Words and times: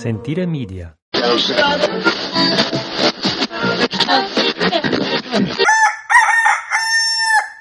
Sentire 0.00 0.46
Media. 0.46 0.94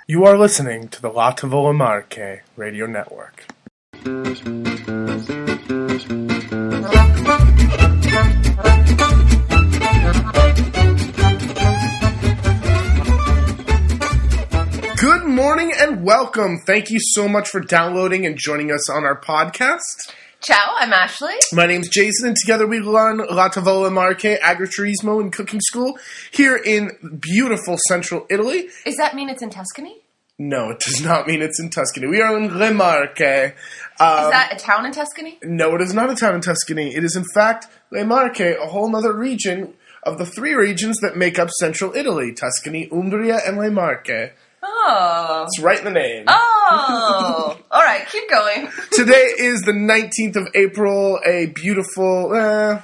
You 0.08 0.24
are 0.24 0.38
listening 0.38 0.88
to 0.88 1.02
the 1.02 1.10
La 1.10 1.34
Tavola 1.34 1.76
Marche 1.76 2.44
Radio 2.56 2.86
Network. 2.86 3.44
Good 14.96 15.26
morning 15.26 15.74
and 15.78 16.06
welcome. 16.06 16.60
Thank 16.66 16.90
you 16.90 17.00
so 17.02 17.28
much 17.28 17.50
for 17.50 17.60
downloading 17.60 18.26
and 18.26 18.38
joining 18.38 18.72
us 18.72 18.90
on 18.90 19.04
our 19.04 19.20
podcast. 19.20 20.14
Ciao, 20.42 20.74
I'm 20.78 20.94
Ashley. 20.94 21.34
My 21.52 21.66
name's 21.66 21.90
Jason, 21.90 22.28
and 22.30 22.36
together 22.38 22.66
we 22.66 22.80
run 22.80 23.18
La 23.18 23.50
Tavola 23.50 23.92
Marche 23.92 24.40
Agriturismo 24.42 25.20
and 25.20 25.34
Cooking 25.34 25.60
School 25.62 25.98
here 26.32 26.56
in 26.56 26.92
beautiful 27.20 27.78
central 27.90 28.26
Italy. 28.30 28.70
Does 28.86 28.96
that 28.96 29.16
mean 29.16 29.28
it's 29.30 29.42
in 29.42 29.50
Tuscany? 29.50 29.98
No, 30.38 30.70
it 30.70 30.80
does 30.80 31.02
not 31.04 31.28
mean 31.28 31.42
it's 31.42 31.60
in 31.60 31.70
Tuscany. 31.70 32.08
We 32.08 32.22
are 32.22 32.38
in 32.38 32.58
Le 32.58 32.72
Marche. 32.74 33.20
Is 33.20 33.52
Um, 34.00 34.32
that 34.32 34.52
a 34.54 34.56
town 34.56 34.86
in 34.86 34.94
Tuscany? 34.94 35.38
No, 35.44 35.76
it 35.76 35.82
is 35.82 35.94
not 35.94 36.10
a 36.10 36.16
town 36.16 36.36
in 36.36 36.42
Tuscany. 36.42 36.96
It 36.96 37.04
is, 37.04 37.18
in 37.18 37.26
fact, 37.34 37.68
Le 37.92 38.06
Marche, 38.06 38.40
a 38.40 38.66
whole 38.68 38.96
other 38.96 39.12
region 39.14 39.74
of 40.04 40.18
the 40.18 40.26
three 40.26 40.54
regions 40.54 40.96
that 41.02 41.18
make 41.18 41.38
up 41.38 41.50
central 41.60 41.94
Italy 41.94 42.32
Tuscany, 42.34 42.88
Umbria, 42.94 43.42
and 43.46 43.58
Le 43.58 43.70
Marche. 43.70 44.32
Oh. 44.62 45.46
It's 45.48 45.62
right 45.64 45.78
in 45.78 45.86
the 45.86 45.92
name. 45.92 46.26
Oh. 46.28 47.58
All 47.72 47.84
right, 47.84 48.08
keep 48.08 48.30
going. 48.30 48.70
Today 48.92 49.34
is 49.38 49.62
the 49.62 49.72
19th 49.72 50.36
of 50.36 50.48
April, 50.56 51.20
a 51.26 51.48
beautiful, 51.48 52.34
uh, 52.34 52.82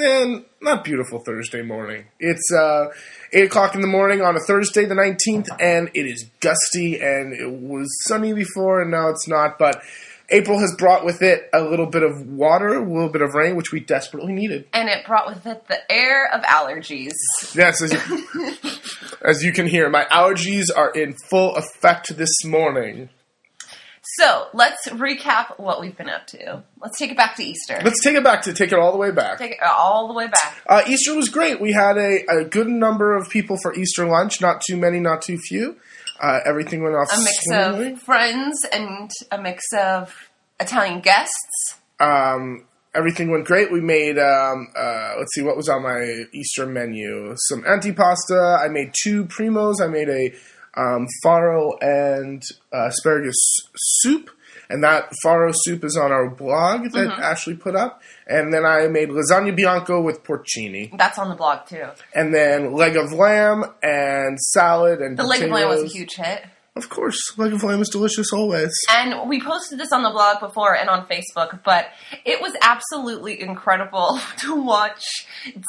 eh, 0.00 0.40
not 0.60 0.84
beautiful 0.84 1.20
Thursday 1.24 1.62
morning. 1.62 2.06
It's 2.18 2.52
uh, 2.52 2.86
8 3.32 3.44
o'clock 3.44 3.74
in 3.74 3.80
the 3.80 3.86
morning 3.86 4.22
on 4.22 4.36
a 4.36 4.40
Thursday, 4.40 4.84
the 4.84 4.94
19th, 4.94 5.48
and 5.60 5.90
it 5.94 6.06
is 6.06 6.30
gusty, 6.40 7.00
and 7.00 7.32
it 7.32 7.50
was 7.50 7.88
sunny 8.06 8.32
before, 8.32 8.80
and 8.80 8.90
now 8.90 9.08
it's 9.08 9.28
not, 9.28 9.58
but 9.58 9.82
April 10.30 10.58
has 10.58 10.74
brought 10.76 11.04
with 11.04 11.22
it 11.22 11.48
a 11.54 11.62
little 11.62 11.86
bit 11.86 12.02
of 12.02 12.26
water, 12.26 12.68
a 12.68 12.86
little 12.86 13.08
bit 13.08 13.22
of 13.22 13.34
rain, 13.34 13.56
which 13.56 13.72
we 13.72 13.80
desperately 13.80 14.32
needed. 14.32 14.66
And 14.74 14.88
it 14.88 15.06
brought 15.06 15.26
with 15.26 15.46
it 15.46 15.66
the 15.68 15.90
air 15.90 16.30
of 16.32 16.42
allergies. 16.42 17.12
Yes, 17.54 17.80
as 17.80 17.92
you, 17.92 18.54
as 19.22 19.42
you 19.42 19.52
can 19.52 19.66
hear, 19.66 19.88
my 19.88 20.04
allergies 20.04 20.66
are 20.74 20.90
in 20.90 21.14
full 21.30 21.56
effect 21.56 22.16
this 22.16 22.44
morning. 22.44 23.08
So 24.16 24.48
let's 24.54 24.88
recap 24.88 25.58
what 25.58 25.80
we've 25.80 25.96
been 25.96 26.08
up 26.08 26.26
to. 26.28 26.62
Let's 26.80 26.98
take 26.98 27.10
it 27.10 27.16
back 27.16 27.36
to 27.36 27.42
Easter. 27.42 27.78
Let's 27.84 28.02
take 28.02 28.16
it 28.16 28.24
back 28.24 28.42
to 28.42 28.52
take 28.54 28.72
it 28.72 28.78
all 28.78 28.90
the 28.92 28.98
way 28.98 29.10
back. 29.10 29.38
take 29.38 29.52
it 29.52 29.62
all 29.62 30.08
the 30.08 30.14
way 30.14 30.26
back. 30.26 30.62
Uh, 30.66 30.82
Easter 30.86 31.14
was 31.14 31.28
great. 31.28 31.60
We 31.60 31.72
had 31.72 31.98
a, 31.98 32.24
a 32.28 32.44
good 32.44 32.68
number 32.68 33.14
of 33.14 33.28
people 33.28 33.58
for 33.62 33.74
Easter 33.74 34.06
lunch. 34.06 34.40
Not 34.40 34.62
too 34.66 34.76
many, 34.76 34.98
not 34.98 35.22
too 35.22 35.38
few. 35.38 35.76
Uh, 36.20 36.40
everything 36.44 36.82
went 36.82 36.96
off 36.96 37.08
A 37.12 37.18
mix 37.18 37.44
swimmingly. 37.44 37.92
of 37.92 38.02
friends 38.02 38.56
and 38.72 39.10
a 39.30 39.40
mix 39.40 39.64
of 39.76 40.14
Italian 40.60 41.00
guests. 41.00 41.76
Um, 42.00 42.66
everything 42.94 43.30
went 43.30 43.44
great. 43.46 43.70
We 43.70 43.80
made 43.80 44.18
um, 44.18 44.68
uh, 44.76 45.14
let's 45.18 45.34
see 45.34 45.42
what 45.42 45.56
was 45.56 45.68
on 45.68 45.82
my 45.82 46.24
Easter 46.32 46.66
menu. 46.66 47.34
Some 47.48 47.62
antipasta. 47.62 48.58
I 48.60 48.68
made 48.68 48.92
two 49.02 49.26
primos. 49.26 49.80
I 49.80 49.86
made 49.86 50.08
a 50.08 50.32
um, 50.76 51.06
farro 51.24 51.76
and 51.80 52.42
uh, 52.72 52.86
asparagus 52.88 53.36
soup. 53.76 54.30
And 54.70 54.84
that 54.84 55.10
farro 55.24 55.52
soup 55.54 55.82
is 55.84 55.96
on 55.96 56.12
our 56.12 56.28
blog 56.28 56.82
that 56.92 57.08
Mm-hmm. 57.08 57.22
Ashley 57.22 57.54
put 57.56 57.74
up. 57.74 58.02
And 58.26 58.52
then 58.52 58.66
I 58.66 58.86
made 58.88 59.08
lasagna 59.08 59.56
bianco 59.56 60.02
with 60.02 60.22
porcini. 60.24 60.96
That's 60.96 61.18
on 61.18 61.30
the 61.30 61.34
blog 61.36 61.66
too. 61.66 61.86
And 62.14 62.34
then 62.34 62.74
leg 62.74 62.96
of 62.96 63.12
lamb 63.12 63.64
and 63.82 64.38
salad 64.38 65.00
and 65.00 65.16
The 65.18 65.24
leg 65.24 65.42
of 65.42 65.50
lamb 65.50 65.68
was 65.68 65.84
a 65.84 65.86
huge 65.86 66.14
hit. 66.14 66.44
Of 66.78 66.90
course, 66.90 67.36
leg 67.36 67.52
of 67.52 67.64
lamb 67.64 67.82
is 67.82 67.88
delicious 67.88 68.32
always. 68.32 68.70
And 68.88 69.28
we 69.28 69.42
posted 69.42 69.80
this 69.80 69.90
on 69.90 70.04
the 70.04 70.10
blog 70.10 70.38
before 70.38 70.76
and 70.76 70.88
on 70.88 71.06
Facebook, 71.08 71.64
but 71.64 71.88
it 72.24 72.40
was 72.40 72.52
absolutely 72.62 73.40
incredible 73.40 74.20
to 74.38 74.54
watch 74.54 75.04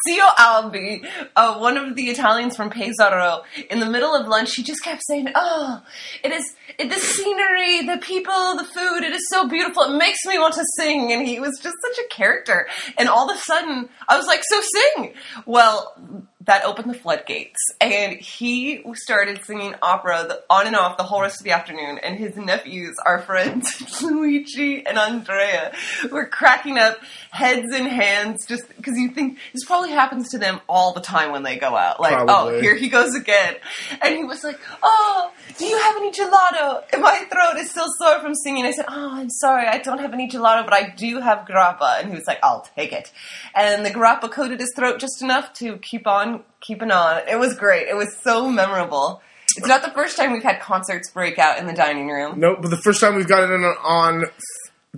Zio 0.07 0.25
Albi, 0.37 1.01
uh, 1.35 1.57
one 1.57 1.77
of 1.77 1.95
the 1.95 2.11
Italians 2.11 2.55
from 2.55 2.69
Pesaro, 2.69 3.41
in 3.71 3.79
the 3.79 3.87
middle 3.87 4.13
of 4.13 4.27
lunch. 4.27 4.53
He 4.53 4.61
just 4.61 4.83
kept 4.83 5.01
saying, 5.07 5.29
"Oh, 5.33 5.81
it 6.23 6.31
is 6.31 6.55
it, 6.77 6.89
the 6.89 6.99
scenery, 6.99 7.87
the 7.87 7.97
people, 7.97 8.55
the 8.55 8.65
food. 8.65 9.03
It 9.03 9.13
is 9.13 9.27
so 9.29 9.47
beautiful. 9.47 9.81
It 9.85 9.97
makes 9.97 10.23
me 10.27 10.37
want 10.37 10.53
to 10.53 10.65
sing." 10.77 11.11
And 11.11 11.27
he 11.27 11.39
was 11.39 11.57
just 11.59 11.75
such 11.83 12.05
a 12.05 12.07
character. 12.09 12.67
And 12.99 13.09
all 13.09 13.31
of 13.31 13.35
a 13.35 13.39
sudden, 13.39 13.89
I 14.07 14.15
was 14.15 14.27
like, 14.27 14.43
"So 14.47 14.61
sing!" 14.61 15.13
Well. 15.47 16.27
That 16.45 16.63
opened 16.63 16.89
the 16.89 16.97
floodgates, 16.97 17.59
and 17.81 18.13
he 18.17 18.81
started 18.93 19.43
singing 19.43 19.75
opera 19.81 20.25
the, 20.25 20.41
on 20.49 20.67
and 20.67 20.75
off 20.75 20.95
the 20.95 21.03
whole 21.03 21.21
rest 21.21 21.41
of 21.41 21.43
the 21.43 21.51
afternoon. 21.51 21.97
And 21.97 22.17
his 22.17 22.37
nephews, 22.37 22.95
our 23.05 23.19
friends 23.19 24.01
Luigi 24.01 24.85
and 24.85 24.97
Andrea, 24.97 25.73
were 26.09 26.25
cracking 26.25 26.77
up, 26.77 26.97
heads 27.31 27.67
and 27.73 27.85
hands, 27.85 28.45
just 28.47 28.65
because 28.77 28.97
you 28.97 29.09
think 29.09 29.37
this 29.51 29.65
probably 29.65 29.91
happens 29.91 30.29
to 30.29 30.37
them 30.37 30.61
all 30.69 30.93
the 30.93 31.01
time 31.01 31.33
when 31.33 31.43
they 31.43 31.57
go 31.57 31.75
out. 31.75 31.99
Like, 31.99 32.13
oh, 32.13 32.25
Probably. 32.25 32.55
oh, 32.55 32.61
here 32.61 32.75
he 32.75 32.87
goes 32.87 33.15
again, 33.15 33.55
and 34.01 34.15
he 34.15 34.23
was 34.23 34.41
like, 34.41 34.59
"Oh, 34.81 35.31
do 35.57 35.65
you 35.65 35.77
have 35.77 35.97
any 35.97 36.11
gelato?" 36.11 36.83
And 36.93 37.01
my 37.01 37.17
throat 37.29 37.57
is 37.57 37.69
still 37.69 37.87
sore 37.97 38.21
from 38.21 38.33
singing. 38.33 38.65
I 38.65 38.71
said, 38.71 38.85
"Oh, 38.87 39.09
I'm 39.11 39.29
sorry, 39.29 39.67
I 39.67 39.79
don't 39.79 39.99
have 39.99 40.13
any 40.13 40.29
gelato, 40.29 40.63
but 40.63 40.73
I 40.73 40.93
do 40.95 41.19
have 41.19 41.45
grappa." 41.45 41.99
And 41.99 42.07
he 42.09 42.15
was 42.15 42.27
like, 42.27 42.39
"I'll 42.41 42.65
take 42.77 42.93
it." 42.93 43.11
And 43.53 43.85
the 43.85 43.91
grappa 43.91 44.31
coated 44.31 44.61
his 44.61 44.71
throat 44.73 45.01
just 45.01 45.21
enough 45.21 45.51
to 45.55 45.77
keep 45.79 46.07
on 46.07 46.28
keeping 46.61 46.91
on. 46.91 47.27
It 47.27 47.39
was 47.39 47.55
great. 47.55 47.87
It 47.87 47.95
was 47.95 48.15
so 48.23 48.49
memorable. 48.49 49.21
It's 49.57 49.67
not 49.67 49.81
the 49.81 49.91
first 49.91 50.15
time 50.17 50.31
we've 50.31 50.43
had 50.43 50.59
concerts 50.61 51.09
break 51.11 51.39
out 51.39 51.57
in 51.59 51.67
the 51.67 51.73
dining 51.73 52.07
room. 52.07 52.39
Nope, 52.39 52.59
but 52.61 52.69
the 52.69 52.77
first 52.77 53.01
time 53.01 53.15
we've 53.15 53.27
got 53.27 53.43
it 53.43 53.51
in 53.51 53.63
on, 53.63 54.25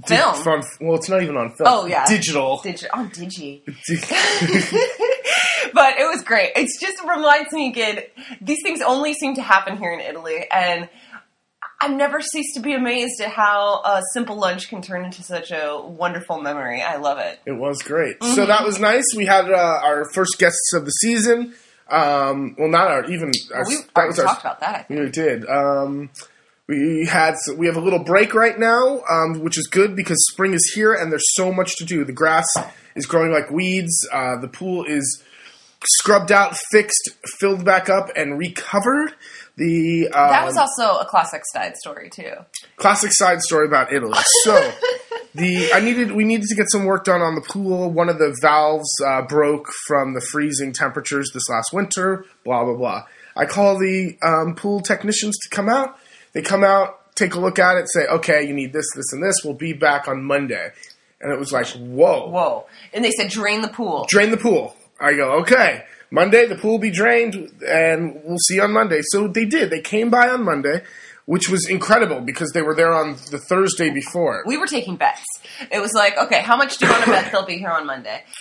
di- 0.05 0.33
Film. 0.43 0.61
well, 0.81 0.95
it's 0.95 1.09
not 1.09 1.23
even 1.23 1.37
on 1.37 1.55
film. 1.55 1.69
Oh, 1.71 1.85
yeah. 1.85 2.05
digital. 2.05 2.59
Digi- 2.59 2.87
on 2.93 3.09
Digi. 3.09 3.61
but 5.73 5.97
it 5.97 6.05
was 6.05 6.23
great. 6.23 6.51
It 6.55 6.69
just 6.79 7.01
reminds 7.01 7.51
me 7.53 7.69
again, 7.69 7.99
these 8.41 8.59
things 8.63 8.81
only 8.81 9.13
seem 9.13 9.35
to 9.35 9.41
happen 9.41 9.77
here 9.77 9.91
in 9.93 9.99
Italy, 9.99 10.45
and 10.51 10.89
I've 11.81 11.95
never 11.95 12.21
ceased 12.21 12.53
to 12.55 12.59
be 12.59 12.73
amazed 12.73 13.19
at 13.21 13.29
how 13.31 13.81
a 13.83 14.01
simple 14.13 14.37
lunch 14.37 14.69
can 14.69 14.83
turn 14.83 15.03
into 15.03 15.23
such 15.23 15.51
a 15.51 15.81
wonderful 15.83 16.39
memory. 16.39 16.81
I 16.81 16.97
love 16.97 17.17
it. 17.17 17.39
It 17.45 17.53
was 17.53 17.81
great. 17.81 18.19
Mm-hmm. 18.19 18.35
So 18.35 18.45
that 18.45 18.63
was 18.63 18.79
nice. 18.79 19.05
We 19.17 19.25
had 19.25 19.49
uh, 19.51 19.79
our 19.83 20.05
first 20.13 20.37
guests 20.37 20.73
of 20.75 20.85
the 20.85 20.91
season. 20.91 21.55
Um, 21.89 22.55
well, 22.57 22.69
not 22.69 22.87
our 22.87 23.05
even. 23.05 23.31
Our, 23.53 23.63
we 23.67 23.77
that 23.95 24.07
was 24.07 24.19
our, 24.19 24.25
talked 24.25 24.41
about 24.41 24.59
that. 24.59 24.75
I 24.75 24.83
think. 24.83 24.99
We 24.99 25.09
did. 25.09 25.49
Um, 25.49 26.11
we 26.67 27.05
had 27.09 27.35
we 27.57 27.65
have 27.65 27.75
a 27.75 27.81
little 27.81 28.03
break 28.03 28.33
right 28.35 28.57
now, 28.57 29.01
um, 29.09 29.41
which 29.41 29.57
is 29.57 29.67
good 29.67 29.95
because 29.95 30.17
spring 30.31 30.53
is 30.53 30.71
here 30.75 30.93
and 30.93 31.11
there's 31.11 31.33
so 31.33 31.51
much 31.51 31.75
to 31.77 31.85
do. 31.85 32.05
The 32.05 32.13
grass 32.13 32.47
is 32.95 33.05
growing 33.07 33.31
like 33.31 33.49
weeds. 33.49 34.07
Uh, 34.13 34.37
the 34.39 34.47
pool 34.47 34.85
is 34.85 35.23
scrubbed 35.97 36.31
out, 36.31 36.55
fixed, 36.71 37.09
filled 37.39 37.65
back 37.65 37.89
up, 37.89 38.09
and 38.15 38.37
recovered. 38.37 39.13
The 39.61 40.07
um, 40.07 40.29
That 40.29 40.43
was 40.45 40.57
also 40.57 40.97
a 40.97 41.05
classic 41.05 41.43
side 41.53 41.77
story 41.77 42.09
too. 42.09 42.33
classic 42.77 43.11
side 43.13 43.41
story 43.41 43.67
about 43.67 43.93
Italy. 43.93 44.17
So 44.43 44.53
the 45.35 45.71
I 45.71 45.79
needed 45.79 46.13
we 46.13 46.23
needed 46.23 46.47
to 46.47 46.55
get 46.55 46.65
some 46.71 46.85
work 46.85 47.03
done 47.03 47.21
on 47.21 47.35
the 47.35 47.41
pool. 47.41 47.91
One 47.91 48.09
of 48.09 48.17
the 48.17 48.35
valves 48.41 48.89
uh, 49.05 49.21
broke 49.21 49.67
from 49.87 50.13
the 50.15 50.21
freezing 50.31 50.73
temperatures 50.73 51.29
this 51.33 51.47
last 51.47 51.71
winter. 51.73 52.25
Blah 52.43 52.63
blah 52.65 52.75
blah. 52.75 53.03
I 53.35 53.45
call 53.45 53.77
the 53.77 54.17
um, 54.23 54.55
pool 54.55 54.81
technicians 54.81 55.37
to 55.43 55.49
come 55.55 55.69
out. 55.69 55.95
They 56.33 56.41
come 56.41 56.63
out, 56.63 57.15
take 57.15 57.35
a 57.35 57.39
look 57.39 57.59
at 57.59 57.77
it, 57.77 57.85
say, 57.89 58.07
"Okay, 58.07 58.47
you 58.47 58.53
need 58.53 58.73
this, 58.73 58.85
this, 58.95 59.13
and 59.13 59.21
this. 59.23 59.35
We'll 59.45 59.53
be 59.53 59.73
back 59.73 60.07
on 60.07 60.23
Monday." 60.23 60.71
And 61.21 61.31
it 61.31 61.37
was 61.37 61.51
like, 61.51 61.67
"Whoa, 61.67 62.29
Whoa! 62.29 62.65
And 62.93 63.05
they 63.05 63.11
said 63.11 63.29
drain 63.29 63.61
the 63.61 63.67
pool. 63.67 64.05
drain 64.09 64.31
the 64.31 64.37
pool." 64.37 64.75
I 64.99 65.13
go, 65.13 65.33
"Okay." 65.41 65.83
Monday, 66.11 66.45
the 66.45 66.55
pool 66.55 66.71
will 66.73 66.79
be 66.79 66.91
drained, 66.91 67.35
and 67.65 68.21
we'll 68.25 68.37
see 68.47 68.55
you 68.55 68.63
on 68.63 68.73
Monday. 68.73 68.99
So 69.01 69.27
they 69.29 69.45
did. 69.45 69.69
They 69.69 69.79
came 69.81 70.09
by 70.09 70.27
on 70.29 70.43
Monday, 70.43 70.83
which 71.25 71.47
was 71.49 71.69
incredible 71.69 72.19
because 72.19 72.51
they 72.51 72.61
were 72.61 72.75
there 72.75 72.93
on 72.93 73.13
the 73.31 73.37
Thursday 73.37 73.89
before. 73.91 74.43
we 74.45 74.57
were 74.57 74.67
taking 74.67 74.97
bets. 74.97 75.23
It 75.71 75.79
was 75.79 75.93
like, 75.93 76.17
okay, 76.17 76.41
how 76.41 76.57
much 76.57 76.77
do 76.77 76.85
you 76.85 76.91
want 76.91 77.05
to 77.05 77.11
bet 77.11 77.31
they'll 77.31 77.45
be 77.45 77.57
here 77.57 77.69
on 77.71 77.85
Monday? 77.87 78.23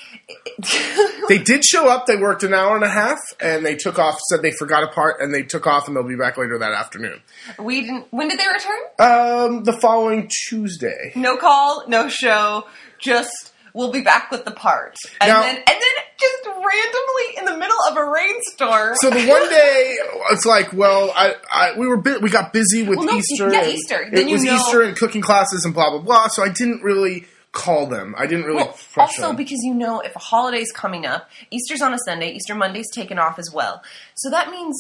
They 1.29 1.39
did 1.39 1.65
show 1.65 1.89
up. 1.89 2.07
They 2.07 2.17
worked 2.17 2.43
an 2.43 2.53
hour 2.55 2.75
and 2.75 2.85
a 2.85 2.89
half, 2.89 3.19
and 3.41 3.65
they 3.65 3.77
took 3.77 3.99
off. 4.01 4.19
Said 4.31 4.43
they 4.43 4.51
forgot 4.51 4.83
a 4.83 4.89
part, 4.89 5.21
and 5.21 5.33
they 5.33 5.43
took 5.45 5.67
off, 5.67 5.87
and 5.87 5.97
they'll 5.97 6.07
be 6.07 6.17
back 6.17 6.37
later 6.37 6.59
that 6.59 6.73
afternoon. 6.73 7.21
we 7.59 7.83
didn't. 7.83 8.07
When 8.11 8.29
did 8.29 8.39
they 8.39 8.47
return? 8.49 8.81
Um, 8.99 9.65
the 9.65 9.73
following 9.81 10.29
Tuesday. 10.49 11.13
No 11.15 11.37
call, 11.37 11.85
no 11.89 12.09
show. 12.09 12.67
Just 12.99 13.53
we'll 13.75 13.93
be 13.93 14.01
back 14.03 14.31
with 14.33 14.45
the 14.45 14.51
part, 14.51 14.97
and 15.21 15.29
Now- 15.31 15.43
then 15.43 15.57
and 15.57 15.67
then 15.67 16.00
just 16.21 16.47
randomly 16.47 17.39
in 17.39 17.45
the 17.47 17.57
middle 17.59 17.77
of 17.91 17.97
a 17.97 18.05
rainstorm. 18.11 18.95
So 19.01 19.11
the 19.11 19.27
one 19.27 19.49
day, 19.49 19.97
it's 20.31 20.45
like, 20.47 20.73
well, 20.73 21.13
I, 21.17 21.35
I 21.51 21.79
we 21.79 21.87
were 21.89 21.97
bu- 21.97 22.21
we 22.21 22.31
got 22.31 22.53
busy 22.53 22.83
with 22.83 22.99
Well, 22.99 23.07
no, 23.07 23.17
Easter. 23.19 23.53
yeah, 23.53 23.67
Easter. 23.67 24.03
It 24.13 24.27
you 24.29 24.35
was 24.35 24.45
know- 24.45 24.55
Easter 24.57 24.83
and 24.83 24.97
cooking 24.97 25.23
classes 25.23 25.65
and 25.65 25.73
blah 25.75 25.91
blah 25.91 26.01
blah. 26.01 26.29
So 26.29 26.43
I 26.43 26.49
didn't 26.51 26.83
really 26.83 27.27
call 27.53 27.87
them. 27.87 28.15
I 28.17 28.27
didn't 28.27 28.45
really 28.45 28.63
Well, 28.63 28.77
also 28.97 29.23
them. 29.29 29.37
because 29.37 29.59
you 29.63 29.75
know 29.75 30.01
if 30.01 30.15
a 30.15 30.21
holiday's 30.21 30.71
coming 30.71 31.05
up, 31.07 31.29
Easter's 31.51 31.83
on 31.83 31.93
a 31.93 31.99
Sunday, 32.05 32.31
Easter 32.33 32.55
Monday's 32.55 32.91
taken 32.95 33.19
off 33.19 33.39
as 33.41 33.51
well. 33.53 33.83
So 34.15 34.31
that 34.31 34.51
means 34.51 34.77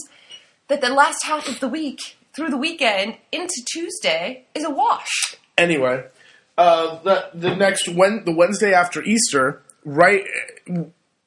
that 0.69 0.81
the 0.81 0.91
last 0.91 1.25
half 1.25 1.49
of 1.49 1.59
the 1.59 1.67
week, 1.69 1.99
through 2.33 2.51
the 2.51 2.57
weekend 2.57 3.17
into 3.33 3.55
Tuesday, 3.73 4.45
is 4.55 4.63
a 4.65 4.71
wash. 4.71 5.35
anyway, 5.59 6.05
uh, 6.57 7.03
the 7.03 7.31
the 7.35 7.57
next 7.57 7.89
when 7.89 8.25
the 8.25 8.33
Wednesday 8.33 8.73
after 8.73 9.03
Easter, 9.03 9.63
right 9.85 10.23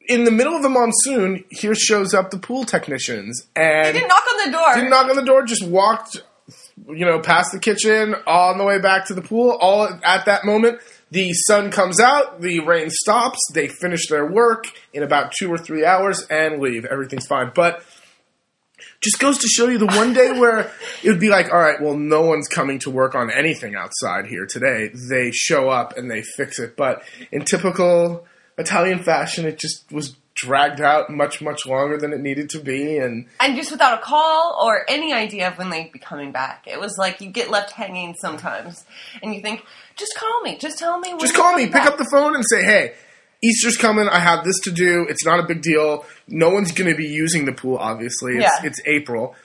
in 0.08 0.24
the 0.26 0.32
middle 0.32 0.56
of 0.56 0.62
the 0.64 0.70
monsoon, 0.70 1.44
here 1.50 1.76
shows 1.76 2.14
up 2.14 2.32
the 2.32 2.38
pool 2.40 2.64
technicians 2.66 3.48
and 3.56 3.88
They 3.88 3.94
Didn't 3.94 4.10
knock 4.10 4.24
on 4.32 4.46
the 4.46 4.52
door. 4.52 4.74
didn't 4.76 4.90
knock 4.90 5.10
on 5.10 5.16
the 5.16 5.24
door, 5.26 5.44
just 5.44 5.66
walked, 5.66 6.22
you 6.88 7.06
know, 7.06 7.20
past 7.20 7.52
the 7.52 7.60
kitchen 7.60 8.16
on 8.28 8.58
the 8.58 8.64
way 8.64 8.80
back 8.80 9.08
to 9.08 9.14
the 9.14 9.22
pool. 9.22 9.58
All 9.60 9.88
at 10.04 10.26
that 10.26 10.46
moment, 10.46 10.80
the 11.12 11.32
sun 11.34 11.72
comes 11.72 12.00
out, 12.00 12.42
the 12.42 12.60
rain 12.62 12.90
stops. 12.90 13.40
They 13.54 13.68
finish 13.68 14.08
their 14.08 14.26
work 14.26 14.66
in 14.94 15.04
about 15.04 15.32
two 15.38 15.52
or 15.52 15.58
three 15.58 15.86
hours 15.86 16.26
and 16.30 16.60
leave. 16.62 16.86
Everything's 16.86 17.28
fine, 17.28 17.52
but. 17.54 17.84
Just 19.02 19.20
goes 19.20 19.38
to 19.40 19.48
show 19.48 19.68
you 19.68 19.78
the 19.78 19.86
one 19.86 20.14
day 20.14 20.32
where 20.32 20.72
it 21.04 21.10
would 21.10 21.20
be 21.20 21.28
like, 21.28 21.52
all 21.52 21.60
right, 21.60 21.82
well, 21.82 21.98
no 21.98 22.22
one's 22.22 22.48
coming 22.48 22.80
to 22.80 22.90
work 22.90 23.16
on 23.16 23.30
anything 23.30 23.76
outside 23.76 24.28
here 24.28 24.46
today. 24.46 24.92
They 25.10 25.32
show 25.32 25.70
up 25.70 25.98
and 25.98 26.10
they 26.10 26.22
fix 26.22 26.58
it. 26.58 26.78
But 26.78 27.04
in 27.30 27.44
typical 27.44 28.26
Italian 28.58 29.00
fashion, 29.04 29.46
it 29.46 29.58
just 29.60 29.92
was 29.92 30.16
dragged 30.36 30.82
out 30.82 31.10
much, 31.12 31.42
much 31.42 31.66
longer 31.68 31.98
than 31.98 32.12
it 32.12 32.20
needed 32.20 32.50
to 32.50 32.60
be. 32.60 32.98
And 32.98 33.28
and 33.40 33.56
just 33.56 33.72
without 33.72 34.00
a 34.00 34.02
call 34.02 34.60
or 34.64 34.84
any 34.90 35.14
idea 35.14 35.48
of 35.48 35.58
when 35.58 35.70
they'd 35.70 35.92
be 35.92 36.00
coming 36.00 36.32
back. 36.32 36.64
It 36.68 36.80
was 36.80 36.96
like 36.98 37.22
you 37.22 37.30
get 37.30 37.50
left 37.50 37.72
hanging 37.72 38.16
sometimes, 38.20 38.86
and 39.22 39.34
you 39.34 39.42
think, 39.42 39.64
just 39.96 40.16
call 40.18 40.42
me, 40.42 40.58
just 40.58 40.78
tell 40.80 41.00
me. 41.00 41.16
Just 41.20 41.36
call 41.36 41.54
me, 41.56 41.66
pick 41.66 41.74
back." 41.74 41.88
up 41.88 41.98
the 41.98 42.08
phone 42.12 42.36
and 42.36 42.44
say, 42.48 42.64
hey, 42.64 42.94
Easter's 43.44 43.78
coming. 43.78 44.08
I 44.08 44.20
have 44.20 44.44
this 44.44 44.60
to 44.62 44.72
do. 44.72 45.06
It's 45.10 45.26
not 45.26 45.40
a 45.40 45.44
big 45.44 45.62
deal. 45.62 46.06
No 46.28 46.50
one's 46.50 46.72
going 46.72 46.90
to 46.90 46.96
be 46.98 47.08
using 47.08 47.46
the 47.46 47.52
pool, 47.54 47.78
obviously. 47.78 48.34
It's, 48.38 48.44
Yeah. 48.44 48.68
it's 48.68 48.80
April. 48.86 49.36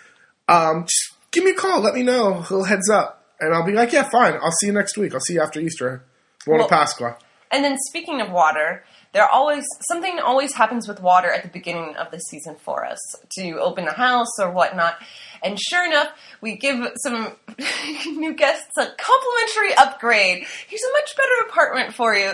Um, 0.49 0.85
just 0.85 1.15
give 1.33 1.45
me 1.45 1.51
a 1.51 1.55
call. 1.55 1.81
Let 1.81 1.95
me 1.95 2.03
know. 2.03 2.35
A 2.35 2.41
little 2.41 2.65
heads 2.65 2.89
up. 2.89 3.25
And 3.41 3.55
I'll 3.55 3.67
be 3.67 3.73
like, 3.73 3.93
yeah, 3.93 4.09
fine. 4.09 4.35
I'll 4.35 4.53
see 4.53 4.67
you 4.69 4.73
next 4.73 4.97
week. 4.97 5.15
I'll 5.15 5.21
see 5.21 5.35
you 5.35 5.43
after 5.43 5.61
Easter. 5.61 6.03
Buona 6.47 6.61
Well- 6.61 6.69
Pasqua. 6.71 7.17
And 7.51 7.65
then 7.65 7.77
speaking 7.89 8.21
of 8.21 8.31
water, 8.31 8.85
there 9.13 9.27
always 9.29 9.65
something 9.91 10.19
always 10.19 10.53
happens 10.55 10.87
with 10.87 11.01
water 11.01 11.31
at 11.31 11.43
the 11.43 11.49
beginning 11.49 11.97
of 11.97 12.11
the 12.11 12.19
season 12.19 12.57
for 12.57 12.85
us 12.85 12.99
to 13.39 13.59
open 13.59 13.85
the 13.87 13.93
house 13.93 14.39
or 14.39 14.51
whatnot. 14.51 14.97
And 15.43 15.59
sure 15.59 15.87
enough, 15.87 16.09
we 16.41 16.57
give 16.57 16.85
some 17.03 17.33
new 18.07 18.35
guests 18.35 18.73
a 18.77 18.87
complimentary 18.99 19.75
upgrade. 19.79 20.45
Here's 20.69 20.83
a 20.83 20.93
much 20.93 21.17
better 21.17 21.49
apartment 21.49 21.95
for 21.95 22.15
you. 22.15 22.33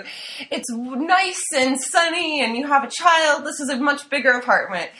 It's 0.50 0.70
nice 0.70 1.42
and 1.54 1.78
sunny, 1.80 2.42
and 2.42 2.56
you 2.56 2.66
have 2.66 2.82
a 2.84 2.90
child. 2.90 3.44
This 3.44 3.60
is 3.60 3.68
a 3.68 3.76
much 3.76 4.08
bigger 4.10 4.30
apartment. 4.32 4.90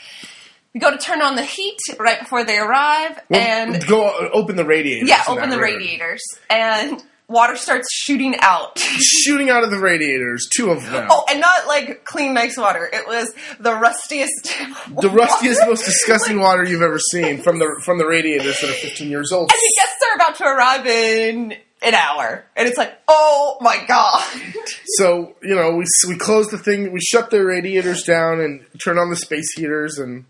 We 0.75 0.81
go 0.81 0.91
to 0.91 0.99
turn 0.99 1.23
on 1.23 1.37
the 1.37 1.44
heat 1.44 1.79
right 1.99 2.19
before 2.19 2.44
they 2.44 2.59
arrive, 2.59 3.20
Well, 3.31 3.41
and 3.41 3.87
go 3.87 4.11
open 4.32 4.56
the 4.56 4.65
radiators. 4.67 5.09
yeah, 5.09 5.23
open 5.29 5.49
the 5.49 5.56
room. 5.56 5.65
radiators, 5.77 6.23
and 6.50 7.03
water 7.34 7.56
starts 7.56 7.92
shooting 7.92 8.36
out. 8.40 8.78
Shooting 8.96 9.50
out 9.50 9.64
of 9.64 9.70
the 9.70 9.78
radiators, 9.78 10.48
two 10.54 10.70
of 10.70 10.88
them. 10.90 11.08
Oh, 11.10 11.25
and 11.28 11.40
not 11.40 11.66
like 11.66 12.04
clean, 12.04 12.32
nice 12.32 12.56
water. 12.56 12.88
It 12.90 13.06
was 13.06 13.34
the 13.58 13.75
rustiest. 13.75 14.54
the 15.00 15.10
rustiest, 15.10 15.60
most 15.66 15.84
disgusting 15.84 16.38
water 16.40 16.64
you've 16.64 16.82
ever 16.82 16.98
seen 16.98 17.42
from 17.42 17.58
the 17.58 17.81
from 17.84 17.98
the 17.98 18.06
radiators 18.06 18.60
that 18.60 18.70
are 18.70 18.75
15 18.75 19.10
years 19.10 19.32
old. 19.32 19.50
And 19.50 19.58
the 19.58 19.75
guests 19.81 20.04
are 20.08 20.14
about 20.14 20.36
to 20.36 20.44
arrive 20.44 20.86
in 20.86 21.56
an 21.82 21.94
hour, 21.94 22.44
and 22.56 22.69
it's 22.69 22.78
like, 22.78 22.96
oh 23.08 23.58
my 23.60 23.84
god! 23.86 24.25
So 24.96 25.34
you 25.42 25.54
know, 25.54 25.72
we 25.76 25.84
we 26.08 26.16
close 26.16 26.48
the 26.48 26.58
thing, 26.58 26.92
we 26.92 27.00
shut 27.00 27.31
the 27.31 27.44
radiators 27.44 28.04
down, 28.04 28.40
and 28.40 28.64
turn 28.82 28.98
on 28.98 29.10
the 29.10 29.16
space 29.16 29.52
heaters, 29.56 29.98
and 29.98 30.25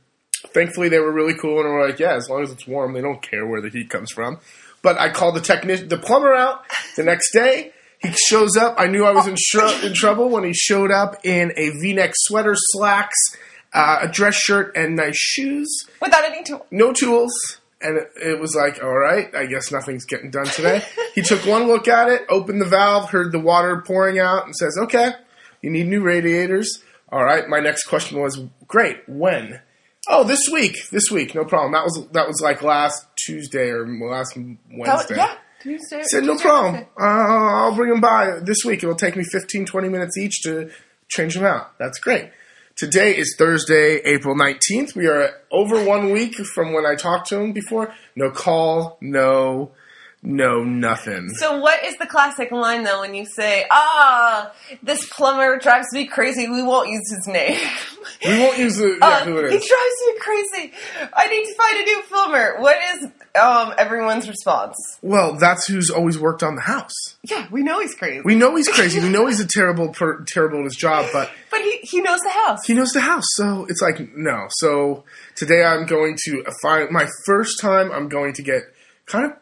thankfully 0.54 0.88
they 0.88 0.98
were 0.98 1.12
really 1.12 1.34
cool, 1.34 1.60
and 1.60 1.68
we're 1.68 1.86
like, 1.86 1.98
yeah, 1.98 2.14
as 2.14 2.28
long 2.30 2.42
as 2.42 2.50
it's 2.50 2.66
warm, 2.66 2.94
they 2.94 3.02
don't 3.02 3.22
care 3.22 3.46
where 3.46 3.60
the 3.60 3.68
heat 3.68 3.90
comes 3.90 4.10
from. 4.10 4.38
But 4.84 5.00
I 5.00 5.10
called 5.10 5.34
the 5.34 5.40
technician, 5.40 5.88
the 5.88 5.98
plumber 5.98 6.34
out 6.34 6.60
the 6.94 7.02
next 7.02 7.32
day. 7.32 7.72
He 8.00 8.12
shows 8.12 8.54
up. 8.56 8.74
I 8.78 8.86
knew 8.86 9.04
I 9.06 9.12
was 9.12 9.26
in, 9.26 9.34
tr- 9.36 9.86
in 9.86 9.94
trouble 9.94 10.28
when 10.28 10.44
he 10.44 10.52
showed 10.52 10.90
up 10.92 11.16
in 11.24 11.52
a 11.56 11.70
V-neck 11.80 12.12
sweater, 12.14 12.54
slacks, 12.54 13.16
uh, 13.72 14.00
a 14.02 14.08
dress 14.08 14.34
shirt, 14.34 14.76
and 14.76 14.94
nice 14.94 15.16
shoes. 15.16 15.88
Without 16.02 16.22
any 16.22 16.42
tool. 16.44 16.66
no 16.70 16.92
tools. 16.92 17.32
And 17.80 17.96
it, 17.98 18.10
it 18.22 18.40
was 18.40 18.54
like, 18.54 18.82
all 18.82 18.94
right, 18.94 19.34
I 19.34 19.46
guess 19.46 19.72
nothing's 19.72 20.04
getting 20.04 20.30
done 20.30 20.46
today. 20.46 20.82
he 21.14 21.22
took 21.22 21.46
one 21.46 21.66
look 21.66 21.88
at 21.88 22.08
it, 22.10 22.22
opened 22.28 22.60
the 22.60 22.66
valve, 22.66 23.10
heard 23.10 23.32
the 23.32 23.40
water 23.40 23.82
pouring 23.86 24.18
out, 24.18 24.44
and 24.44 24.54
says, 24.54 24.76
okay, 24.82 25.12
you 25.62 25.70
need 25.70 25.86
new 25.86 26.02
radiators. 26.02 26.82
All 27.10 27.24
right, 27.24 27.48
my 27.48 27.60
next 27.60 27.84
question 27.84 28.20
was, 28.20 28.38
great, 28.66 28.98
when? 29.08 29.60
Oh, 30.08 30.24
this 30.24 30.48
week, 30.52 30.76
this 30.90 31.10
week, 31.10 31.34
no 31.34 31.44
problem. 31.44 31.72
That 31.72 31.84
was 31.84 32.06
that 32.12 32.26
was 32.26 32.40
like 32.42 32.62
last 32.62 33.06
Tuesday 33.16 33.68
or 33.68 33.86
last 33.86 34.36
Wednesday. 34.36 35.16
yeah. 35.16 35.36
Tuesday, 35.62 36.02
said, 36.02 36.24
no 36.24 36.36
problem. 36.36 36.84
Uh, 37.00 37.04
I'll 37.04 37.74
bring 37.74 37.88
them 37.88 38.00
by 38.02 38.38
this 38.42 38.58
week. 38.66 38.82
It'll 38.82 38.94
take 38.94 39.16
me 39.16 39.24
15, 39.24 39.64
20 39.64 39.88
minutes 39.88 40.18
each 40.18 40.42
to 40.42 40.70
change 41.08 41.34
them 41.34 41.44
out. 41.44 41.78
That's 41.78 41.98
great. 41.98 42.30
Today 42.76 43.16
is 43.16 43.34
Thursday, 43.38 44.00
April 44.04 44.36
19th. 44.36 44.94
We 44.94 45.06
are 45.06 45.30
over 45.50 45.82
one 45.82 46.10
week 46.10 46.34
from 46.34 46.74
when 46.74 46.84
I 46.84 46.96
talked 46.96 47.28
to 47.28 47.40
him 47.40 47.52
before. 47.52 47.94
No 48.14 48.30
call, 48.30 48.98
no, 49.00 49.72
no, 50.26 50.64
nothing. 50.64 51.28
So, 51.28 51.60
what 51.60 51.84
is 51.84 51.96
the 51.98 52.06
classic 52.06 52.50
line 52.50 52.82
though 52.82 53.00
when 53.00 53.14
you 53.14 53.26
say, 53.26 53.66
"Ah, 53.70 54.52
this 54.82 55.06
plumber 55.10 55.58
drives 55.58 55.86
me 55.92 56.06
crazy"? 56.06 56.48
We 56.48 56.62
won't 56.62 56.88
use 56.88 57.10
his 57.14 57.26
name. 57.26 57.58
We 58.26 58.38
won't 58.38 58.58
use 58.58 58.76
the, 58.76 58.88
yeah, 59.00 59.06
Uh, 59.06 59.24
who 59.24 59.36
it 59.38 59.52
he 59.52 59.58
drives 59.58 59.68
me 60.06 60.18
crazy. 60.20 60.72
I 61.12 61.26
need 61.28 61.44
to 61.44 61.54
find 61.54 61.76
a 61.78 61.84
new 61.84 62.02
plumber. 62.08 62.56
What 62.60 62.76
is 62.94 63.08
um, 63.40 63.74
everyone's 63.76 64.28
response? 64.28 64.76
Well, 65.02 65.34
that's 65.36 65.66
who's 65.66 65.90
always 65.90 66.18
worked 66.18 66.42
on 66.42 66.54
the 66.54 66.62
house. 66.62 66.92
Yeah, 67.22 67.46
we 67.50 67.62
know 67.62 67.80
he's 67.80 67.94
crazy, 67.94 68.20
We 68.24 68.34
know 68.34 68.54
he's 68.56 68.68
crazy. 68.68 69.00
we 69.00 69.08
know 69.16 69.26
he's 69.26 69.40
a 69.40 69.46
terrible, 69.46 69.88
per, 69.90 70.22
terrible 70.24 70.60
at 70.60 70.64
his 70.64 70.76
job, 70.76 71.06
but 71.12 71.30
but 71.50 71.60
he 71.60 71.78
he 71.82 72.00
knows 72.00 72.20
the 72.20 72.30
house. 72.30 72.64
he 72.66 72.72
knows 72.74 72.92
the 72.92 73.00
house, 73.00 73.24
so 73.36 73.66
it's 73.68 73.82
like 73.82 74.16
no. 74.16 74.46
So 74.58 75.04
today 75.34 75.62
I'm 75.64 75.84
going 75.84 76.16
to 76.24 76.44
find 76.62 76.90
my 76.90 77.06
first 77.26 77.60
time. 77.60 77.92
I'm 77.92 78.08
going 78.08 78.32
to 78.34 78.42
get 78.42 78.62
kind 79.06 79.26
of 79.26 79.32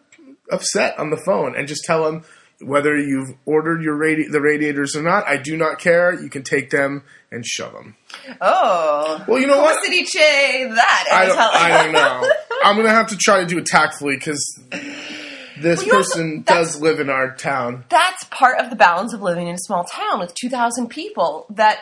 upset 0.53 0.99
on 0.99 1.11
the 1.11 1.17
phone 1.25 1.57
and 1.57 1.67
just 1.67 1.83
tell 1.85 2.07
him 2.09 2.23
whether 2.61 2.97
you've 2.97 3.35
ordered 3.45 3.83
your 3.83 3.97
radi- 3.99 4.31
the 4.31 4.41
radiators 4.41 4.95
or 4.95 5.03
not. 5.03 5.27
I 5.27 5.37
do 5.37 5.57
not 5.57 5.81
care. 5.81 6.13
You 6.15 6.29
can 6.31 6.45
take 6.45 6.71
them 6.71 7.03
and 7.33 7.45
shove 7.45 7.73
them. 7.73 7.97
Oh, 8.41 9.25
Well, 9.27 9.41
you 9.41 9.47
know 9.49 9.59
what? 9.61 9.85
Felicity 9.85 10.05
Che, 10.05 10.69
that 10.75 11.05
I 11.11 11.27
don't, 11.27 11.39
I 11.39 11.83
don't 11.83 11.93
know. 11.93 12.31
I'm 12.65 12.77
gonna 12.77 12.91
have 12.91 13.09
to 13.09 13.17
try 13.17 13.41
to 13.41 13.47
do 13.47 13.59
it 13.59 13.67
tactfully 13.67 14.15
because 14.17 14.39
this 15.61 15.79
Well, 15.81 15.87
you 15.87 15.93
also- 15.97 16.09
person 16.11 16.43
does 16.43 16.81
live 16.81 17.01
in 17.01 17.11
our 17.11 17.35
town. 17.35 17.85
That's 17.89 18.25
part 18.25 18.59
of 18.61 18.71
the 18.71 18.77
balance 18.77 19.13
of 19.13 19.23
living 19.23 19.49
in 19.49 19.55
a 19.55 19.59
small 19.59 19.85
town 19.85 20.21
with 20.21 20.33
2,000 20.35 20.89
people. 20.89 21.47
That 21.51 21.79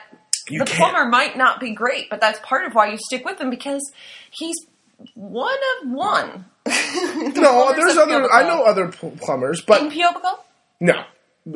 You 0.49 0.61
the 0.61 0.65
can't- 0.65 0.93
plumber 0.93 1.11
might 1.11 1.37
not 1.37 1.61
be 1.61 1.73
great, 1.75 2.09
but 2.09 2.21
that's 2.21 2.41
part 2.43 2.65
of 2.67 2.75
why 2.75 2.91
you 2.91 2.97
stick 2.99 3.25
with 3.25 3.41
him 3.41 3.51
because 3.51 3.83
he's 4.31 4.57
one 5.15 5.59
of 5.83 5.91
one. 5.91 6.45
No, 7.37 7.73
there's 7.75 7.97
other. 7.97 8.31
I 8.31 8.47
know 8.47 8.63
other 8.65 8.89
pl- 8.89 9.13
plumbers, 9.21 9.61
but 9.61 9.81
in 9.83 9.91
Piobico. 9.91 10.39
No, 10.81 11.05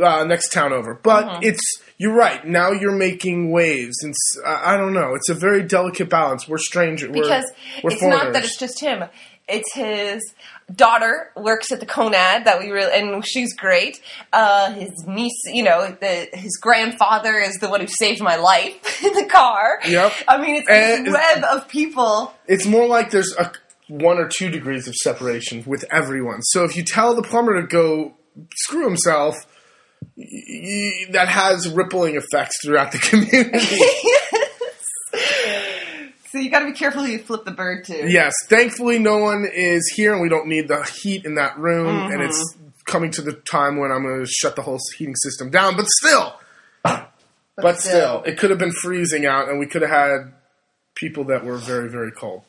uh, 0.03 0.25
next 0.25 0.51
town 0.53 0.73
over. 0.73 0.95
But 0.95 1.25
Mm-hmm. 1.27 1.43
it's 1.45 1.61
you're 1.99 2.15
right. 2.15 2.45
Now 2.47 2.71
you're 2.73 2.97
making 2.97 3.51
waves, 3.51 4.03
and 4.03 4.15
I 4.47 4.77
don't 4.77 4.93
know. 4.95 5.15
It's 5.15 5.29
a 5.29 5.35
very 5.35 5.63
delicate 5.63 6.09
balance. 6.09 6.49
We're 6.49 6.59
strangers. 6.59 7.11
because 7.13 7.45
we're, 7.83 7.91
we're 7.91 7.93
it's 7.95 8.03
not 8.03 8.33
that 8.33 8.45
it's 8.45 8.57
just 8.59 8.81
him. 8.81 9.05
It's 9.47 9.75
his 9.75 10.23
daughter 10.75 11.31
works 11.37 11.71
at 11.71 11.81
the 11.81 11.87
Conad 11.87 12.47
that 12.47 12.59
we 12.61 12.71
really 12.71 12.93
and 12.99 13.23
she's 13.27 13.55
great. 13.55 14.01
Uh, 14.33 14.73
his 14.73 14.91
niece, 15.07 15.39
you 15.47 15.63
know, 15.63 15.95
the, 16.01 16.29
his 16.33 16.57
grandfather 16.61 17.35
is 17.39 17.57
the 17.57 17.69
one 17.69 17.81
who 17.81 17.87
saved 17.87 18.23
my 18.23 18.37
life 18.37 19.03
in 19.05 19.13
the 19.13 19.27
car. 19.27 19.81
Yep. 19.87 20.13
I 20.27 20.39
mean, 20.41 20.57
it's 20.57 20.69
And- 20.69 21.09
a 21.09 21.11
web 21.13 21.45
of 21.45 21.69
people. 21.69 22.33
It's 22.47 22.65
more 22.67 22.87
like 22.87 23.11
there's 23.11 23.35
a 23.39 23.53
one 23.89 24.17
or 24.19 24.29
two 24.29 24.49
degrees 24.49 24.89
of 24.89 24.95
separation 24.95 25.63
with 25.67 25.85
everyone. 25.91 26.41
So 26.43 26.65
if 26.65 26.75
you 26.75 26.83
tell 26.83 27.15
the 27.15 27.23
plumber 27.23 27.61
to 27.61 27.67
go 27.67 28.15
screw 28.57 28.85
himself, 28.87 29.35
y- 30.17 30.25
y- 30.27 31.07
that 31.11 31.29
has 31.29 31.69
rippling 31.69 32.17
effects 32.17 32.57
throughout 32.65 32.93
the 32.93 32.99
community. 33.11 33.77
So 36.35 36.41
you 36.41 36.51
got 36.51 36.59
to 36.59 36.67
be 36.67 36.73
careful 36.73 37.05
who 37.05 37.13
you 37.13 37.21
flip 37.21 37.45
the 37.45 37.53
bird 37.53 37.85
to. 37.85 38.11
yes, 38.11 38.33
thankfully 38.49 38.99
no 38.99 39.19
one 39.19 39.47
is 39.55 39.93
here, 39.95 40.13
and 40.13 40.21
we 40.21 40.29
don't 40.29 40.49
need 40.49 40.67
the 40.67 40.83
heat 40.83 41.25
in 41.25 41.37
that 41.37 41.57
room. 41.57 41.87
Mm-hmm. 41.87 42.13
And 42.13 42.23
it's 42.23 42.57
coming 42.87 43.13
to 43.13 43.23
the 43.23 43.35
time 43.35 43.79
when 43.79 43.93
I'm 43.93 44.03
going 44.03 44.25
to 44.25 44.27
shut 44.27 44.57
the 44.57 44.63
whole 44.63 44.81
heating 44.99 45.15
system 45.15 45.51
down. 45.51 45.77
But 45.77 45.87
still. 45.87 46.35
But 47.57 47.81
still, 47.81 48.25
it 48.25 48.37
could 48.37 48.51
have 48.51 48.59
been 48.59 48.73
freezing 48.73 49.27
out, 49.27 49.49
and 49.49 49.61
we 49.61 49.67
could 49.67 49.83
have 49.83 49.93
had 49.93 50.33
people 50.97 51.23
that 51.27 51.45
were 51.45 51.57
very, 51.57 51.89
very 51.89 52.11
cold. 52.11 52.43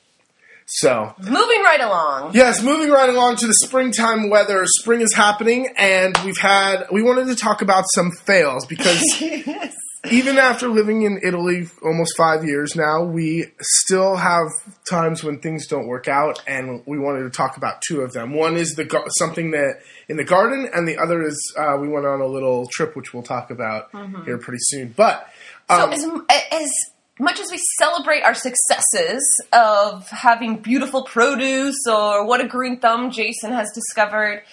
So 0.66 1.14
Moving 1.20 1.62
right 1.62 1.82
along. 1.82 2.34
Yes, 2.34 2.64
moving 2.64 2.90
right 2.90 3.08
along 3.08 3.36
to 3.36 3.46
the 3.46 3.54
springtime 3.54 4.32
weather. 4.32 4.66
Spring 4.66 5.02
is 5.02 5.14
happening, 5.14 5.72
and 5.78 6.18
we've 6.26 6.40
had. 6.40 6.88
We 6.92 7.04
wanted 7.04 7.28
to 7.28 7.36
talk 7.36 7.62
about 7.62 7.84
some 7.94 8.10
fails 8.26 8.66
because 8.66 9.00
even 10.12 10.38
after 10.38 10.68
living 10.68 11.04
in 11.04 11.20
Italy 11.24 11.68
almost 11.84 12.16
five 12.18 12.44
years 12.44 12.76
now, 12.76 13.04
we 13.04 13.48
still 13.60 14.16
have 14.16 14.48
times 14.90 15.24
when 15.24 15.40
things 15.40 15.68
don't 15.68 15.88
work 15.88 16.08
out, 16.08 16.42
and 16.48 16.82
we 16.86 16.98
wanted 16.98 17.24
to 17.24 17.30
talk 17.30 17.58
about 17.58 17.82
two 17.88 18.02
of 18.02 18.14
them. 18.14 18.34
One 18.34 18.56
is 18.56 18.76
the 18.76 18.86
something 19.18 19.52
that 19.52 19.80
in 20.08 20.18
the 20.18 20.24
garden, 20.24 20.70
and 20.74 20.88
the 20.88 20.98
other 20.98 21.22
is 21.24 21.56
uh, 21.58 21.78
we 21.80 21.88
went 21.88 22.06
on 22.06 22.22
a 22.22 22.28
little 22.28 22.68
trip, 22.68 22.96
which 22.96 23.14
we'll 23.14 23.24
talk 23.24 23.52
about 23.52 23.90
here 24.26 24.38
pretty 24.38 24.60
soon. 24.62 24.94
But 24.96 25.28
So 25.70 25.84
um, 25.84 25.94
as, 25.94 26.04
as 26.52 26.72
much 27.20 27.40
as 27.40 27.50
we 27.52 27.60
celebrate 27.80 28.22
our 28.24 28.34
successes 28.34 29.24
of 29.54 30.08
having 30.10 30.58
beautiful 30.58 31.04
produce 31.04 31.88
or 31.88 32.26
what 32.26 32.42
a 32.42 32.48
green 32.48 32.80
thumb 32.80 33.12
Jason 33.12 33.52
has 33.52 33.72
discovered, 33.74 34.44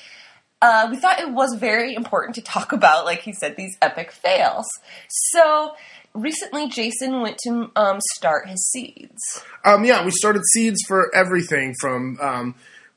uh, 0.62 0.88
we 0.90 0.96
thought 0.96 1.18
it 1.20 1.32
was 1.32 1.54
very 1.58 1.94
important 1.94 2.36
to 2.36 2.40
talk 2.40 2.72
about, 2.72 3.04
like 3.04 3.20
he 3.20 3.32
said, 3.32 3.56
these 3.56 3.76
epic 3.82 4.12
fails. 4.12 4.66
So 5.08 5.74
recently, 6.14 6.68
Jason 6.68 7.20
went 7.20 7.36
to 7.44 7.70
um, 7.76 7.98
start 8.14 8.48
his 8.48 8.70
seeds. 8.70 9.20
Um, 9.64 9.84
yeah, 9.84 10.04
we 10.04 10.12
started 10.12 10.42
seeds 10.52 10.78
for 10.86 11.14
everything 11.14 11.74
from 11.80 12.16
um, 12.20 12.54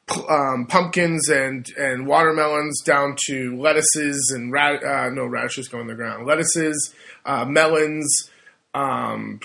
p- 0.07 0.23
um, 0.29 0.67
pumpkins 0.67 1.27
and, 1.27 1.67
and 1.77 2.05
watermelons 2.05 2.81
down 2.83 3.15
to 3.27 3.59
lettuces 3.59 4.31
and 4.33 4.55
uh, 4.55 5.09
no 5.09 5.25
radishes 5.25 5.67
go 5.67 5.81
in 5.81 5.87
the 5.87 5.95
ground. 5.95 6.27
Lettuces, 6.27 6.93
uh, 7.25 7.45
melons. 7.45 8.29
Um, 8.75 9.39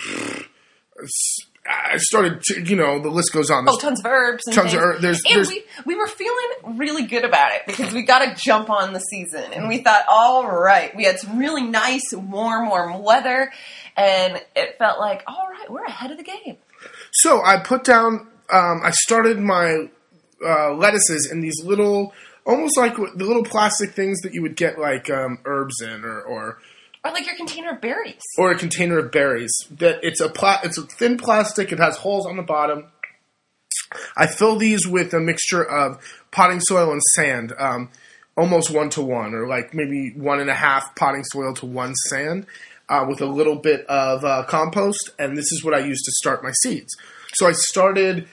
s- 1.01 1.50
I 1.69 1.97
started, 1.97 2.41
to, 2.45 2.61
you 2.61 2.75
know, 2.75 2.99
the 2.99 3.09
list 3.09 3.31
goes 3.33 3.51
on. 3.51 3.65
Oh, 3.69 3.77
tons 3.77 3.99
of 3.99 4.05
herbs 4.07 4.41
and 4.47 4.55
Tons 4.55 4.73
of 4.73 4.79
herbs. 4.81 5.01
there's- 5.01 5.21
and 5.25 5.35
there's- 5.35 5.47
we 5.47 5.63
we 5.85 5.95
were 5.95 6.07
feeling 6.07 6.77
really 6.77 7.03
good 7.05 7.23
about 7.23 7.53
it 7.53 7.61
because 7.67 7.93
we 7.93 8.01
got 8.01 8.19
to 8.25 8.35
jump 8.43 8.69
on 8.69 8.93
the 8.93 8.99
season, 8.99 9.43
and 9.53 9.67
we 9.67 9.77
thought, 9.79 10.03
all 10.07 10.47
right, 10.47 10.95
we 10.95 11.03
had 11.03 11.19
some 11.19 11.37
really 11.37 11.61
nice, 11.63 12.01
warm, 12.13 12.67
warm 12.69 13.03
weather, 13.03 13.51
and 13.95 14.41
it 14.55 14.77
felt 14.79 14.99
like, 14.99 15.23
all 15.27 15.47
right, 15.51 15.69
we're 15.71 15.83
ahead 15.83 16.09
of 16.11 16.17
the 16.17 16.23
game. 16.23 16.57
So 17.13 17.43
I 17.43 17.57
put 17.57 17.83
down. 17.83 18.27
Um, 18.51 18.81
I 18.83 18.91
started 18.91 19.39
my 19.39 19.87
uh, 20.43 20.73
lettuces 20.73 21.29
in 21.31 21.41
these 21.41 21.63
little, 21.63 22.11
almost 22.45 22.75
like 22.77 22.95
the 22.95 23.23
little 23.23 23.43
plastic 23.43 23.91
things 23.93 24.19
that 24.21 24.33
you 24.33 24.41
would 24.41 24.55
get 24.55 24.79
like 24.79 25.09
um, 25.11 25.37
herbs 25.45 25.79
in, 25.81 26.03
or, 26.03 26.21
or 26.21 26.57
Or 27.03 27.11
like 27.11 27.25
your 27.25 27.35
container 27.35 27.71
of 27.71 27.81
berries. 27.81 28.21
or 28.37 28.51
a 28.51 28.57
container 28.57 28.99
of 28.99 29.11
berries. 29.11 29.51
That 29.71 29.99
it's 30.03 30.21
a 30.21 30.29
pla- 30.29 30.59
it's 30.63 30.77
a 30.77 30.83
thin 30.83 31.17
plastic. 31.17 31.71
It 31.71 31.79
has 31.79 31.97
holes 31.97 32.25
on 32.27 32.37
the 32.37 32.43
bottom. 32.43 32.85
I 34.15 34.27
fill 34.27 34.57
these 34.57 34.87
with 34.87 35.13
a 35.13 35.19
mixture 35.19 35.63
of 35.63 35.97
potting 36.31 36.59
soil 36.61 36.91
and 36.91 37.01
sand, 37.15 37.53
um, 37.59 37.89
almost 38.37 38.69
one 38.71 38.89
to 38.91 39.01
one, 39.01 39.33
or 39.33 39.47
like 39.47 39.73
maybe 39.73 40.13
one 40.15 40.39
and 40.39 40.49
a 40.49 40.53
half 40.53 40.95
potting 40.95 41.23
soil 41.23 41.53
to 41.55 41.65
one 41.65 41.93
sand, 42.09 42.45
uh, 42.87 43.05
with 43.09 43.19
a 43.21 43.25
little 43.25 43.55
bit 43.57 43.85
of 43.87 44.23
uh, 44.23 44.43
compost. 44.47 45.09
And 45.19 45.35
this 45.35 45.51
is 45.51 45.63
what 45.63 45.73
I 45.73 45.79
use 45.79 46.01
to 46.03 46.11
start 46.13 46.43
my 46.43 46.51
seeds. 46.63 46.95
So 47.33 47.47
I 47.47 47.51
started. 47.53 48.27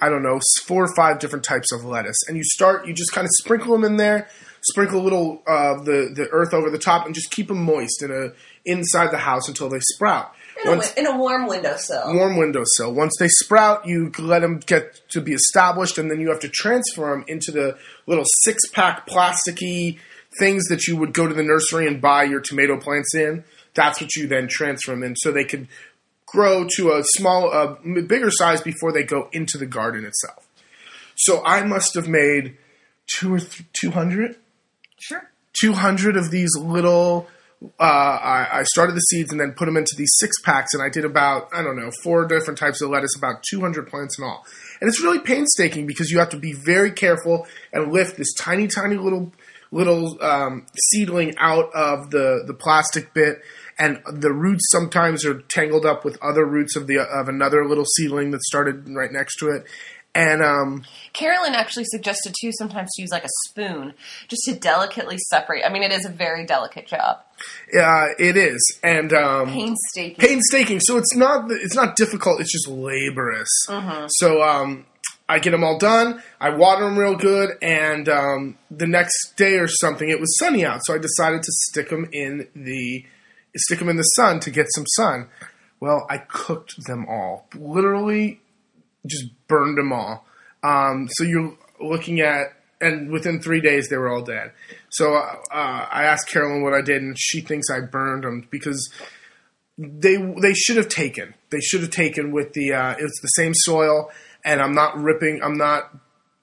I 0.00 0.08
don't 0.08 0.22
know, 0.22 0.40
four 0.64 0.82
or 0.82 0.94
five 0.96 1.18
different 1.18 1.44
types 1.44 1.72
of 1.72 1.84
lettuce, 1.84 2.16
and 2.26 2.38
you 2.38 2.42
start. 2.42 2.86
You 2.86 2.94
just 2.94 3.12
kind 3.12 3.26
of 3.26 3.30
sprinkle 3.38 3.72
them 3.72 3.84
in 3.84 3.98
there, 3.98 4.26
sprinkle 4.62 5.00
a 5.00 5.04
little 5.04 5.42
of 5.46 5.84
the 5.84 6.10
the 6.14 6.28
earth 6.30 6.54
over 6.54 6.70
the 6.70 6.78
top, 6.78 7.06
and 7.06 7.14
just 7.14 7.30
keep 7.30 7.48
them 7.48 7.62
moist 7.62 8.02
in 8.02 8.10
a 8.10 8.32
inside 8.64 9.10
the 9.10 9.18
house 9.18 9.48
until 9.48 9.68
they 9.68 9.80
sprout. 9.80 10.32
In, 10.64 10.70
Once- 10.70 10.92
a, 10.94 11.00
in 11.00 11.06
a 11.06 11.16
warm 11.16 11.46
windowsill. 11.46 12.02
warm 12.14 12.36
windowsill. 12.36 12.92
Once 12.94 13.12
they 13.18 13.26
sprout, 13.28 13.86
you 13.86 14.12
let 14.18 14.40
them 14.40 14.58
get 14.58 15.00
to 15.10 15.20
be 15.20 15.32
established, 15.32 15.98
and 15.98 16.10
then 16.10 16.20
you 16.20 16.28
have 16.30 16.40
to 16.40 16.48
transfer 16.48 17.10
them 17.10 17.24
into 17.26 17.50
the 17.50 17.76
little 18.06 18.24
six 18.44 18.60
pack 18.70 19.06
plasticky 19.08 19.98
things 20.38 20.64
that 20.68 20.86
you 20.86 20.96
would 20.96 21.12
go 21.12 21.26
to 21.26 21.34
the 21.34 21.42
nursery 21.42 21.86
and 21.86 22.00
buy 22.00 22.22
your 22.22 22.40
tomato 22.40 22.78
plants 22.78 23.14
in. 23.14 23.44
That's 23.74 24.00
what 24.00 24.14
you 24.14 24.26
then 24.28 24.46
transfer 24.48 24.92
them 24.92 25.02
in, 25.02 25.16
so 25.16 25.32
they 25.32 25.44
could 25.44 25.66
grow 26.26 26.66
to 26.76 26.92
a 26.92 27.02
small, 27.16 27.52
uh, 27.52 27.76
m- 27.84 28.06
bigger 28.06 28.30
size 28.30 28.60
before 28.62 28.92
they 28.92 29.02
go 29.02 29.28
into 29.32 29.58
the 29.58 29.66
garden 29.66 30.04
itself. 30.04 30.46
So 31.16 31.42
I 31.44 31.62
must 31.64 31.94
have 31.94 32.08
made 32.08 32.56
two 33.18 33.34
or 33.34 33.40
two 33.78 33.90
hundred. 33.90 34.36
Sure. 35.02 35.28
200 35.60 36.16
of 36.16 36.30
these 36.30 36.50
little. 36.56 37.26
Uh, 37.78 37.82
I, 37.82 38.48
I 38.60 38.62
started 38.64 38.94
the 38.94 39.00
seeds 39.00 39.30
and 39.30 39.40
then 39.40 39.52
put 39.52 39.66
them 39.66 39.76
into 39.76 39.94
these 39.96 40.10
six 40.18 40.40
packs, 40.42 40.74
and 40.74 40.82
I 40.82 40.88
did 40.88 41.04
about 41.04 41.48
I 41.52 41.62
don't 41.62 41.76
know 41.76 41.90
four 42.02 42.26
different 42.26 42.58
types 42.58 42.80
of 42.80 42.90
lettuce, 42.90 43.16
about 43.16 43.42
200 43.48 43.88
plants 43.88 44.18
in 44.18 44.24
all. 44.24 44.44
And 44.80 44.88
it's 44.88 45.02
really 45.02 45.18
painstaking 45.18 45.86
because 45.86 46.10
you 46.10 46.18
have 46.20 46.30
to 46.30 46.38
be 46.38 46.52
very 46.52 46.92
careful 46.92 47.46
and 47.72 47.92
lift 47.92 48.16
this 48.16 48.32
tiny, 48.34 48.68
tiny 48.68 48.96
little 48.96 49.32
little 49.72 50.22
um, 50.22 50.66
seedling 50.90 51.34
out 51.38 51.70
of 51.74 52.10
the 52.10 52.44
the 52.46 52.54
plastic 52.54 53.12
bit, 53.12 53.42
and 53.78 54.00
the 54.06 54.32
roots 54.32 54.70
sometimes 54.70 55.24
are 55.24 55.42
tangled 55.48 55.84
up 55.84 56.04
with 56.04 56.16
other 56.22 56.46
roots 56.46 56.76
of 56.76 56.86
the 56.86 57.00
of 57.00 57.28
another 57.28 57.64
little 57.64 57.86
seedling 57.96 58.30
that 58.30 58.42
started 58.42 58.88
right 58.88 59.10
next 59.10 59.36
to 59.38 59.48
it. 59.48 59.66
And 60.14 60.42
um, 60.42 60.84
Carolyn 61.14 61.54
actually 61.54 61.84
suggested 61.84 62.34
too 62.38 62.50
sometimes 62.58 62.90
to 62.94 63.02
use 63.02 63.10
like 63.10 63.24
a 63.24 63.30
spoon 63.48 63.94
just 64.28 64.42
to 64.44 64.54
delicately 64.54 65.16
separate. 65.30 65.64
I 65.64 65.72
mean, 65.72 65.82
it 65.82 65.90
is 65.90 66.04
a 66.04 66.10
very 66.10 66.44
delicate 66.44 66.86
job, 66.86 67.20
uh, 67.74 68.08
it 68.18 68.36
is, 68.36 68.78
and 68.82 69.10
um, 69.14 69.48
painstaking. 69.48 70.16
painstaking. 70.16 70.80
So 70.80 70.98
it's 70.98 71.16
not 71.16 71.50
it's 71.50 71.74
not 71.74 71.96
difficult. 71.96 72.42
It's 72.42 72.52
just 72.52 72.68
laborious. 72.68 73.48
So 74.18 74.42
um, 74.42 74.84
I 75.30 75.38
get 75.38 75.52
them 75.52 75.64
all 75.64 75.78
done. 75.78 76.22
I 76.38 76.50
water 76.50 76.84
them 76.84 76.98
real 76.98 77.16
good, 77.16 77.56
and 77.62 78.06
um, 78.10 78.58
the 78.70 78.86
next 78.86 79.34
day 79.36 79.54
or 79.54 79.66
something, 79.66 80.10
it 80.10 80.20
was 80.20 80.36
sunny 80.38 80.62
out. 80.62 80.80
So 80.84 80.94
I 80.94 80.98
decided 80.98 81.42
to 81.42 81.52
stick 81.70 81.88
them 81.88 82.06
in 82.12 82.48
the 82.54 83.06
stick 83.56 83.78
them 83.78 83.88
in 83.88 83.96
the 83.96 84.02
sun 84.02 84.40
to 84.40 84.50
get 84.50 84.66
some 84.74 84.84
sun. 84.88 85.28
Well, 85.80 86.06
I 86.10 86.18
cooked 86.18 86.84
them 86.86 87.06
all. 87.08 87.48
Literally, 87.54 88.41
just 89.06 89.24
burned 89.48 89.78
them 89.78 89.92
all. 89.92 90.26
Um, 90.62 91.08
so 91.12 91.24
you're 91.24 91.56
looking 91.80 92.20
at, 92.20 92.48
and 92.80 93.10
within 93.10 93.40
three 93.40 93.60
days 93.60 93.88
they 93.88 93.96
were 93.96 94.08
all 94.08 94.22
dead. 94.22 94.52
So 94.90 95.14
uh, 95.14 95.36
uh, 95.50 95.86
I 95.90 96.04
asked 96.04 96.28
Carolyn 96.28 96.62
what 96.62 96.74
I 96.74 96.82
did, 96.82 97.02
and 97.02 97.16
she 97.18 97.40
thinks 97.40 97.68
I 97.70 97.80
burned 97.80 98.24
them 98.24 98.46
because 98.50 98.92
they 99.78 100.16
they 100.40 100.54
should 100.54 100.76
have 100.76 100.88
taken. 100.88 101.34
They 101.50 101.60
should 101.60 101.80
have 101.80 101.90
taken 101.90 102.32
with 102.32 102.52
the 102.52 102.72
uh, 102.72 102.94
it's 102.98 103.20
the 103.20 103.28
same 103.28 103.52
soil, 103.54 104.10
and 104.44 104.60
I'm 104.60 104.74
not 104.74 104.96
ripping. 104.96 105.40
I'm 105.42 105.56
not 105.56 105.90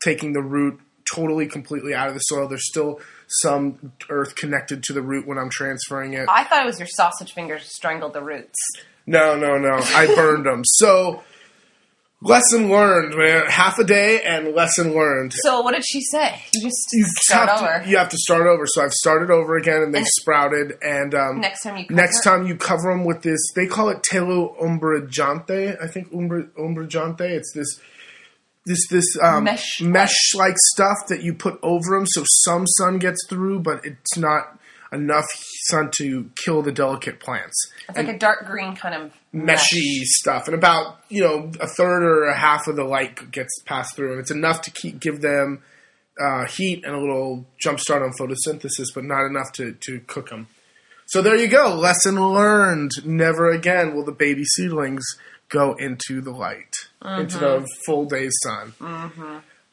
taking 0.04 0.34
the 0.34 0.42
root 0.42 0.80
totally 1.14 1.48
completely 1.48 1.94
out 1.94 2.08
of 2.08 2.14
the 2.14 2.20
soil. 2.20 2.48
There's 2.48 2.68
still 2.68 3.00
some 3.28 3.94
earth 4.10 4.36
connected 4.36 4.84
to 4.84 4.94
the 4.94 5.02
root 5.02 5.28
when 5.28 5.38
I'm 5.38 5.50
transferring 5.50 6.14
it. 6.14 6.28
I 6.30 6.44
thought 6.44 6.64
it 6.64 6.66
was 6.66 6.80
your 6.80 6.88
sausage 6.88 7.34
fingers 7.34 7.64
strangled 7.64 8.14
the 8.14 8.24
roots. 8.24 8.58
No, 9.06 9.36
no, 9.36 9.58
no. 9.58 9.76
I 9.76 10.08
burned 10.16 10.46
them. 10.46 10.62
So 10.66 11.24
lesson 12.22 12.70
learned, 12.70 13.16
man. 13.16 13.46
Half 13.48 13.80
a 13.80 13.84
day 13.84 14.22
and 14.24 14.54
lesson 14.54 14.94
learned. 14.94 15.34
So 15.36 15.62
what 15.62 15.74
did 15.74 15.84
she 15.86 16.02
say? 16.02 16.44
You 16.54 16.64
just 16.68 16.88
You 16.92 17.06
start 17.22 17.50
have 17.50 17.62
over. 17.62 17.84
To, 17.84 17.90
you 17.90 17.98
have 17.98 18.10
to 18.10 18.18
start 18.18 18.48
over. 18.48 18.66
So 18.68 18.84
I've 18.84 18.94
started 18.94 19.32
over 19.32 19.58
again, 19.58 19.82
and 19.82 19.94
they 19.94 20.04
sprouted. 20.04 20.78
And 20.82 21.16
um, 21.16 21.40
Next 21.42 21.64
time 21.64 21.78
you 21.78 21.86
cover 21.86 22.02
next 22.02 22.24
time 22.24 22.48
you 22.48 22.56
cover 22.56 22.92
them 22.92 23.06
with 23.06 23.22
this, 23.22 23.40
they 23.56 23.68
call 23.68 23.90
it 23.90 24.04
telo 24.12 24.60
umbragante. 24.62 25.82
I 25.82 25.88
think 25.88 26.10
umbra, 26.14 26.46
umbragante. 26.58 27.22
It's 27.22 27.54
this 27.54 27.80
this 28.66 28.88
this 28.90 29.06
um, 29.24 29.46
Mesh. 29.46 29.82
mesh 29.82 30.36
like 30.36 30.56
stuff 30.74 30.98
that 31.08 31.24
you 31.24 31.34
put 31.34 31.60
over 31.64 31.96
them, 31.98 32.06
so 32.06 32.24
some 32.44 32.68
sun 32.68 33.00
gets 33.00 33.26
through, 33.28 33.60
but 33.60 33.84
it's 33.86 34.18
not 34.18 34.59
enough 34.92 35.26
sun 35.68 35.92
to 35.98 36.30
kill 36.44 36.62
the 36.62 36.72
delicate 36.72 37.20
plants. 37.20 37.56
It's 37.88 37.98
like 37.98 38.08
a 38.08 38.18
dark 38.18 38.46
green 38.46 38.76
kind 38.76 38.96
of 38.96 39.12
meshy 39.34 40.00
mesh. 40.00 40.06
stuff, 40.06 40.48
and 40.48 40.56
about 40.56 41.00
you 41.10 41.22
know 41.22 41.52
a 41.60 41.68
third 41.68 42.04
or 42.04 42.26
a 42.26 42.38
half 42.38 42.68
of 42.68 42.76
the 42.76 42.84
light 42.84 43.32
gets 43.32 43.60
passed 43.66 43.96
through, 43.96 44.12
and 44.12 44.20
it's 44.20 44.32
enough 44.32 44.62
to 44.64 44.72
keep 44.72 45.00
give 45.00 45.22
them 45.22 45.62
uh, 46.20 46.46
heat 46.46 46.84
and 46.86 46.96
a 46.96 47.00
little 47.00 47.46
jump 47.60 47.80
start 47.80 48.02
on 48.02 48.12
photosynthesis, 48.20 48.88
but 48.94 49.04
not 49.04 49.26
enough 49.26 49.52
to 49.54 49.74
to 49.74 50.00
cook 50.08 50.30
them. 50.30 50.48
So 51.08 51.24
there 51.24 51.36
you 51.36 51.48
go. 51.48 51.76
Lesson 51.76 52.16
learned. 52.16 52.92
Never 53.04 53.50
again 53.50 53.96
will 53.96 54.06
the 54.06 54.12
baby 54.12 54.44
seedlings 54.44 55.04
go 55.50 55.74
into 55.74 56.22
the 56.22 56.32
light, 56.32 56.76
into 57.04 57.40
the 57.40 57.68
full 57.86 58.06
day 58.06 58.30
sun. 58.44 58.74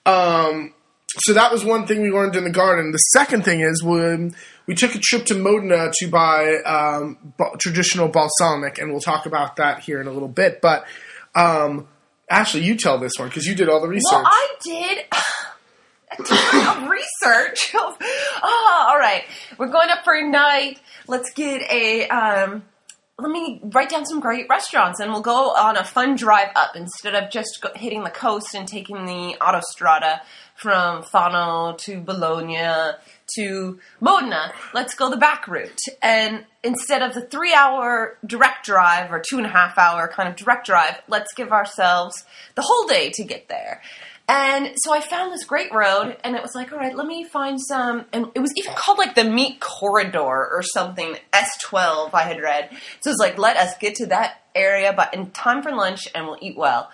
Um, 0.06 0.72
so 1.18 1.32
that 1.32 1.50
was 1.50 1.64
one 1.64 1.86
thing 1.86 2.02
we 2.02 2.10
learned 2.10 2.36
in 2.36 2.44
the 2.44 2.50
garden. 2.50 2.92
The 2.92 2.98
second 2.98 3.44
thing 3.44 3.60
is 3.60 3.82
when 3.82 4.34
we 4.66 4.74
took 4.74 4.94
a 4.94 4.98
trip 4.98 5.24
to 5.26 5.34
Modena 5.34 5.90
to 5.94 6.08
buy 6.08 6.56
um, 6.64 7.18
ba- 7.38 7.56
traditional 7.58 8.08
balsamic, 8.08 8.78
and 8.78 8.90
we'll 8.90 9.00
talk 9.00 9.26
about 9.26 9.56
that 9.56 9.80
here 9.80 10.00
in 10.00 10.06
a 10.06 10.12
little 10.12 10.28
bit. 10.28 10.60
But 10.60 10.84
um, 11.34 11.88
Ashley, 12.28 12.62
you 12.62 12.76
tell 12.76 12.98
this 12.98 13.12
one 13.18 13.28
because 13.28 13.46
you 13.46 13.54
did 13.54 13.68
all 13.68 13.80
the 13.80 13.88
research. 13.88 14.12
Well, 14.12 14.24
I 14.26 14.54
did 14.62 15.04
of 16.18 16.90
research. 16.90 17.72
oh, 17.74 18.86
all 18.88 18.98
right, 18.98 19.24
we're 19.58 19.68
going 19.68 19.90
up 19.90 20.04
for 20.04 20.14
a 20.14 20.28
night. 20.28 20.80
Let's 21.06 21.32
get 21.32 21.62
a 21.70 22.08
um, 22.08 22.62
let 23.18 23.30
me 23.30 23.60
write 23.62 23.88
down 23.88 24.04
some 24.04 24.20
great 24.20 24.46
restaurants 24.50 25.00
and 25.00 25.10
we'll 25.10 25.22
go 25.22 25.52
on 25.52 25.76
a 25.78 25.84
fun 25.84 26.16
drive 26.16 26.48
up 26.54 26.76
instead 26.76 27.14
of 27.14 27.30
just 27.30 27.60
go- 27.62 27.72
hitting 27.74 28.04
the 28.04 28.10
coast 28.10 28.54
and 28.54 28.68
taking 28.68 29.06
the 29.06 29.36
autostrada 29.40 30.20
from 30.56 31.02
Fano 31.02 31.76
to 31.80 32.00
Bologna 32.00 32.96
to 33.34 33.78
Modena. 34.00 34.52
Let's 34.72 34.94
go 34.94 35.10
the 35.10 35.16
back 35.16 35.48
route. 35.48 35.80
And 36.02 36.44
instead 36.62 37.02
of 37.02 37.14
the 37.14 37.22
three 37.22 37.54
hour 37.54 38.18
direct 38.24 38.64
drive 38.64 39.12
or 39.12 39.22
two 39.28 39.38
and 39.38 39.46
a 39.46 39.50
half 39.50 39.78
hour 39.78 40.08
kind 40.08 40.28
of 40.28 40.36
direct 40.36 40.66
drive, 40.66 41.00
let's 41.08 41.34
give 41.34 41.52
ourselves 41.52 42.24
the 42.54 42.62
whole 42.62 42.86
day 42.86 43.10
to 43.14 43.24
get 43.24 43.48
there. 43.48 43.82
And 44.28 44.72
so 44.76 44.92
I 44.92 45.00
found 45.00 45.32
this 45.32 45.44
great 45.44 45.72
road, 45.72 46.16
and 46.24 46.34
it 46.34 46.42
was 46.42 46.52
like, 46.52 46.72
all 46.72 46.78
right, 46.78 46.96
let 46.96 47.06
me 47.06 47.22
find 47.22 47.60
some. 47.60 48.06
And 48.12 48.26
it 48.34 48.40
was 48.40 48.52
even 48.56 48.72
called 48.74 48.98
like 48.98 49.14
the 49.14 49.22
Meat 49.22 49.60
Corridor 49.60 50.18
or 50.18 50.62
something, 50.62 51.16
S12, 51.32 52.10
I 52.12 52.22
had 52.22 52.40
read. 52.40 52.70
So 53.00 53.10
it 53.10 53.12
was 53.12 53.20
like, 53.20 53.38
let 53.38 53.56
us 53.56 53.78
get 53.78 53.94
to 53.96 54.06
that 54.06 54.42
area, 54.52 54.92
but 54.92 55.14
in 55.14 55.30
time 55.30 55.62
for 55.62 55.70
lunch, 55.70 56.08
and 56.12 56.26
we'll 56.26 56.38
eat 56.40 56.56
well. 56.56 56.90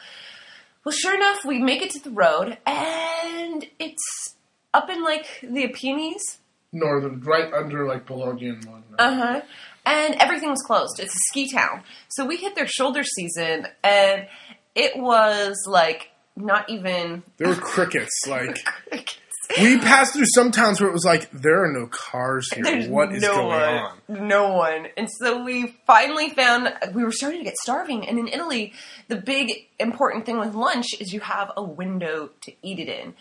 Well, 0.85 0.93
sure 0.93 1.15
enough, 1.15 1.45
we 1.45 1.59
make 1.59 1.81
it 1.83 1.91
to 1.91 2.01
the 2.01 2.11
road, 2.11 2.59
and 2.67 3.67
it's 3.79 4.35
up 4.75 4.91
in 4.91 5.03
like 5.05 5.27
the 5.43 5.65
Apennines. 5.65 6.39
Northern, 6.73 7.21
right 7.21 7.53
under 7.53 7.87
like 7.87 8.07
Bologna 8.07 8.49
and 8.49 8.65
Modena. 8.65 8.97
Uh 8.99 9.15
huh. 9.15 9.41
And 9.85 10.15
everything 10.17 10.49
was 10.51 10.63
closed. 10.67 10.99
It's 11.01 11.15
a 11.15 11.19
ski 11.31 11.51
town. 11.53 11.83
So 12.09 12.25
we 12.25 12.37
hit 12.37 12.55
their 12.55 12.67
shoulder 12.67 13.03
season, 13.05 13.67
and 13.85 14.27
it 14.75 14.97
was 14.97 15.57
like 15.67 16.11
not 16.37 16.69
even. 16.71 17.23
there 17.37 17.49
were 17.49 17.55
crickets. 17.55 18.27
Like 18.27 18.59
we 19.61 19.79
passed 19.79 20.15
through 20.15 20.27
some 20.35 20.51
towns 20.51 20.81
where 20.81 20.89
it 20.89 20.93
was 20.93 21.05
like 21.05 21.31
there 21.31 21.65
are 21.65 21.73
no 21.73 21.87
cars 21.87 22.51
here. 22.53 22.65
There's 22.65 22.89
what 22.89 23.13
is 23.13 23.23
no 23.23 23.35
going 23.35 23.49
one, 23.49 23.93
on? 24.19 24.29
No 24.29 24.53
one. 24.55 24.87
And 24.97 25.09
so 25.11 25.43
we 25.45 25.79
finally 25.87 26.31
found 26.31 26.73
we 26.95 27.05
were 27.05 27.13
starting 27.13 27.41
to 27.41 27.45
get 27.45 27.57
starving. 27.57 28.09
And 28.09 28.19
in 28.19 28.29
Italy, 28.29 28.73
the 29.09 29.17
big 29.17 29.53
important 29.79 30.27
thing 30.27 30.39
with 30.39 30.55
lunch 30.55 30.87
is 31.01 31.13
you 31.13 31.21
have 31.21 31.51
a 31.57 31.63
window 31.63 32.31
to 32.43 32.53
eat 32.63 32.79
it 32.79 32.89
in. 32.89 33.15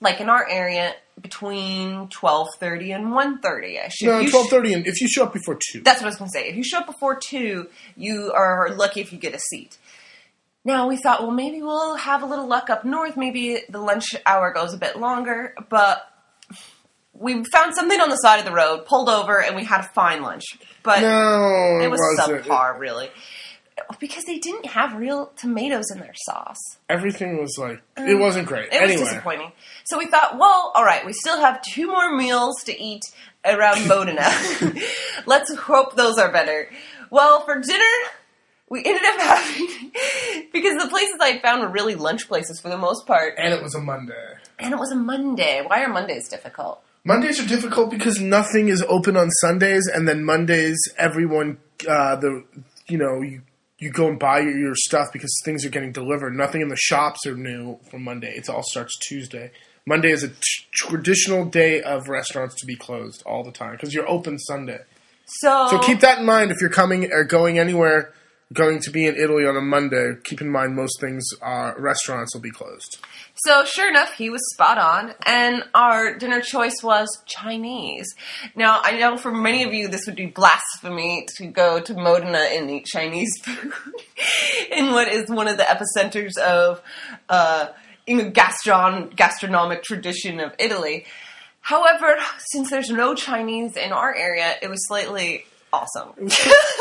Like 0.00 0.20
in 0.20 0.28
our 0.28 0.48
area, 0.48 0.94
between 1.20 2.08
twelve 2.08 2.48
thirty 2.60 2.92
and 2.92 3.10
one 3.10 3.40
thirty 3.40 3.76
ish. 3.76 4.02
No, 4.02 4.24
twelve 4.26 4.48
thirty, 4.48 4.72
and 4.72 4.86
if 4.86 5.00
you 5.00 5.08
show 5.08 5.24
up 5.24 5.32
before 5.32 5.58
two, 5.72 5.80
That's 5.80 6.00
what 6.00 6.06
I 6.06 6.10
was 6.10 6.16
going 6.16 6.30
to 6.30 6.38
say. 6.38 6.48
If 6.48 6.54
you 6.54 6.62
show 6.62 6.78
up 6.78 6.86
before 6.86 7.18
two, 7.18 7.68
you 7.96 8.32
are 8.32 8.70
lucky 8.74 9.00
if 9.00 9.12
you 9.12 9.18
get 9.18 9.34
a 9.34 9.40
seat. 9.40 9.76
Now 10.64 10.88
we 10.88 10.96
thought, 10.96 11.22
well, 11.22 11.30
maybe 11.30 11.62
we'll 11.62 11.96
have 11.96 12.22
a 12.22 12.26
little 12.26 12.46
luck 12.46 12.68
up 12.68 12.84
north. 12.84 13.16
Maybe 13.16 13.62
the 13.68 13.78
lunch 13.78 14.14
hour 14.26 14.52
goes 14.52 14.74
a 14.74 14.78
bit 14.78 14.98
longer, 14.98 15.54
but 15.70 16.06
we 17.12 17.44
found 17.44 17.74
something 17.74 18.00
on 18.00 18.10
the 18.10 18.16
side 18.16 18.38
of 18.38 18.44
the 18.44 18.52
road, 18.52 18.86
pulled 18.86 19.08
over, 19.08 19.42
and 19.42 19.56
we 19.56 19.64
had 19.64 19.80
a 19.80 19.88
fine 19.94 20.22
lunch. 20.22 20.44
But 20.82 21.00
no, 21.00 21.80
it 21.82 21.90
was 21.90 22.00
wasn't. 22.18 22.44
subpar, 22.44 22.78
really, 22.78 23.10
because 24.00 24.24
they 24.24 24.38
didn't 24.38 24.66
have 24.66 24.94
real 24.94 25.32
tomatoes 25.36 25.90
in 25.90 26.00
their 26.00 26.14
sauce. 26.26 26.58
Everything 26.88 27.38
was 27.40 27.56
like 27.58 27.82
it 27.96 28.00
mm. 28.00 28.20
wasn't 28.20 28.46
great. 28.46 28.72
It 28.72 28.82
was 28.82 29.00
disappointing. 29.00 29.52
So 29.84 29.98
we 29.98 30.06
thought, 30.06 30.38
well, 30.38 30.72
all 30.74 30.84
right, 30.84 31.04
we 31.04 31.12
still 31.12 31.40
have 31.40 31.62
two 31.62 31.86
more 31.86 32.16
meals 32.16 32.62
to 32.64 32.80
eat 32.80 33.02
around 33.44 33.86
Modena. 33.88 34.28
Let's 35.26 35.54
hope 35.54 35.96
those 35.96 36.18
are 36.18 36.30
better. 36.30 36.70
Well, 37.10 37.44
for 37.44 37.60
dinner, 37.60 37.84
we 38.70 38.84
ended 38.84 39.02
up 39.04 39.20
having 39.20 39.92
because 40.52 40.82
the 40.82 40.88
places 40.88 41.16
I 41.20 41.38
found 41.40 41.62
were 41.62 41.68
really 41.68 41.94
lunch 41.94 42.28
places 42.28 42.60
for 42.60 42.68
the 42.68 42.78
most 42.78 43.06
part, 43.06 43.34
and 43.38 43.52
it 43.52 43.62
was 43.62 43.74
a 43.74 43.80
Monday. 43.80 44.34
and 44.58 44.72
it 44.72 44.78
was 44.78 44.90
a 44.92 44.96
Monday. 44.96 45.62
Why 45.66 45.82
are 45.82 45.88
Mondays 45.88 46.28
difficult? 46.28 46.82
Mondays 47.04 47.40
are 47.40 47.46
difficult 47.48 47.90
because 47.90 48.20
nothing 48.20 48.68
is 48.68 48.82
open 48.88 49.16
on 49.16 49.30
Sundays, 49.40 49.88
and 49.92 50.06
then 50.06 50.24
Mondays 50.24 50.78
everyone 50.98 51.58
uh, 51.88 52.16
the 52.16 52.44
you 52.88 52.98
know 52.98 53.20
you 53.22 53.42
you 53.78 53.90
go 53.90 54.08
and 54.08 54.18
buy 54.18 54.40
your, 54.40 54.58
your 54.58 54.74
stuff 54.74 55.06
because 55.12 55.30
things 55.44 55.64
are 55.64 55.70
getting 55.70 55.92
delivered. 55.92 56.34
Nothing 56.34 56.60
in 56.62 56.68
the 56.68 56.76
shops 56.76 57.24
are 57.26 57.36
new 57.36 57.78
for 57.90 57.98
Monday. 57.98 58.34
It 58.36 58.48
all 58.48 58.64
starts 58.64 58.98
Tuesday. 58.98 59.52
Monday 59.86 60.10
is 60.10 60.22
a 60.24 60.28
t- 60.28 60.34
traditional 60.72 61.44
day 61.46 61.80
of 61.80 62.08
restaurants 62.08 62.56
to 62.56 62.66
be 62.66 62.74
closed 62.76 63.22
all 63.24 63.42
the 63.44 63.52
time 63.52 63.72
because 63.72 63.94
you're 63.94 64.08
open 64.08 64.38
Sunday. 64.38 64.80
So, 65.26 65.68
So 65.70 65.78
keep 65.78 66.00
that 66.00 66.18
in 66.18 66.26
mind 66.26 66.50
if 66.50 66.60
you're 66.60 66.68
coming 66.70 67.10
or 67.12 67.22
going 67.24 67.58
anywhere, 67.58 68.12
going 68.52 68.80
to 68.80 68.90
be 68.90 69.06
in 69.06 69.16
Italy 69.16 69.46
on 69.46 69.56
a 69.56 69.60
Monday. 69.60 70.14
Keep 70.24 70.40
in 70.40 70.50
mind 70.50 70.74
most 70.74 71.00
things, 71.00 71.26
uh, 71.42 71.72
restaurants 71.76 72.34
will 72.34 72.40
be 72.40 72.50
closed. 72.50 72.98
So 73.44 73.64
sure 73.64 73.88
enough, 73.88 74.14
he 74.14 74.30
was 74.30 74.40
spot 74.54 74.78
on, 74.78 75.14
and 75.26 75.64
our 75.74 76.16
dinner 76.16 76.40
choice 76.40 76.82
was 76.82 77.08
Chinese. 77.26 78.06
Now 78.56 78.80
I 78.82 78.98
know 78.98 79.16
for 79.16 79.32
many 79.32 79.64
of 79.64 79.74
you 79.74 79.88
this 79.88 80.06
would 80.06 80.16
be 80.16 80.26
blasphemy 80.26 81.26
to 81.36 81.46
go 81.46 81.80
to 81.80 81.94
Modena 81.94 82.38
and 82.38 82.70
eat 82.70 82.86
Chinese 82.86 83.30
food 83.42 83.72
in 84.70 84.92
what 84.92 85.08
is 85.08 85.28
one 85.28 85.46
of 85.46 85.56
the 85.56 85.64
epicenters 85.64 86.36
of 86.38 86.80
uh, 87.28 87.68
gastron 88.06 89.14
gastronomic 89.14 89.82
tradition 89.82 90.40
of 90.40 90.52
Italy. 90.58 91.04
However, 91.60 92.16
since 92.50 92.70
there's 92.70 92.88
no 92.88 93.14
Chinese 93.14 93.76
in 93.76 93.92
our 93.92 94.14
area, 94.14 94.54
it 94.62 94.68
was 94.68 94.86
slightly 94.88 95.44
awesome. 95.72 96.12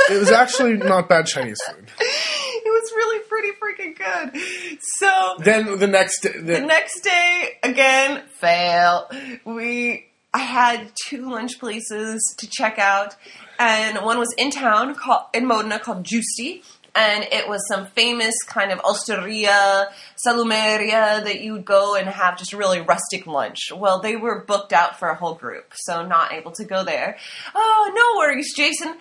It 0.09 0.17
was 0.19 0.31
actually 0.31 0.77
not 0.77 1.09
bad 1.09 1.25
Chinese 1.25 1.59
food. 1.67 1.91
it 1.99 2.63
was 2.65 2.91
really 2.95 3.19
pretty 3.27 3.51
freaking 3.61 3.97
good. 3.97 4.79
So 4.99 5.35
Then 5.39 5.77
the 5.79 5.87
next 5.87 6.21
day, 6.21 6.31
the 6.31 6.41
the, 6.43 6.61
next 6.61 7.01
day, 7.01 7.57
again, 7.61 8.23
fail. 8.39 9.09
We 9.43 10.07
I 10.33 10.39
had 10.39 10.91
two 11.09 11.29
lunch 11.29 11.59
places 11.59 12.35
to 12.37 12.47
check 12.49 12.79
out, 12.79 13.15
and 13.59 13.97
one 14.05 14.17
was 14.17 14.33
in 14.37 14.49
town 14.51 14.95
called 14.95 15.23
in 15.33 15.45
Modena 15.45 15.79
called 15.79 16.05
Giusti, 16.05 16.63
and 16.97 17.25
it 17.31 17.47
was 17.47 17.61
some 17.67 17.85
famous 17.85 18.33
kind 18.47 18.71
of 18.71 18.79
osteria, 18.79 19.89
salumeria 20.25 21.23
that 21.23 21.41
you 21.41 21.53
would 21.53 21.65
go 21.65 21.95
and 21.95 22.09
have 22.09 22.39
just 22.39 22.53
really 22.53 22.81
rustic 22.81 23.27
lunch. 23.27 23.71
Well, 23.71 24.01
they 24.01 24.15
were 24.15 24.43
booked 24.43 24.73
out 24.73 24.97
for 24.97 25.07
a 25.09 25.15
whole 25.15 25.35
group, 25.35 25.73
so 25.75 26.03
not 26.03 26.33
able 26.33 26.51
to 26.53 26.65
go 26.65 26.83
there. 26.83 27.17
Oh, 27.53 27.91
no 27.93 28.17
worries, 28.19 28.51
Jason. 28.55 28.95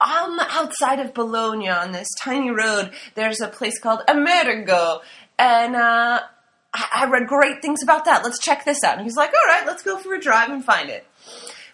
Um, 0.00 0.40
outside 0.40 0.98
of 0.98 1.12
Bologna 1.12 1.68
on 1.68 1.92
this 1.92 2.08
tiny 2.22 2.50
road, 2.50 2.92
there's 3.14 3.42
a 3.42 3.48
place 3.48 3.78
called 3.78 4.00
Amerigo, 4.08 5.02
and 5.38 5.76
uh, 5.76 6.20
I, 6.72 6.88
I 6.92 7.10
read 7.10 7.26
great 7.26 7.60
things 7.60 7.82
about 7.82 8.06
that. 8.06 8.24
Let's 8.24 8.38
check 8.38 8.64
this 8.64 8.82
out. 8.82 8.96
And 8.96 9.04
he's 9.04 9.16
like, 9.16 9.30
all 9.30 9.54
right, 9.54 9.66
let's 9.66 9.82
go 9.82 9.98
for 9.98 10.14
a 10.14 10.20
drive 10.20 10.48
and 10.48 10.64
find 10.64 10.88
it. 10.88 11.06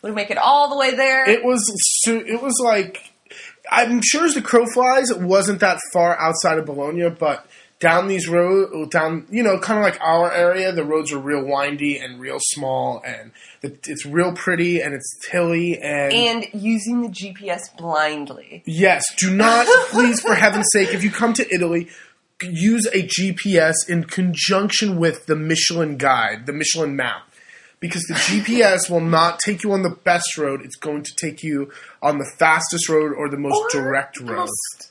We 0.03 0.11
make 0.11 0.31
it 0.31 0.39
all 0.39 0.71
the 0.71 0.77
way 0.77 0.95
there. 0.95 1.29
it 1.29 1.45
was 1.45 1.63
it 2.07 2.43
was 2.43 2.61
like 2.65 3.13
I'm 3.71 4.01
sure 4.03 4.25
as 4.25 4.35
the 4.35 4.43
crow 4.43 4.67
flies, 4.67 5.11
it 5.11 5.21
wasn't 5.21 5.61
that 5.61 5.79
far 5.93 6.19
outside 6.19 6.59
of 6.59 6.67
Bologna, 6.67 7.11
but 7.11 7.47
down 7.81 8.09
these 8.09 8.29
road 8.29 8.91
down 8.91 9.25
you 9.31 9.43
know 9.43 9.59
kind 9.59 9.79
of 9.79 9.85
like 9.85 10.01
our 10.01 10.33
area, 10.33 10.73
the 10.73 10.85
roads 10.85 11.13
are 11.13 11.19
real 11.19 11.45
windy 11.45 11.99
and 11.99 12.21
real 12.21 12.39
small, 12.41 13.03
and 13.05 13.31
it's 13.63 14.05
real 14.05 14.33
pretty 14.33 14.81
and 14.81 14.95
it's 14.95 15.27
hilly 15.31 15.79
and. 15.79 16.13
and 16.13 16.47
using 16.53 17.03
the 17.03 17.09
GPS 17.09 17.77
blindly. 17.77 18.63
Yes, 18.67 19.05
do 19.17 19.35
not, 19.35 19.67
please, 19.91 20.21
for 20.21 20.35
heaven's 20.35 20.69
sake, 20.73 20.93
if 20.93 21.05
you 21.05 21.11
come 21.11 21.33
to 21.35 21.55
Italy, 21.55 21.89
use 22.43 22.87
a 22.87 23.07
GPS 23.07 23.75
in 23.89 24.05
conjunction 24.05 24.99
with 24.99 25.27
the 25.27 25.37
Michelin 25.37 25.97
guide, 25.97 26.47
the 26.47 26.53
Michelin 26.53 26.97
map. 26.97 27.28
Because 27.81 28.03
the 28.09 28.15
GPS 28.15 28.91
will 28.91 29.01
not 29.01 29.39
take 29.39 29.63
you 29.63 29.73
on 29.73 29.83
the 29.83 29.91
best 29.91 30.37
road, 30.37 30.63
it's 30.65 30.77
going 30.77 31.03
to 31.05 31.13
take 31.15 31.43
you 31.45 31.71
on 32.03 32.19
the 32.19 32.29
fastest 32.39 32.89
road 32.89 33.13
or 33.17 33.29
the 33.29 33.37
most 33.39 33.55
Or 33.55 33.69
direct 33.81 34.19
road. 34.21 34.37
most 34.37 34.91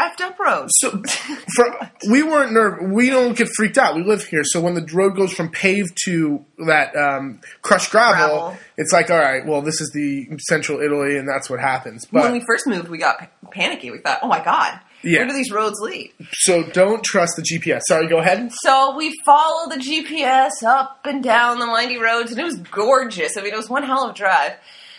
effed 0.00 0.20
up 0.22 0.38
road. 0.38 0.68
So, 0.78 0.90
for 1.54 1.90
we 2.10 2.22
weren't 2.22 2.52
nervous. 2.52 2.88
We 2.90 3.10
don't 3.10 3.36
get 3.36 3.48
freaked 3.54 3.76
out. 3.78 3.94
We 3.94 4.02
live 4.02 4.24
here, 4.24 4.42
so 4.44 4.60
when 4.60 4.74
the 4.74 4.84
road 4.92 5.14
goes 5.14 5.32
from 5.32 5.50
paved 5.50 5.96
to 6.06 6.44
that 6.66 6.96
um, 6.96 7.40
crushed 7.60 7.90
gravel, 7.90 8.38
Gravel. 8.38 8.56
it's 8.78 8.92
like, 8.92 9.10
all 9.10 9.18
right, 9.18 9.46
well, 9.46 9.60
this 9.62 9.80
is 9.80 9.90
the 9.92 10.28
central 10.48 10.80
Italy, 10.80 11.18
and 11.18 11.28
that's 11.28 11.48
what 11.50 11.60
happens. 11.60 12.06
But 12.06 12.22
when 12.22 12.32
we 12.32 12.42
first 12.46 12.66
moved, 12.66 12.88
we 12.88 12.98
got 12.98 13.30
panicky. 13.52 13.90
We 13.90 13.98
thought, 13.98 14.20
oh 14.22 14.28
my 14.28 14.42
god, 14.42 14.80
Yeah. 15.02 15.18
where 15.18 15.28
do 15.28 15.34
these 15.34 15.50
roads 15.50 15.80
lead? 15.80 16.12
so 16.32 16.62
don't 16.62 17.02
trust 17.04 17.34
the 17.36 17.42
GPS. 17.42 17.80
Sorry, 17.88 18.06
go 18.08 18.18
ahead. 18.18 18.50
So 18.62 18.94
we 18.96 19.12
follow 19.24 19.68
the 19.68 19.76
GPS 19.76 20.62
up 20.64 21.00
and 21.04 21.22
down 21.22 21.58
the 21.58 21.70
windy 21.70 21.98
roads, 21.98 22.30
and 22.30 22.40
it 22.40 22.44
was 22.44 22.56
gorgeous. 22.56 23.36
I 23.36 23.42
mean, 23.42 23.52
it 23.52 23.56
was 23.56 23.68
one 23.68 23.82
hell 23.82 24.04
of 24.04 24.10
a 24.10 24.14
drive 24.14 24.52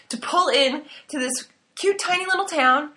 to 0.09 0.17
pull 0.17 0.49
in 0.49 0.83
to 1.09 1.19
this 1.19 1.47
cute, 1.75 1.99
tiny 1.99 2.25
little 2.25 2.45
town. 2.45 2.91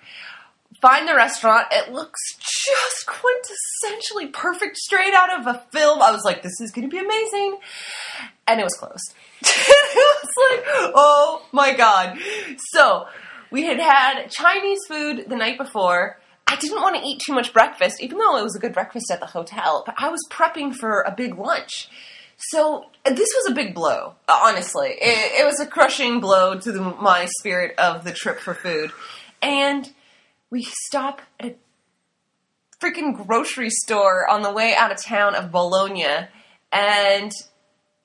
Find 0.83 1.09
the 1.09 1.15
restaurant. 1.15 1.69
It 1.71 1.91
looks 1.93 2.21
just 2.39 3.07
quintessentially 3.07 4.31
perfect, 4.33 4.77
straight 4.77 5.15
out 5.15 5.41
of 5.41 5.47
a 5.47 5.63
film. 5.73 6.03
I 6.03 6.11
was 6.11 6.23
like, 6.25 6.43
"This 6.43 6.61
is 6.61 6.71
going 6.71 6.89
to 6.89 6.95
be 6.95 6.99
amazing," 7.03 7.59
and 8.47 8.61
it 8.61 8.65
was 8.65 8.75
closed. 8.75 9.15
it 9.43 9.95
was 9.97 10.51
like, 10.51 10.93
"Oh 10.95 11.47
my 11.53 11.73
god!" 11.75 12.19
So 12.73 13.07
we 13.51 13.65
had 13.65 13.81
had 13.81 14.29
Chinese 14.31 14.81
food 14.87 15.25
the 15.29 15.37
night 15.37 15.57
before. 15.57 16.19
I 16.47 16.57
didn't 16.57 16.81
want 16.81 16.97
to 16.97 17.03
eat 17.03 17.21
too 17.27 17.35
much 17.35 17.53
breakfast, 17.53 18.01
even 18.01 18.19
though 18.19 18.37
it 18.37 18.43
was 18.43 18.55
a 18.55 18.61
good 18.61 18.73
breakfast 18.73 19.11
at 19.11 19.21
the 19.21 19.27
hotel, 19.27 19.83
but 19.85 19.97
I 19.99 20.09
was 20.09 20.21
prepping 20.31 20.75
for 20.75 21.01
a 21.03 21.11
big 21.11 21.37
lunch. 21.37 21.89
So 22.39 22.85
this 23.05 23.29
was 23.35 23.51
a 23.51 23.55
big 23.55 23.75
blow, 23.75 24.15
uh, 24.29 24.41
honestly. 24.43 24.91
It, 24.91 25.41
it 25.41 25.47
was 25.47 25.59
a 25.59 25.67
crushing 25.67 26.21
blow 26.21 26.59
to 26.59 26.73
the, 26.73 26.81
my 26.81 27.27
spirit 27.39 27.75
of 27.79 28.05
the 28.05 28.13
trip 28.13 28.39
for 28.39 28.55
food. 28.55 28.93
And 29.43 29.91
we 30.51 30.63
stop 30.87 31.23
at 31.41 31.57
a 31.57 32.85
freaking 32.85 33.27
grocery 33.27 33.71
store 33.71 34.29
on 34.29 34.43
the 34.43 34.53
way 34.53 34.75
out 34.75 34.93
of 34.93 35.03
town 35.03 35.35
of 35.35 35.51
Bologna 35.51 36.29
and 36.73 37.33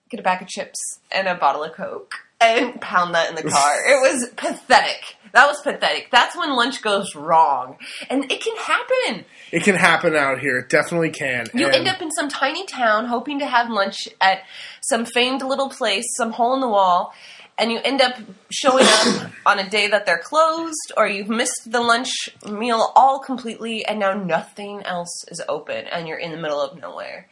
get 0.09 0.19
a 0.19 0.23
bag 0.23 0.41
of 0.41 0.47
chips 0.47 0.79
and 1.11 1.27
a 1.27 1.35
bottle 1.35 1.63
of 1.63 1.73
Coke 1.73 2.15
and 2.41 2.81
pound 2.81 3.13
that 3.15 3.29
in 3.29 3.35
the 3.35 3.43
car. 3.43 3.75
it 3.87 4.01
was 4.01 4.29
pathetic. 4.35 5.15
That 5.33 5.47
was 5.47 5.61
pathetic. 5.61 6.09
That's 6.11 6.35
when 6.35 6.49
lunch 6.55 6.81
goes 6.81 7.15
wrong. 7.15 7.77
And 8.09 8.29
it 8.31 8.41
can 8.43 8.55
happen. 8.57 9.25
It 9.51 9.63
can 9.63 9.75
happen 9.75 10.15
out 10.15 10.39
here. 10.39 10.57
It 10.57 10.69
definitely 10.69 11.11
can. 11.11 11.47
You 11.53 11.67
And- 11.67 11.75
end 11.75 11.87
up 11.87 12.01
in 12.01 12.11
some 12.11 12.27
tiny 12.27 12.65
town 12.65 13.05
hoping 13.05 13.39
to 13.39 13.45
have 13.45 13.69
lunch 13.69 14.09
at 14.19 14.39
some 14.81 15.05
famed 15.05 15.41
little 15.41 15.69
place, 15.69 16.03
some 16.17 16.31
hole 16.33 16.53
in 16.55 16.59
the 16.59 16.67
wall, 16.67 17.13
and 17.57 17.71
you 17.71 17.79
end 17.83 18.01
up 18.01 18.15
showing 18.51 18.85
up 18.85 19.31
on 19.45 19.59
a 19.59 19.69
day 19.69 19.87
that 19.87 20.05
they're 20.05 20.19
closed 20.21 20.91
or 20.97 21.07
you've 21.07 21.29
missed 21.29 21.61
the 21.71 21.79
lunch 21.79 22.09
meal 22.49 22.91
all 22.95 23.19
completely 23.19 23.85
and 23.85 23.99
now 23.99 24.13
nothing 24.13 24.81
else 24.83 25.23
is 25.29 25.41
open 25.47 25.85
and 25.87 26.07
you're 26.09 26.17
in 26.17 26.31
the 26.31 26.37
middle 26.37 26.59
of 26.59 26.77
nowhere. 26.81 27.29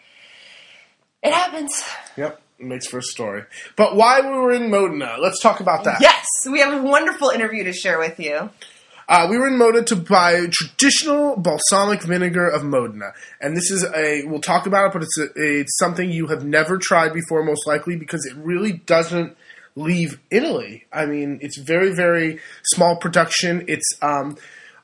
It 1.22 1.34
happens. 1.34 1.84
Yep, 2.15 2.39
makes 2.60 2.88
for 2.88 3.00
a 3.00 3.04
story. 3.04 3.43
But 3.76 3.95
why 3.95 4.22
we 4.22 4.30
were 4.30 4.52
in 4.52 4.69
Modena? 4.69 5.17
Let's 5.19 5.39
talk 5.39 5.60
about 5.60 5.84
that. 5.86 6.02
Yes, 6.02 6.26
we 6.50 6.60
have 6.60 6.74
a 6.74 6.82
wonderful 6.82 7.30
interview 7.30 7.63
to 7.63 7.74
share 7.74 8.00
with 8.00 8.19
you. 8.19 8.50
Uh, 9.08 9.28
we 9.28 9.39
were 9.39 9.48
in 9.48 9.58
Modena 9.58 9.84
to 9.86 9.95
buy 9.95 10.45
traditional 10.52 11.36
balsamic 11.36 12.04
vinegar 12.04 12.48
of 12.48 12.63
Modena, 12.63 13.13
and 13.41 13.58
this 13.58 13.72
is 13.72 13.84
a. 13.84 14.24
We'll 14.26 14.39
talk 14.39 14.67
about 14.67 14.88
it, 14.88 14.93
but 14.93 15.02
it's 15.02 15.17
a, 15.17 15.28
it's 15.36 15.78
something 15.80 16.12
you 16.12 16.28
have 16.28 16.45
never 16.45 16.78
tried 16.78 17.12
before, 17.12 17.43
most 17.43 17.65
likely, 17.65 17.95
because 17.95 18.24
it 18.28 18.36
really 18.38 18.74
doesn't 18.74 19.36
leave 19.76 20.19
Italy. 20.30 20.86
I 20.93 21.08
mean, 21.08 21.39
it's 21.41 21.58
very 21.58 21.91
very 21.91 22.39
small 22.63 22.98
production. 22.98 23.65
It's 23.67 23.88
um, 24.04 24.38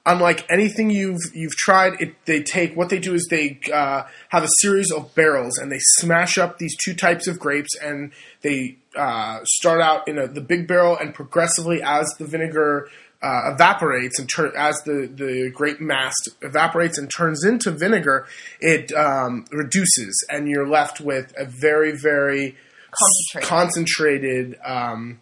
unlike 0.05 0.45
anything 0.49 0.89
you've 0.89 1.21
you've 1.33 1.55
tried. 1.55 1.99
It 1.99 2.15
they 2.25 2.43
take 2.43 2.75
what 2.75 2.89
they 2.89 2.99
do 2.99 3.13
is 3.13 3.27
they 3.29 3.59
uh, 3.73 4.03
have 4.29 4.43
a 4.43 4.49
series 4.59 4.91
of 4.91 5.13
barrels 5.15 5.57
and 5.57 5.71
they 5.71 5.79
smash 5.79 6.37
up 6.37 6.57
these 6.57 6.75
two 6.83 6.93
types 6.93 7.27
of 7.27 7.39
grapes 7.39 7.75
and 7.81 8.11
they 8.41 8.77
uh, 8.95 9.39
start 9.43 9.81
out 9.81 10.07
in 10.07 10.17
a, 10.17 10.27
the 10.27 10.41
big 10.41 10.67
barrel 10.67 10.97
and 10.97 11.13
progressively 11.13 11.81
as 11.81 12.07
the 12.19 12.25
vinegar 12.25 12.89
uh, 13.23 13.53
evaporates 13.53 14.19
and 14.19 14.29
as 14.55 14.75
the 14.83 15.09
the 15.13 15.49
grape 15.53 15.81
mass 15.81 16.13
evaporates 16.41 16.97
and 16.97 17.09
turns 17.15 17.43
into 17.43 17.71
vinegar, 17.71 18.27
it 18.59 18.91
um, 18.93 19.45
reduces 19.51 20.25
and 20.29 20.47
you're 20.47 20.67
left 20.67 21.01
with 21.01 21.33
a 21.37 21.45
very 21.45 21.91
very 21.91 22.55
Concentrated. 22.91 23.49
concentrated 23.49 24.55
um, 24.63 25.21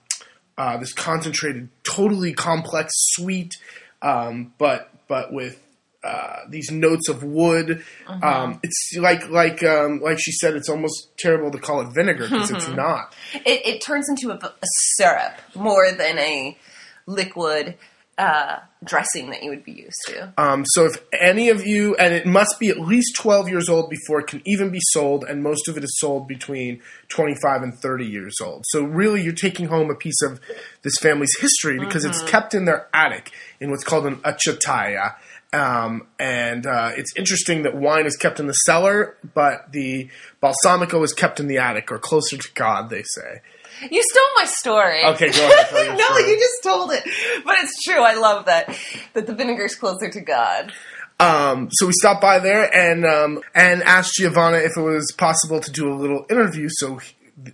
uh, 0.57 0.77
this 0.77 0.93
concentrated, 0.93 1.69
totally 1.83 2.33
complex, 2.33 2.91
sweet, 2.95 3.55
um, 4.03 4.53
but 4.57 4.89
but 5.07 5.33
with 5.33 5.59
uh, 6.03 6.39
these 6.49 6.69
notes 6.69 7.07
of 7.07 7.23
wood. 7.23 7.83
Um, 8.07 8.59
it's 8.61 8.91
like 8.99 9.29
like 9.29 9.63
um, 9.63 10.01
like 10.01 10.17
she 10.19 10.33
said, 10.33 10.53
it's 10.55 10.69
almost 10.69 11.17
terrible 11.17 11.49
to 11.51 11.57
call 11.57 11.81
it 11.81 11.93
vinegar 11.95 12.23
because 12.23 12.51
it's 12.51 12.67
not. 12.67 13.15
It, 13.33 13.65
it 13.65 13.81
turns 13.85 14.09
into 14.09 14.29
a, 14.31 14.35
a 14.35 14.67
syrup 14.97 15.33
more 15.55 15.91
than 15.91 16.19
a 16.19 16.57
liquid 17.05 17.77
uh, 18.17 18.59
dressing 18.83 19.31
that 19.31 19.41
you 19.41 19.49
would 19.49 19.63
be 19.63 19.71
used 19.71 19.99
to. 20.07 20.33
Um, 20.37 20.65
so 20.67 20.85
if 20.85 21.03
any 21.19 21.49
of 21.49 21.65
you, 21.65 21.95
and 21.95 22.13
it 22.13 22.25
must 22.25 22.59
be 22.59 22.69
at 22.69 22.79
least 22.79 23.15
12 23.17 23.49
years 23.49 23.69
old 23.69 23.89
before 23.89 24.19
it 24.19 24.27
can 24.27 24.41
even 24.45 24.69
be 24.69 24.79
sold, 24.91 25.23
and 25.23 25.41
most 25.41 25.67
of 25.67 25.77
it 25.77 25.83
is 25.83 25.97
sold 25.99 26.27
between 26.27 26.81
25 27.09 27.63
and 27.63 27.73
30 27.73 28.05
years 28.05 28.35
old. 28.41 28.63
So 28.67 28.83
really, 28.83 29.23
you're 29.23 29.33
taking 29.33 29.67
home 29.67 29.89
a 29.89 29.95
piece 29.95 30.21
of 30.21 30.39
this 30.83 30.93
family's 31.01 31.35
history 31.39 31.79
because 31.79 32.05
it's 32.05 32.21
kept 32.23 32.53
in 32.53 32.65
their 32.65 32.87
attic 32.93 33.31
in 33.59 33.71
what's 33.71 33.83
called 33.83 34.05
an 34.05 34.17
acetaia. 34.17 35.15
Um, 35.51 36.07
and 36.19 36.65
uh, 36.65 36.91
it's 36.95 37.11
interesting 37.15 37.63
that 37.63 37.75
wine 37.75 38.05
is 38.05 38.15
kept 38.15 38.39
in 38.39 38.47
the 38.47 38.53
cellar, 38.53 39.15
but 39.35 39.71
the 39.71 40.09
balsamico 40.41 41.03
is 41.03 41.13
kept 41.13 41.39
in 41.39 41.47
the 41.47 41.59
attic 41.59 41.91
or 41.91 41.99
closer 41.99 42.37
to 42.37 42.49
God, 42.53 42.89
they 42.89 43.03
say. 43.03 43.41
You 43.89 44.03
stole 44.03 44.29
my 44.35 44.45
story. 44.45 45.05
Okay, 45.05 45.31
go 45.31 45.45
ahead, 45.45 45.97
no, 45.97 46.05
story. 46.05 46.29
you 46.29 46.37
just 46.39 46.63
told 46.63 46.91
it. 46.91 47.03
But 47.45 47.55
it's 47.59 47.83
true. 47.83 48.01
I 48.01 48.13
love 48.15 48.45
that. 48.45 48.77
That 49.13 49.27
the 49.27 49.35
vinegar's 49.35 49.75
closer 49.75 50.09
to 50.09 50.21
God. 50.21 50.71
Um, 51.19 51.69
so 51.71 51.85
we 51.87 51.93
stopped 51.93 52.21
by 52.21 52.39
there 52.39 52.73
and 52.75 53.05
um, 53.05 53.41
and 53.55 53.83
asked 53.83 54.15
Giovanna 54.15 54.57
if 54.57 54.71
it 54.77 54.81
was 54.81 55.13
possible 55.17 55.59
to 55.59 55.71
do 55.71 55.91
a 55.91 55.95
little 55.95 56.25
interview. 56.29 56.67
So 56.69 56.99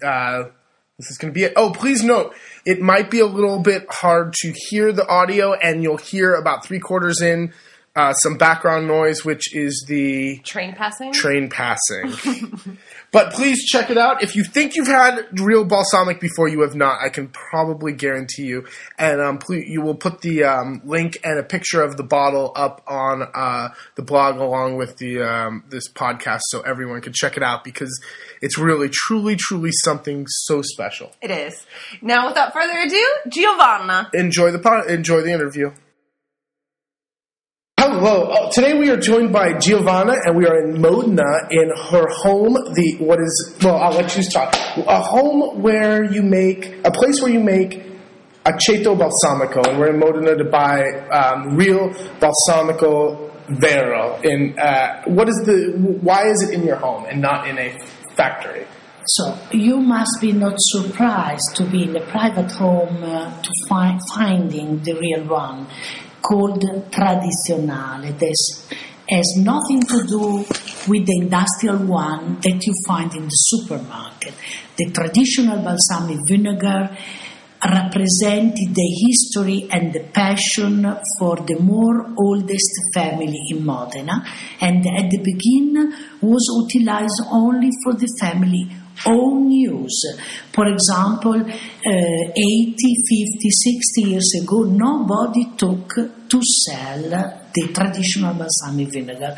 uh, 0.03 0.43
this 0.97 1.11
is 1.11 1.17
going 1.17 1.33
to 1.33 1.37
be 1.37 1.43
it. 1.43 1.53
Oh, 1.55 1.71
please 1.71 2.03
note 2.03 2.35
it 2.65 2.81
might 2.81 3.11
be 3.11 3.19
a 3.19 3.25
little 3.25 3.59
bit 3.59 3.85
hard 3.89 4.33
to 4.41 4.53
hear 4.69 4.91
the 4.91 5.07
audio, 5.07 5.53
and 5.53 5.83
you'll 5.83 5.97
hear 5.97 6.35
about 6.35 6.65
three 6.65 6.79
quarters 6.79 7.21
in 7.21 7.53
uh, 7.99 8.13
some 8.13 8.37
background 8.37 8.87
noise, 8.87 9.25
which 9.25 9.53
is 9.53 9.83
the 9.87 10.39
Train 10.39 10.73
passing? 10.73 11.11
train 11.11 11.49
passing. 11.49 12.77
but 13.11 13.33
please 13.33 13.65
check 13.65 13.89
it 13.89 13.97
out. 13.97 14.23
If 14.23 14.37
you 14.37 14.45
think 14.45 14.75
you've 14.75 14.87
had 14.87 15.37
real 15.37 15.65
balsamic 15.65 16.21
before, 16.21 16.47
you 16.47 16.61
have 16.61 16.75
not. 16.75 17.01
I 17.01 17.09
can 17.09 17.27
probably 17.27 17.91
guarantee 17.91 18.43
you. 18.43 18.65
And 18.97 19.19
um, 19.19 19.37
please, 19.37 19.65
you 19.67 19.81
will 19.81 19.95
put 19.95 20.21
the 20.21 20.45
um, 20.45 20.81
link 20.85 21.17
and 21.25 21.37
a 21.37 21.43
picture 21.43 21.81
of 21.81 21.97
the 21.97 22.03
bottle 22.03 22.53
up 22.55 22.81
on 22.87 23.27
uh, 23.35 23.69
the 23.95 24.01
blog 24.01 24.37
along 24.37 24.77
with 24.77 24.95
the 24.97 25.21
um, 25.21 25.65
this 25.67 25.91
podcast, 25.91 26.41
so 26.43 26.61
everyone 26.61 27.01
can 27.01 27.11
check 27.13 27.35
it 27.35 27.43
out 27.43 27.65
because 27.65 27.91
it's 28.41 28.57
really, 28.57 28.87
truly, 28.89 29.35
truly 29.35 29.71
something 29.83 30.25
so 30.27 30.61
special. 30.61 31.11
It 31.21 31.31
is. 31.31 31.65
Now, 32.01 32.27
without 32.29 32.53
further 32.53 32.79
ado, 32.79 33.05
Giovanna. 33.27 34.09
Enjoy 34.13 34.51
the 34.51 34.59
pod, 34.59 34.89
enjoy 34.89 35.21
the 35.21 35.33
interview. 35.33 35.73
Hello. 37.91 38.29
Oh, 38.29 38.51
today 38.51 38.77
we 38.77 38.91
are 38.91 38.97
joined 38.97 39.33
by 39.33 39.57
Giovanna, 39.57 40.13
and 40.23 40.37
we 40.37 40.45
are 40.45 40.63
in 40.63 40.79
Modena 40.79 41.47
in 41.49 41.71
her 41.89 42.07
home. 42.21 42.53
The 42.75 42.97
what 42.99 43.19
is 43.19 43.57
well, 43.63 43.77
I'll 43.77 43.93
let 43.93 44.15
you 44.15 44.21
talk. 44.21 44.53
A 44.77 45.01
home 45.01 45.63
where 45.63 46.03
you 46.03 46.21
make 46.21 46.85
a 46.85 46.91
place 46.91 47.19
where 47.19 47.31
you 47.31 47.39
make 47.39 47.81
aceto 48.45 48.95
balsamico, 48.95 49.67
and 49.67 49.79
we're 49.79 49.89
in 49.89 49.99
Modena 49.99 50.35
to 50.37 50.45
buy 50.45 50.83
um, 51.09 51.57
real 51.57 51.89
balsamico 52.21 53.31
vero. 53.59 54.21
In 54.21 54.57
uh, 54.59 55.05
what 55.05 55.27
is 55.27 55.37
the 55.47 55.73
why 56.01 56.27
is 56.29 56.47
it 56.47 56.53
in 56.53 56.63
your 56.63 56.77
home 56.77 57.05
and 57.05 57.19
not 57.19 57.47
in 57.47 57.57
a 57.57 57.75
factory? 58.15 58.67
So 59.07 59.35
you 59.51 59.79
must 59.79 60.21
be 60.21 60.31
not 60.31 60.57
surprised 60.57 61.55
to 61.55 61.65
be 61.65 61.85
in 61.85 61.95
a 61.95 62.05
private 62.05 62.51
home 62.51 63.03
uh, 63.03 63.41
to 63.41 63.49
find 63.67 63.99
finding 64.13 64.83
the 64.83 64.93
real 64.93 65.25
one, 65.25 65.65
called 66.21 66.61
tradizionale. 66.91 68.17
This 68.17 68.67
has 69.09 69.35
nothing 69.37 69.81
to 69.81 70.05
do 70.05 70.45
with 70.87 71.05
the 71.05 71.19
industrial 71.21 71.77
one 71.77 72.39
that 72.41 72.65
you 72.65 72.73
find 72.87 73.13
in 73.15 73.23
the 73.23 73.29
supermarket. 73.29 74.33
The 74.77 74.91
traditional 74.91 75.61
balsamic 75.61 76.19
vinegar 76.27 76.95
represented 77.65 78.73
the 78.73 78.89
history 79.05 79.67
and 79.71 79.91
the 79.91 80.03
passion 80.13 80.83
for 81.17 81.35
the 81.37 81.59
more 81.59 82.13
oldest 82.17 82.71
family 82.93 83.37
in 83.49 83.65
Modena 83.65 84.23
and 84.61 84.85
at 84.87 85.09
the 85.11 85.19
beginning 85.21 85.91
was 86.21 86.47
utilized 86.71 87.21
only 87.31 87.69
for 87.83 87.93
the 87.93 88.07
family 88.19 88.69
own 89.05 89.47
news. 89.47 89.95
For 90.53 90.67
example, 90.67 91.41
uh, 91.41 91.51
80, 91.85 92.75
50, 92.75 93.49
60 93.49 94.01
years 94.01 94.31
ago, 94.41 94.63
nobody 94.63 95.55
took 95.57 95.89
to 96.29 96.41
sell 96.43 97.01
the 97.53 97.67
traditional 97.73 98.33
balsamic 98.35 98.91
vinegar 98.91 99.35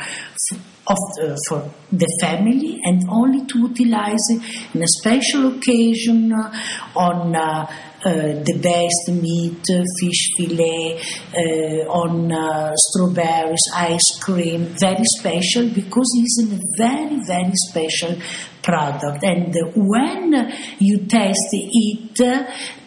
of 0.88 0.98
the, 1.16 1.42
for 1.48 1.72
the 1.92 2.08
family 2.20 2.80
and 2.84 3.04
only 3.10 3.46
to 3.46 3.60
utilize 3.60 4.30
it 4.30 4.42
in 4.74 4.82
a 4.82 4.88
special 4.88 5.56
occasion 5.56 6.34
uh, 6.34 6.52
on 6.96 7.36
uh, 7.36 7.66
uh, 8.04 8.14
the 8.44 8.58
best 8.62 9.22
meat, 9.22 9.62
uh, 9.70 9.84
fish 10.00 10.34
fillet, 10.36 11.00
uh, 11.38 11.86
on 11.88 12.32
uh, 12.32 12.74
strawberries, 12.76 13.62
ice 13.76 14.20
cream, 14.20 14.66
very 14.80 15.06
special 15.06 15.70
because 15.70 16.10
it's 16.18 16.42
a 16.42 16.60
very, 16.78 17.24
very 17.26 17.54
special 17.54 18.16
product. 18.62 19.24
And 19.24 19.56
when 19.76 20.52
you 20.80 21.06
taste 21.06 21.50
it, 21.52 22.22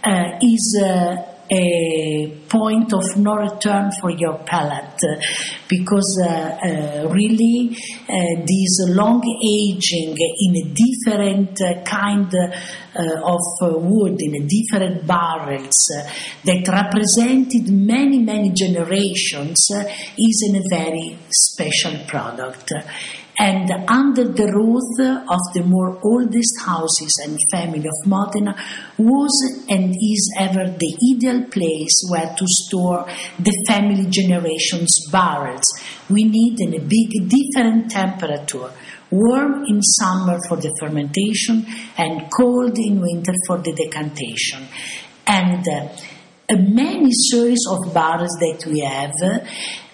uh, 0.04 0.38
is 0.42 0.80
uh, 0.82 1.34
a 1.50 2.40
point 2.48 2.92
of 2.92 3.16
no 3.16 3.36
return 3.36 3.90
for 4.00 4.10
your 4.10 4.38
palate 4.44 5.00
because 5.68 6.18
uh, 6.24 6.28
uh, 6.28 7.08
really 7.12 7.76
uh, 8.08 8.42
this 8.46 8.80
long 8.88 9.22
aging 9.42 10.16
in 10.16 10.56
a 10.56 10.74
different 10.74 11.60
kind 11.84 12.34
uh, 12.34 13.20
of 13.22 13.40
wood 13.60 14.16
in 14.20 14.46
different 14.46 15.06
barrels 15.06 15.90
uh, 15.94 16.08
that 16.44 16.66
represented 16.66 17.68
many 17.68 18.18
many 18.18 18.50
generations 18.50 19.70
uh, 19.74 19.84
is 20.16 20.50
a 20.54 20.68
very 20.70 21.18
special 21.30 21.92
product 22.06 22.72
And 23.36 23.68
under 23.88 24.24
the 24.24 24.46
roof 24.46 24.84
of 25.28 25.40
the 25.54 25.64
more 25.66 25.98
oldest 26.02 26.54
houses 26.64 27.20
and 27.24 27.38
family 27.50 27.86
of 27.86 28.06
Modena 28.06 28.54
was 28.96 29.64
and 29.68 29.90
is 29.90 30.34
ever 30.38 30.70
the 30.70 30.94
ideal 31.12 31.42
place 31.50 32.06
where 32.08 32.32
to 32.38 32.46
store 32.46 33.06
the 33.38 33.64
family 33.66 34.06
generations 34.08 35.08
barrels. 35.10 35.66
We 36.08 36.24
need 36.24 36.60
in 36.60 36.74
a 36.74 36.80
big 36.80 37.28
different 37.28 37.90
temperature 37.90 38.70
warm 39.10 39.64
in 39.66 39.82
summer 39.82 40.38
for 40.48 40.56
the 40.56 40.74
fermentation 40.78 41.66
and 41.96 42.30
cold 42.30 42.78
in 42.78 43.00
winter 43.00 43.32
for 43.46 43.58
the 43.58 43.72
decantation. 43.72 44.66
And 45.26 45.66
uh, 45.68 45.88
many 46.56 47.10
series 47.12 47.64
of 47.68 47.94
barrels 47.94 48.36
that 48.40 48.64
we 48.66 48.80
have, 48.80 49.14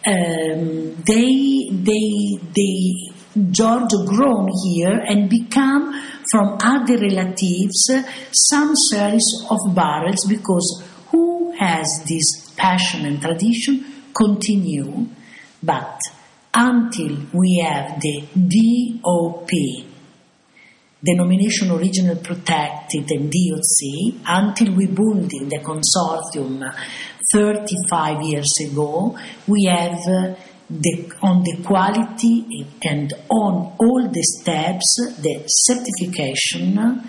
um, 0.06 0.96
they, 1.06 1.68
they, 1.70 2.38
they 2.54 3.09
George 3.50 3.92
grown 4.06 4.48
here 4.64 4.98
and 5.06 5.30
become 5.30 5.92
from 6.30 6.58
other 6.62 6.98
relatives 6.98 7.90
some 8.32 8.74
series 8.74 9.44
of 9.48 9.58
barrels 9.74 10.24
because 10.28 10.82
who 11.10 11.52
has 11.58 12.04
this 12.08 12.50
passion 12.56 13.06
and 13.06 13.20
tradition? 13.20 13.84
Continue, 14.12 15.06
but 15.62 16.00
until 16.52 17.18
we 17.32 17.58
have 17.64 18.00
the 18.00 18.24
DOP, 18.34 19.50
denomination 21.02 21.70
original 21.70 22.16
protected 22.16 23.08
and 23.10 23.30
DOC, 23.30 24.20
until 24.26 24.74
we 24.74 24.86
built 24.86 25.32
in 25.32 25.48
the 25.48 25.60
consortium 25.62 26.74
35 27.32 28.22
years 28.22 28.58
ago, 28.60 29.16
we 29.46 29.64
have 29.64 29.98
uh, 30.08 30.34
the, 30.70 31.12
on 31.22 31.42
the 31.42 31.62
quality 31.64 32.66
and 32.84 33.12
on 33.28 33.74
all 33.78 34.08
the 34.08 34.22
steps 34.22 34.96
the 35.20 35.42
certification 35.46 37.02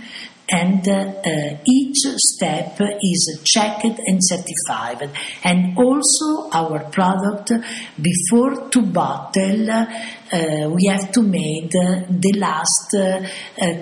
and 0.52 0.86
uh, 0.88 1.58
each 1.66 2.00
step 2.18 2.78
is 3.02 3.42
checked 3.46 3.86
and 3.86 4.20
certified. 4.20 5.10
And 5.44 5.78
also 5.78 6.50
our 6.52 6.90
product, 6.90 7.54
before 8.02 8.70
to 8.70 8.82
bottle, 8.82 9.70
uh, 9.70 10.70
we 10.70 10.88
have 10.88 11.12
to 11.14 11.22
make 11.22 11.72
the 11.72 12.34
last 12.38 12.94
uh, 12.94 13.22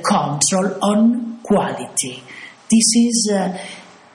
control 0.03 0.77
on 0.83 1.39
quality. 1.41 2.21
This 2.69 2.95
is 2.95 3.31
uh, 3.33 3.57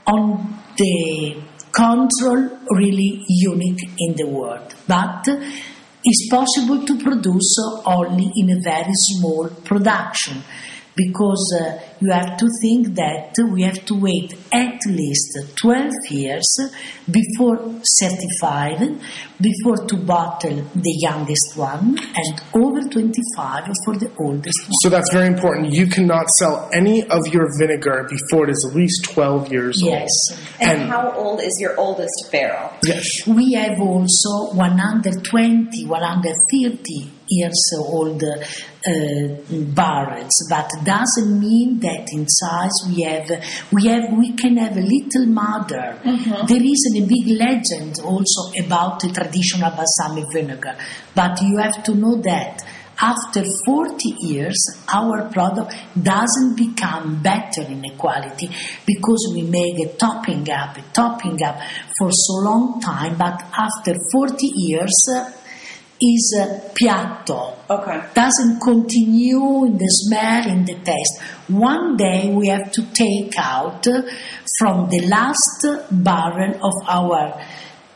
on 0.06 0.62
the 0.76 1.42
control 1.74 2.58
really 2.70 3.24
unique 3.28 3.82
in 3.98 4.14
the 4.16 4.26
world, 4.26 4.74
but 4.86 5.26
it's 6.04 6.28
possible 6.30 6.84
to 6.84 6.98
produce 7.02 7.56
only 7.86 8.30
in 8.36 8.50
a 8.50 8.60
very 8.62 8.92
small 8.92 9.48
production 9.64 10.42
because 10.96 11.58
uh, 11.60 11.80
you 12.00 12.10
have 12.12 12.36
to 12.36 12.48
think 12.60 12.94
that 12.94 13.34
we 13.52 13.62
have 13.62 13.84
to 13.86 13.94
wait 13.94 14.34
at 14.52 14.78
least 14.86 15.36
12 15.56 15.92
years 16.10 16.46
before 17.10 17.58
certified, 17.82 18.78
before 19.40 19.76
to 19.86 19.96
bottle 19.96 20.62
the 20.74 20.94
youngest 21.00 21.56
one, 21.56 21.98
and 21.98 22.40
over 22.54 22.80
25 22.88 23.64
for 23.84 23.96
the 23.96 24.10
oldest 24.18 24.62
one. 24.66 24.72
So 24.82 24.88
that's 24.88 25.12
very 25.12 25.26
important. 25.26 25.72
You 25.72 25.86
cannot 25.86 26.28
sell 26.30 26.70
any 26.72 27.02
of 27.02 27.26
your 27.28 27.48
vinegar 27.58 28.08
before 28.08 28.44
it 28.48 28.50
is 28.50 28.64
at 28.68 28.76
least 28.76 29.04
12 29.12 29.50
years 29.52 29.82
Yes. 29.82 30.10
old. 30.30 30.40
And, 30.60 30.80
And- 30.82 30.90
how 30.90 31.12
old 31.12 31.40
is 31.40 31.58
your 31.60 31.78
oldest 31.78 32.28
barrel? 32.30 32.70
Yes. 32.84 33.26
We 33.26 33.54
have 33.54 33.80
also 33.80 34.54
120, 34.54 35.86
130 35.86 37.10
years 37.28 37.72
old 37.78 38.22
uh, 38.22 38.44
barrels, 39.74 40.46
but 40.50 40.70
doesn't 40.84 41.40
mean 41.40 41.80
that 41.80 42.06
in 42.12 42.26
size 42.28 42.84
we 42.88 43.02
have 43.02 43.28
we 43.72 43.86
have 43.86 44.12
we 44.16 44.32
can 44.32 44.56
have 44.56 44.76
a 44.76 44.80
little 44.80 45.26
mother. 45.26 45.98
There 46.46 46.62
is 46.62 46.92
a 46.94 47.00
big 47.06 47.26
legend 47.38 48.00
also 48.04 48.52
about 48.62 49.00
the 49.00 49.08
traditional 49.08 49.70
balsamic 49.70 50.24
vinegar, 50.32 50.76
but 51.14 51.40
you 51.42 51.58
have 51.58 51.82
to 51.84 51.94
know 51.94 52.20
that. 52.22 52.62
After 52.96 53.42
40 53.66 54.14
years, 54.20 54.56
our 54.86 55.28
product 55.28 55.74
doesn't 56.00 56.56
become 56.56 57.20
better 57.20 57.62
in 57.62 57.82
quality 57.98 58.48
because 58.86 59.32
we 59.34 59.42
make 59.42 59.80
a 59.80 59.96
topping 59.96 60.48
up, 60.48 60.76
a 60.76 60.82
topping 60.92 61.42
up 61.42 61.58
for 61.98 62.12
so 62.12 62.34
long 62.34 62.80
time, 62.80 63.16
but 63.18 63.42
after 63.58 63.96
40 64.12 64.46
years 64.46 65.08
is 66.00 66.36
uh, 66.40 66.60
piatto 66.74 67.54
Okay. 67.70 68.02
doesn't 68.14 68.60
continue 68.60 69.64
in 69.64 69.78
the 69.78 69.88
smell, 69.88 70.48
in 70.48 70.64
the 70.66 70.74
taste. 70.74 71.20
One 71.48 71.96
day 71.96 72.30
we 72.34 72.48
have 72.48 72.70
to 72.72 72.82
take 72.92 73.32
out 73.38 73.86
uh, 73.86 74.02
from 74.58 74.90
the 74.90 75.00
last 75.06 75.64
barrel 75.90 76.54
of 76.62 76.74
our 76.86 77.40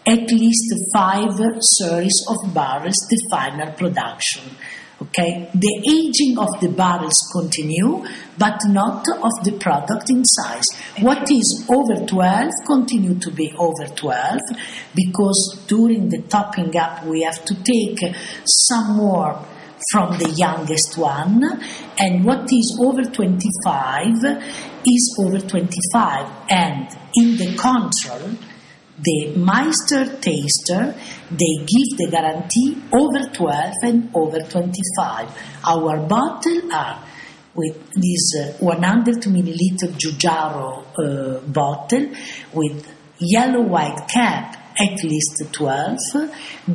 at 0.06 0.30
least 0.30 0.72
five 0.94 1.38
series 1.60 2.24
of 2.28 2.54
barrels 2.54 2.96
the 3.10 3.22
final 3.30 3.70
production. 3.72 4.42
Okay, 5.00 5.48
the 5.54 5.74
aging 5.86 6.38
of 6.38 6.60
the 6.60 6.68
barrels 6.68 7.30
continue, 7.30 8.04
but 8.36 8.58
not 8.66 9.06
of 9.08 9.44
the 9.44 9.56
product 9.60 10.10
in 10.10 10.24
size. 10.24 10.66
What 10.98 11.30
is 11.30 11.64
over 11.70 12.04
12 12.04 12.50
continue 12.66 13.14
to 13.20 13.30
be 13.30 13.54
over 13.56 13.86
12 13.86 14.40
because 14.96 15.64
during 15.68 16.08
the 16.08 16.22
topping 16.22 16.76
up 16.76 17.04
we 17.04 17.22
have 17.22 17.44
to 17.44 17.54
take 17.62 18.12
some 18.44 18.96
more 18.96 19.38
from 19.92 20.18
the 20.18 20.30
youngest 20.30 20.98
one, 20.98 21.44
and 21.98 22.24
what 22.24 22.50
is 22.52 22.76
over 22.82 23.04
25 23.04 24.14
is 24.84 25.16
over 25.20 25.38
25. 25.38 26.26
And 26.50 26.88
in 27.14 27.36
the 27.36 27.56
control, 27.56 28.36
the 29.00 29.34
Meister 29.36 30.06
taster, 30.20 30.94
they 31.30 31.54
give 31.64 31.98
the 31.98 32.08
guarantee 32.10 32.76
over 32.92 33.32
12 33.32 33.74
and 33.82 34.10
over 34.14 34.40
25. 34.40 35.28
Our 35.64 36.00
bottle 36.06 36.72
are 36.72 37.04
with 37.54 37.92
this 37.94 38.34
uh, 38.38 38.52
100 38.58 39.22
milliliter 39.24 39.90
Giugiaro 39.98 40.84
uh, 40.98 41.40
bottle 41.46 42.10
with 42.52 42.86
yellow 43.18 43.62
white 43.62 44.08
cap 44.08 44.54
at 44.80 45.02
least 45.02 45.42
12, 45.52 45.98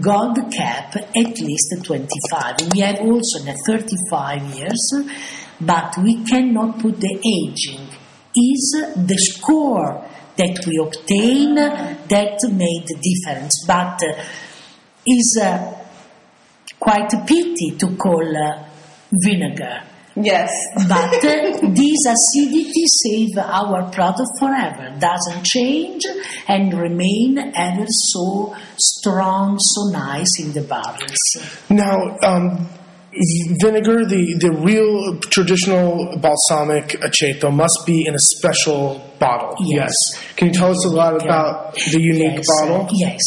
gold 0.01 0.37
cap 0.51 0.95
at 0.95 1.39
least 1.39 1.73
25. 1.83 2.73
We 2.73 2.81
have 2.81 2.99
also 2.99 3.39
in 3.45 3.55
35 3.65 4.43
years, 4.55 4.93
but 5.61 5.95
we 6.03 6.23
cannot 6.25 6.79
put 6.79 6.99
the 6.99 7.15
aging. 7.15 7.87
Is 8.35 8.75
the 8.97 9.17
score 9.17 10.05
that 10.37 10.63
we 10.65 10.77
obtain 10.77 11.55
that 11.55 12.39
made 12.51 12.85
the 12.87 12.97
difference, 13.01 13.63
but 13.67 14.01
uh, 14.03 14.23
is 15.05 15.39
uh, 15.41 15.73
quite 16.79 17.13
a 17.13 17.23
pity 17.25 17.75
to 17.77 17.95
call 17.95 18.25
uh, 18.35 18.65
vinegar. 19.11 19.83
Yes. 20.15 20.51
But 20.87 21.23
uh, 21.23 21.69
this 21.73 22.05
acidity 22.05 22.85
save 22.85 23.37
our 23.37 23.89
product 23.91 24.29
forever, 24.39 24.95
doesn't 24.99 25.43
change 25.43 26.03
and 26.47 26.73
remain 26.73 27.39
ever 27.55 27.87
so 27.87 28.55
strong, 28.77 29.57
so 29.59 29.89
nice 29.91 30.39
in 30.39 30.53
the 30.53 30.61
barrels. 30.61 31.37
Now, 31.69 32.17
um, 32.21 32.69
vinegar, 33.61 34.05
the, 34.05 34.35
the 34.39 34.51
real 34.51 35.19
traditional 35.19 36.17
balsamic 36.17 36.89
aceto, 37.01 37.53
must 37.53 37.85
be 37.85 38.05
in 38.05 38.15
a 38.15 38.19
special 38.19 39.12
bottle. 39.23 39.55
Yes. 39.59 39.93
Can 40.35 40.47
you 40.47 40.53
tell 40.53 40.71
us 40.71 40.85
a 40.85 40.89
lot 40.89 41.15
about 41.23 41.73
the 41.75 42.01
unique 42.01 42.37
yes, 42.37 42.47
bottle? 42.47 42.87
yes. 42.91 43.23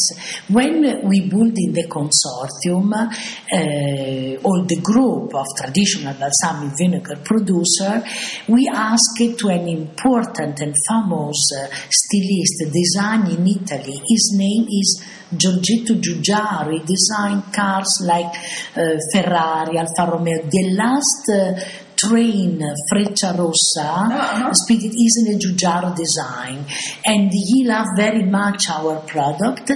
When 0.49 1.09
we 1.09 1.21
built 1.29 1.55
in 1.57 1.73
the 1.73 1.87
consortium, 1.89 2.93
uh, 2.93 4.47
all 4.47 4.65
the 4.65 4.81
group 4.81 5.35
of 5.35 5.47
traditional 5.57 6.15
balsamic 6.15 6.73
vinegar 6.79 7.17
producer, 7.25 8.05
we 8.49 8.69
asked 8.73 9.23
to 9.39 9.49
an 9.49 9.69
important 9.69 10.61
and 10.61 10.75
famous 10.89 11.41
uh, 11.57 11.69
stylist 11.91 12.73
design 12.73 13.31
in 13.31 13.47
Italy. 13.47 14.01
His 14.07 14.35
name 14.37 14.67
is 14.69 15.03
Giorgetto 15.35 16.01
Giugiaro. 16.01 16.73
He 16.73 16.81
designed 16.85 17.53
cars 17.53 18.03
like 18.05 18.33
uh, 18.77 18.97
Ferrari, 19.13 19.79
Alfa 19.79 20.11
Romeo. 20.11 20.43
The 20.43 20.75
last 20.77 21.29
uh, 21.31 21.86
train, 21.97 22.63
Freccia 22.91 23.35
Rossa, 23.37 23.81
uh-huh. 23.83 24.53
Speed 24.53 24.93
is 24.95 25.25
in 25.25 25.35
a 25.35 25.39
Giugiaro 25.39 25.95
design, 25.97 26.65
and 27.05 27.31
he 27.33 27.65
loved 27.65 27.97
very 27.97 28.25
much 28.25 28.69
our 28.71 29.01
product, 29.01 29.71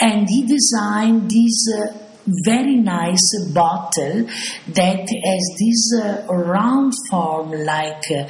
and 0.00 0.28
he 0.28 0.46
designed 0.46 1.30
this. 1.30 1.68
Uh, 1.76 1.98
very 2.26 2.76
nice 2.76 3.38
bottle 3.52 4.26
that 4.68 5.06
has 5.26 5.44
this 5.60 6.02
uh, 6.02 6.26
round 6.26 6.90
form 7.10 7.50
like 7.50 8.02
uh, 8.10 8.26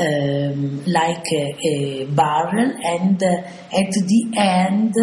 um, 0.00 0.84
like 0.86 1.24
a, 1.32 1.56
a 1.66 2.04
barrel 2.04 2.72
and 2.84 3.22
uh, 3.22 3.26
at 3.72 3.90
the 3.92 4.32
end 4.36 4.94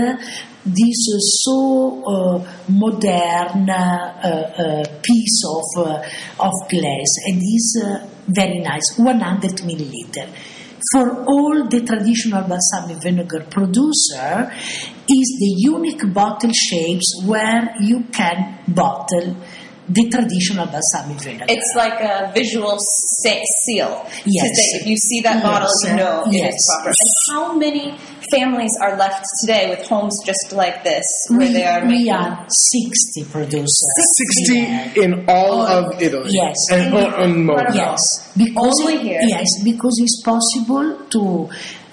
this 0.66 1.08
uh, 1.14 1.20
so 1.20 2.04
uh, 2.06 2.52
modern 2.70 3.70
uh, 3.70 3.76
uh, 4.24 5.00
piece 5.02 5.44
of, 5.46 5.86
uh, 5.86 6.02
of 6.40 6.54
glass 6.70 7.10
and 7.28 7.42
is 7.42 7.84
uh, 7.86 8.08
very 8.28 8.60
nice, 8.60 8.98
100 8.98 9.52
milliliter. 9.62 10.28
For 10.92 11.24
all 11.26 11.68
the 11.68 11.82
traditional 11.82 12.44
balsamic 12.44 13.02
vinegar 13.02 13.46
producer 13.50 14.52
is 15.08 15.38
the 15.40 15.54
unique 15.58 16.14
bottle 16.14 16.52
shapes 16.52 17.22
where 17.26 17.74
you 17.80 18.04
can 18.12 18.60
bottle 18.68 19.36
the 19.88 20.10
traditional 20.10 20.66
balsamic 20.66 21.22
vinegar. 21.22 21.46
It's 21.48 21.74
like 21.76 22.00
a 22.02 22.32
visual 22.34 22.78
seal. 22.80 24.06
Yes. 24.26 24.50
If 24.82 24.88
you 24.88 24.98
see 24.98 25.22
that 25.22 25.44
bottle, 25.44 25.70
Yes, 25.70 25.92
you 25.92 25.96
know 25.98 26.24
uh, 26.24 26.30
it 26.30 26.34
yes. 26.34 26.56
is 26.56 26.72
proper. 26.76 26.90
And 26.90 27.10
how 27.30 27.58
many 27.58 27.98
families 28.32 28.72
are 28.82 28.98
left 28.98 29.26
today 29.42 29.70
with 29.70 29.88
homes 29.88 30.18
just 30.26 30.52
like 30.54 30.84
this, 30.84 31.06
where 31.30 31.40
we, 31.40 31.54
they 31.54 31.66
are 31.66 31.82
we 31.86 32.06
making 32.06 32.12
are 32.14 32.46
60 32.50 33.26
producers. 33.32 33.84
60 34.18 34.54
Yeah. 34.54 34.94
in 35.04 35.26
all 35.30 35.62
Oh, 35.62 35.94
of 35.94 36.02
Italy. 36.02 36.32
yes. 36.34 36.58
And, 36.72 36.94
and 36.94 37.46
Modena. 37.46 37.76
Yes, 37.76 38.32
because 38.38 38.80
Only 38.82 38.94
it- 38.96 39.02
here? 39.02 39.20
Yes, 39.24 39.64
because 39.64 40.00
it's 40.02 40.22
possible 40.24 41.06
to 41.10 41.50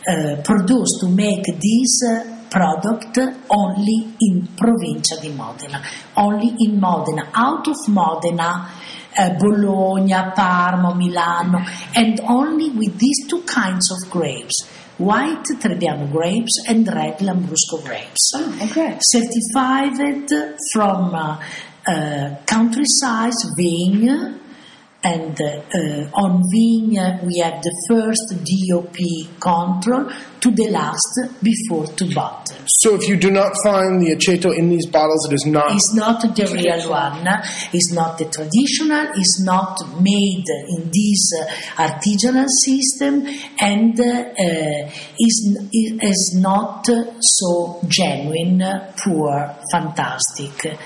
uh, 0.09 0.43
produce 0.43 0.99
to 1.01 1.09
make 1.09 1.45
this 1.47 2.03
uh, 2.09 2.39
product 2.51 3.19
only 3.51 4.09
in 4.21 4.47
Provincia 4.57 5.17
di 5.21 5.31
Modena, 5.31 5.83
only 6.17 6.55
in 6.59 6.79
Modena, 6.81 7.31
out 7.35 7.67
of 7.69 7.77
Modena. 7.89 8.69
Uh, 9.15 9.29
Bologna, 9.39 10.15
Parma, 10.35 10.95
Milano, 10.95 11.59
and 11.95 12.19
only 12.31 12.71
with 12.71 12.99
these 12.99 13.27
two 13.29 13.43
kinds 13.43 13.91
of 13.93 14.11
grapes 14.11 14.67
white 15.11 15.45
Trebbiano 15.63 16.11
grapes 16.11 16.55
and 16.69 16.87
red 16.87 17.19
Lambrusco 17.19 17.83
grapes 17.85 18.33
Oh, 18.35 18.59
okay. 18.67 18.99
certified 19.01 19.97
from 20.73 21.15
uh, 21.15 21.43
uh, 21.87 22.37
countryside 22.47 23.33
Vigne, 23.57 24.39
and 25.05 25.41
uh, 25.41 26.11
on 26.15 26.43
Vigne 26.51 27.21
we 27.25 27.39
have 27.39 27.63
the 27.63 27.75
first 27.89 28.29
DOP 28.45 28.97
control 29.41 30.11
to 30.41 30.51
the 30.51 30.69
last 30.71 31.19
before 31.43 31.87
to 31.87 32.15
bottle. 32.15 32.57
So 32.67 32.95
if 32.95 33.09
you 33.09 33.17
do 33.17 33.31
not 33.31 33.53
find 33.63 34.03
the 34.03 34.15
aceto 34.15 34.57
in 34.57 34.69
these 34.69 34.87
bottles, 34.87 35.27
it 35.31 35.35
is 35.35 35.47
not. 35.47 35.73
It's 35.73 35.95
not 35.95 36.21
the 36.21 36.47
real 36.53 36.91
one. 36.91 37.27
It's 37.73 37.93
not 37.93 38.19
the 38.19 38.27
traditional. 38.27 39.07
It's 39.15 39.41
not 39.41 39.79
made 40.01 40.45
in 40.69 40.91
this 40.91 41.33
uh, 41.41 41.87
artisanal 41.87 42.49
system, 42.49 43.27
and 43.61 43.99
uh, 43.99 44.05
uh, 44.05 44.91
is 45.19 45.59
is 45.73 46.39
not 46.41 46.87
so 47.21 47.81
genuine, 47.89 48.63
poor, 48.97 49.57
fantastic. 49.71 50.77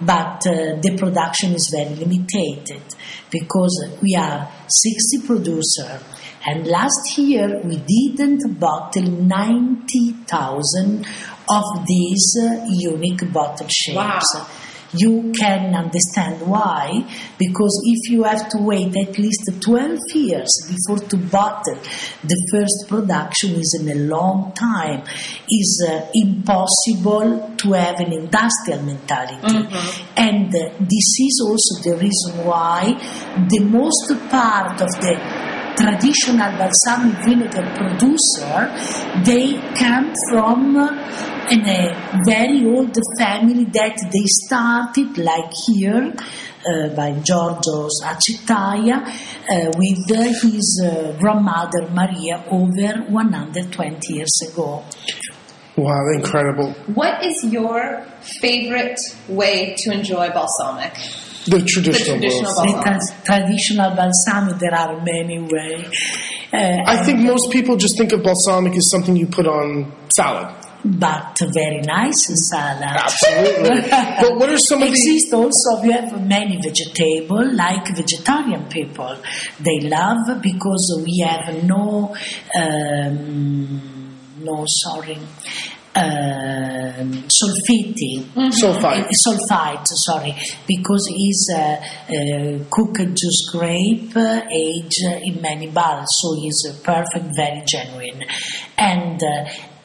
But 0.00 0.46
uh, 0.46 0.76
the 0.80 0.96
production 0.96 1.54
is 1.54 1.68
very 1.68 1.94
limited 1.94 2.82
because 3.30 3.84
we 4.00 4.14
are 4.14 4.48
60 4.68 5.26
producer 5.26 6.00
and 6.46 6.66
last 6.66 7.18
year 7.18 7.60
we 7.64 7.76
didn't 7.76 8.58
bottle 8.60 9.02
90,000 9.02 11.06
of 11.50 11.86
these 11.86 12.36
uh, 12.40 12.64
unique 12.68 13.32
bottle 13.32 13.66
shapes. 13.68 13.96
Wow. 13.96 14.20
You 14.92 15.32
can 15.38 15.74
understand 15.74 16.40
why, 16.48 17.04
because 17.38 17.82
if 17.84 18.10
you 18.10 18.22
have 18.24 18.48
to 18.50 18.58
wait 18.58 18.96
at 18.96 19.18
least 19.18 19.50
12 19.60 19.98
years 20.14 20.48
before 20.68 21.06
to 21.08 21.16
bottle 21.16 21.78
the 22.24 22.48
first 22.50 22.88
production 22.88 23.54
is 23.56 23.74
in 23.78 23.88
a 23.90 24.00
long 24.00 24.52
time, 24.54 25.02
is 25.50 25.86
uh, 25.88 26.06
impossible 26.14 27.54
to 27.58 27.72
have 27.72 28.00
an 28.00 28.12
industrial 28.12 28.82
mentality. 28.82 29.68
And 30.16 30.54
uh, 30.54 30.70
this 30.80 31.08
is 31.20 31.42
also 31.44 31.82
the 31.90 31.96
reason 31.96 32.46
why 32.46 32.94
the 33.48 33.60
most 33.60 34.08
part 34.30 34.80
of 34.80 34.90
the 35.00 35.48
traditional 35.78 36.50
balsamic 36.58 37.24
vinegar 37.24 37.62
producer, 37.76 38.68
they 39.24 39.54
come 39.78 40.12
from 40.30 40.76
uh, 41.48 41.54
in 41.54 41.68
a 41.68 42.22
very 42.24 42.64
old 42.66 42.96
family 43.18 43.64
that 43.64 43.96
they 44.12 44.24
started 44.24 45.18
like 45.18 45.52
here 45.66 46.14
uh, 46.66 46.88
by 46.94 47.12
Giorgio 47.20 47.88
Acetaia 48.04 49.02
uh, 49.06 49.70
with 49.76 50.10
uh, 50.10 50.22
his 50.42 50.82
uh, 50.84 51.16
grandmother 51.18 51.88
Maria 51.90 52.44
over 52.50 53.02
120 53.10 54.14
years 54.14 54.40
ago. 54.50 54.84
Wow, 55.76 56.08
incredible. 56.12 56.72
What 56.94 57.24
is 57.24 57.44
your 57.44 58.02
favorite 58.40 58.98
way 59.28 59.74
to 59.78 59.92
enjoy 59.92 60.28
balsamic? 60.30 60.94
The 61.46 61.62
traditional, 61.64 62.18
the 62.18 62.26
traditional 62.26 62.56
ones. 62.56 62.72
The 62.72 62.82
tra- 62.82 63.38
traditional 63.38 63.94
balsamic, 63.94 64.58
there 64.58 64.74
are 64.74 65.00
many 65.02 65.38
ways. 65.38 65.88
Uh, 66.52 66.82
I 66.84 67.04
think 67.04 67.20
most 67.20 67.50
people 67.52 67.76
just 67.76 67.96
think 67.96 68.12
of 68.12 68.22
balsamic 68.22 68.74
as 68.76 68.90
something 68.90 69.14
you 69.14 69.26
put 69.26 69.46
on 69.46 69.92
salad. 70.10 70.52
But 70.98 71.38
very 71.52 71.80
nice 71.80 72.26
salad. 72.48 72.82
Absolutely. 72.82 73.80
but 73.90 74.36
what 74.36 74.48
are 74.48 74.58
some 74.58 74.82
of 74.82 74.88
the 74.88 74.94
Exist 74.98 75.32
also, 75.32 75.82
we 75.82 75.92
have 75.92 76.26
many 76.26 76.60
vegetable, 76.60 77.54
like 77.54 77.86
vegetarian 77.94 78.64
people. 78.68 79.16
They 79.60 79.80
love 79.80 80.42
because 80.42 81.02
we 81.04 81.24
have 81.26 81.62
no, 81.64 82.16
um, 82.56 84.16
no, 84.40 84.64
sorry, 84.66 85.18
um, 85.94 87.24
sulfite. 87.28 88.24
sulfite? 88.50 89.06
Uh, 89.06 89.10
sulfite, 89.10 89.86
sorry, 89.86 90.34
because 90.66 91.08
it's 91.10 91.50
uh, 91.54 91.80
uh, 92.12 92.64
cooked 92.70 93.14
juice 93.14 93.50
grape, 93.50 94.16
uh, 94.16 94.42
aged 94.50 95.02
in 95.22 95.40
many 95.40 95.68
barrels, 95.70 96.08
so 96.20 96.34
it's 96.38 96.66
uh, 96.68 96.74
perfect, 96.84 97.34
very 97.36 97.62
genuine. 97.66 98.24
And 98.76 99.22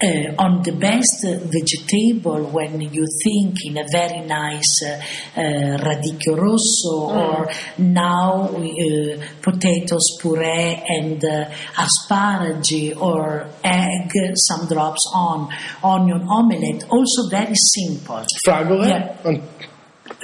uh, 0.03 0.43
on 0.43 0.61
the 0.63 0.73
best 0.73 1.23
vegetable, 1.23 2.43
when 2.51 2.81
you 2.81 3.05
think 3.23 3.55
in 3.65 3.77
a 3.77 3.85
very 3.91 4.21
nice 4.21 4.83
uh, 4.83 4.99
uh, 5.35 5.41
radicchio 5.77 6.37
rosso 6.37 6.95
or 7.09 7.49
now 7.77 8.49
uh, 8.49 9.17
potatoes 9.41 10.17
puree 10.19 10.83
and 10.87 11.23
uh, 11.23 11.49
asparagi 11.77 12.95
or 12.99 13.47
egg, 13.63 14.11
some 14.35 14.67
drops 14.67 15.09
on 15.13 15.49
onion 15.83 16.27
omelette, 16.29 16.83
also 16.89 17.29
very 17.29 17.55
simple. 17.55 18.23
Fragole? 18.45 18.87
Yeah. 18.87 19.72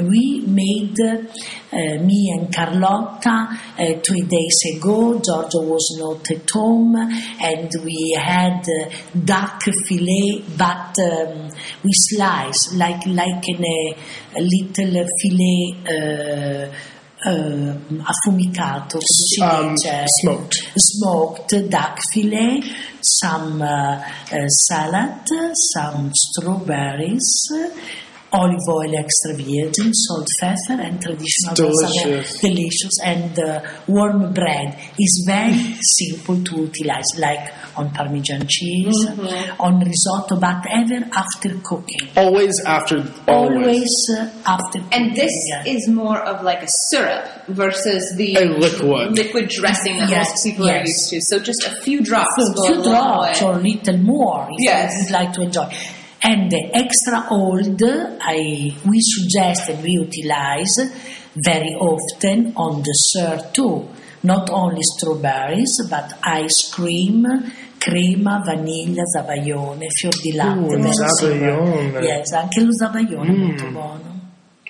We 0.01 0.41
made, 0.47 0.95
uh, 1.01 2.03
me 2.03 2.33
and 2.37 2.53
Carlotta, 2.53 3.47
uh, 3.77 3.99
three 4.05 4.21
days 4.21 4.59
ago. 4.75 5.19
Giorgio 5.19 5.61
was 5.63 5.97
not 5.99 6.29
at 6.31 6.49
home, 6.49 6.95
and 7.41 7.69
we 7.83 8.15
had 8.19 8.61
uh, 8.67 8.89
duck 9.25 9.61
fillet, 9.87 10.43
but 10.57 10.97
um, 10.99 11.49
we 11.83 11.91
slice 11.93 12.73
like 12.75 13.05
like 13.07 13.47
in 13.49 13.63
a, 13.63 13.95
a 14.37 14.41
little 14.41 15.05
fillet. 15.21 15.75
Uh, 15.87 16.75
uh, 17.25 17.75
affumicato, 18.13 18.95
Um, 19.41 19.75
smoked. 20.07 20.63
smoked 20.77 21.53
duck 21.69 21.99
fillet, 22.13 22.61
some 23.01 23.61
uh, 23.61 24.01
uh, 24.31 24.47
salad, 24.47 25.27
some 25.73 26.11
strawberries, 26.13 27.51
olive 28.31 28.59
oil 28.69 28.95
extra 28.95 29.33
virgin, 29.33 29.93
salt, 29.93 30.29
pepper, 30.39 30.81
and 30.81 31.01
traditional 31.01 31.55
Delicious. 31.55 32.03
balsamic. 32.03 32.41
Delicious 32.41 32.99
and 33.03 33.39
uh, 33.39 33.61
warm 33.87 34.33
bread 34.33 34.77
is 34.99 35.23
very 35.25 35.57
simple 35.81 36.41
to 36.43 36.61
utilize, 36.61 37.17
like 37.17 37.51
on 37.75 37.89
Parmesan 37.91 38.45
cheese, 38.47 39.07
on 39.59 39.79
risotto, 39.79 40.35
but 40.39 40.63
ever 40.69 41.05
after 41.13 41.57
cooking. 41.63 42.09
Always 42.17 42.59
after. 42.61 42.97
Always. 43.27 43.57
Always 43.57 44.09
uh, 44.09 44.31
after 44.45 44.79
cooking. 44.79 44.93
And 44.93 45.15
this 45.15 45.31
yeah. 45.49 45.63
is 45.65 45.87
more 45.87 46.19
of 46.19 46.43
like 46.43 46.61
a 46.61 46.67
syrup 46.67 47.25
versus 47.47 48.15
the 48.17 48.35
A 48.35 48.45
liquid. 48.45 49.13
liquid 49.15 49.49
dressing 49.49 49.97
that 49.97 50.09
Yes, 50.09 50.29
most 50.31 50.43
people 50.45 50.69
are 50.69 50.79
used 50.81 51.09
to. 51.09 51.21
So 51.21 51.39
just 51.39 51.63
a 51.65 51.81
few 51.81 52.01
drops 52.03 52.35
So 52.37 52.53
go 52.53 52.67
few 52.67 52.81
a 52.81 52.83
drops 52.83 53.41
way. 53.41 53.47
or 53.47 53.55
little 53.57 53.97
more 53.97 54.47
if 54.51 54.57
Yes. 54.59 54.93
you 54.97 55.03
would 55.05 55.11
like 55.13 55.33
to 55.33 55.41
enjoy. 55.43 55.73
And 56.21 56.51
the 56.51 56.69
extra 56.73 57.27
old, 57.29 57.81
I 57.81 58.75
we 58.85 58.99
suggest 58.99 59.69
and 59.69 59.81
we 59.81 59.91
utilize 59.91 60.77
very 61.35 61.75
often 61.75 62.53
on 62.55 62.83
dessert 62.83 63.53
too. 63.53 63.87
Not 64.21 64.49
only 64.49 64.81
strawberries, 64.83 65.87
but 65.89 66.17
ice 66.21 66.69
cream, 66.69 67.25
crema, 67.79 68.43
vaniglia, 68.45 69.03
zabaione, 69.05 69.87
fior 69.89 70.13
di 70.21 70.33
latte. 70.33 70.77
Zabaione. 70.91 71.79
simple. 71.79 72.03
Yes, 72.03 72.31
anche 72.33 72.61
lo 72.61 72.73
zabaione 72.73 73.29
è 73.29 73.31
mm. 73.31 73.41
molto 73.41 73.65
buono. 73.71 74.17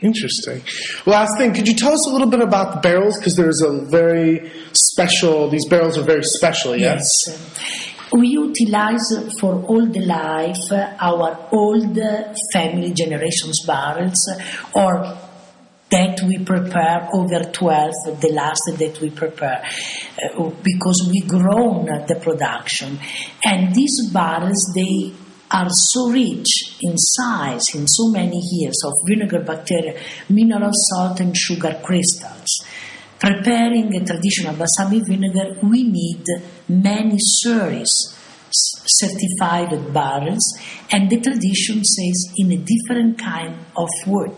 Interesting. 0.02 0.62
Last 1.06 1.38
thing, 1.38 1.54
could 1.54 1.68
you 1.68 1.74
tell 1.74 1.92
us 1.92 2.06
a 2.08 2.10
little 2.10 2.30
bit 2.30 2.42
about 2.42 2.76
the 2.76 2.80
barrels? 2.80 3.18
Because 3.18 3.36
there's 3.36 3.62
a 3.62 3.86
very 3.90 4.50
special. 4.72 5.50
These 5.50 5.68
barrels 5.68 5.98
are 5.98 6.06
very 6.06 6.24
special. 6.24 6.76
Yes. 6.76 7.28
Yes. 7.28 7.89
We 8.12 8.30
utilize 8.30 9.14
for 9.40 9.64
all 9.66 9.86
the 9.86 10.06
life 10.06 10.72
our 11.00 11.48
old 11.52 11.98
family 12.54 12.92
generations 12.94 13.64
barrels 13.66 14.30
or 14.74 15.18
that 15.92 16.22
we 16.28 16.38
prepare 16.44 17.10
over 17.14 17.52
12, 17.52 18.22
the 18.22 18.32
last 18.32 18.62
that 18.78 19.00
we 19.02 19.10
prepare, 19.10 19.64
uh, 20.38 20.50
because 20.64 21.08
we 21.10 21.22
grown 21.22 21.86
the 21.86 22.20
production. 22.22 23.00
And 23.44 23.74
these 23.74 24.10
barrels, 24.12 24.72
they 24.76 25.14
are 25.52 25.70
so 25.70 26.12
rich 26.12 26.78
in 26.82 26.96
size, 26.96 27.74
in 27.74 27.88
so 27.88 28.10
many 28.10 28.40
years 28.52 28.78
of 28.86 28.94
vinegar 29.08 29.42
bacteria, 29.42 30.00
mineral 30.30 30.72
salt, 30.74 31.20
and 31.22 31.36
sugar 31.36 31.82
crystals. 31.84 32.66
Preparing 33.20 33.94
a 33.96 34.06
traditional 34.06 34.56
balsamic 34.56 35.08
vinegar, 35.08 35.58
we 35.64 35.84
need 35.84 36.24
many 36.70 37.18
series 37.18 38.16
certified 38.52 39.94
barrels, 39.94 40.58
and 40.92 41.10
the 41.10 41.20
tradition 41.20 41.84
says 41.84 42.34
in 42.38 42.52
a 42.52 42.58
different 42.58 43.20
kind 43.20 43.56
of 43.76 43.90
wood 44.08 44.36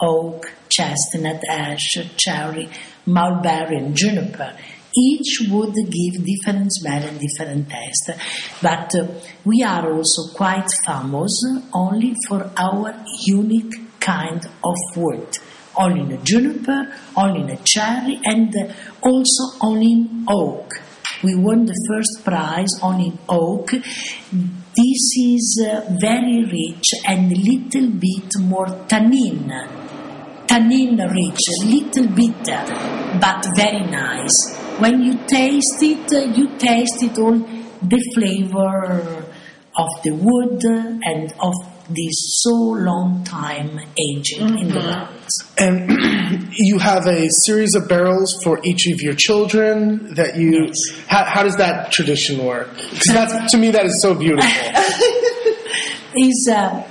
oak, 0.00 0.52
chestnut, 0.68 1.40
ash, 1.48 1.98
cherry, 2.16 2.68
mulberry, 3.06 3.76
and 3.76 3.96
juniper. 3.96 4.56
Each 4.96 5.48
would 5.50 5.74
give 5.74 6.24
different 6.24 6.72
smell 6.72 7.02
and 7.02 7.20
different 7.20 7.68
taste, 7.68 8.10
but 8.62 8.94
uh, 8.94 9.06
we 9.44 9.62
are 9.62 9.92
also 9.92 10.32
quite 10.34 10.68
famous 10.86 11.44
only 11.72 12.14
for 12.26 12.50
our 12.56 12.94
unique 13.24 14.00
kind 14.00 14.44
of 14.64 14.76
wood. 14.96 15.38
Only 15.76 16.00
in 16.00 16.12
a 16.12 16.22
juniper, 16.24 16.92
only 17.16 17.42
in 17.42 17.50
a 17.50 17.56
cherry, 17.58 18.20
and 18.24 18.54
uh, 18.56 18.72
also 19.02 19.58
only 19.60 19.92
in 19.92 20.24
oak. 20.28 20.72
We 21.22 21.34
won 21.34 21.66
the 21.66 21.78
first 21.88 22.24
prize 22.24 22.78
on 22.82 23.00
in 23.00 23.18
oak. 23.28 23.70
This 23.70 25.02
is 25.18 25.66
uh, 25.66 25.80
very 26.00 26.44
rich 26.44 26.94
and 27.06 27.32
a 27.32 27.36
little 27.36 27.90
bit 27.90 28.30
more 28.40 28.66
tannin 28.86 29.50
tannin 30.48 30.96
rich, 30.96 31.40
a 31.48 31.64
little 31.66 32.08
bitter, 32.08 32.64
but 33.20 33.46
very 33.54 33.84
nice. 33.84 34.56
When 34.78 35.02
you 35.02 35.14
taste 35.26 35.82
it, 35.82 36.10
you 36.36 36.56
taste 36.56 37.02
it 37.02 37.18
all 37.18 37.38
the 37.38 38.00
flavor 38.14 39.26
of 39.76 39.88
the 40.02 40.12
wood 40.12 40.64
and 40.64 41.32
of 41.38 41.54
this 41.88 42.42
so 42.42 42.52
long 42.52 43.24
time 43.24 43.80
aging 43.98 44.40
mm-hmm. 44.40 44.56
in 44.58 44.68
the 44.68 44.80
barrels. 44.80 45.44
And 45.56 46.48
you 46.52 46.78
have 46.78 47.06
a 47.06 47.28
series 47.30 47.74
of 47.74 47.88
barrels 47.88 48.40
for 48.42 48.60
each 48.64 48.86
of 48.86 49.00
your 49.00 49.14
children 49.14 50.14
that 50.14 50.36
you. 50.36 50.66
Yes. 50.66 50.78
How, 51.06 51.24
how 51.24 51.42
does 51.42 51.56
that 51.56 51.90
tradition 51.92 52.44
work? 52.44 52.68
Because 52.74 53.50
to 53.50 53.58
me 53.58 53.70
that 53.70 53.86
is 53.86 54.00
so 54.02 54.14
beautiful. 54.14 54.50
is. 56.16 56.48
Uh, 56.50 56.84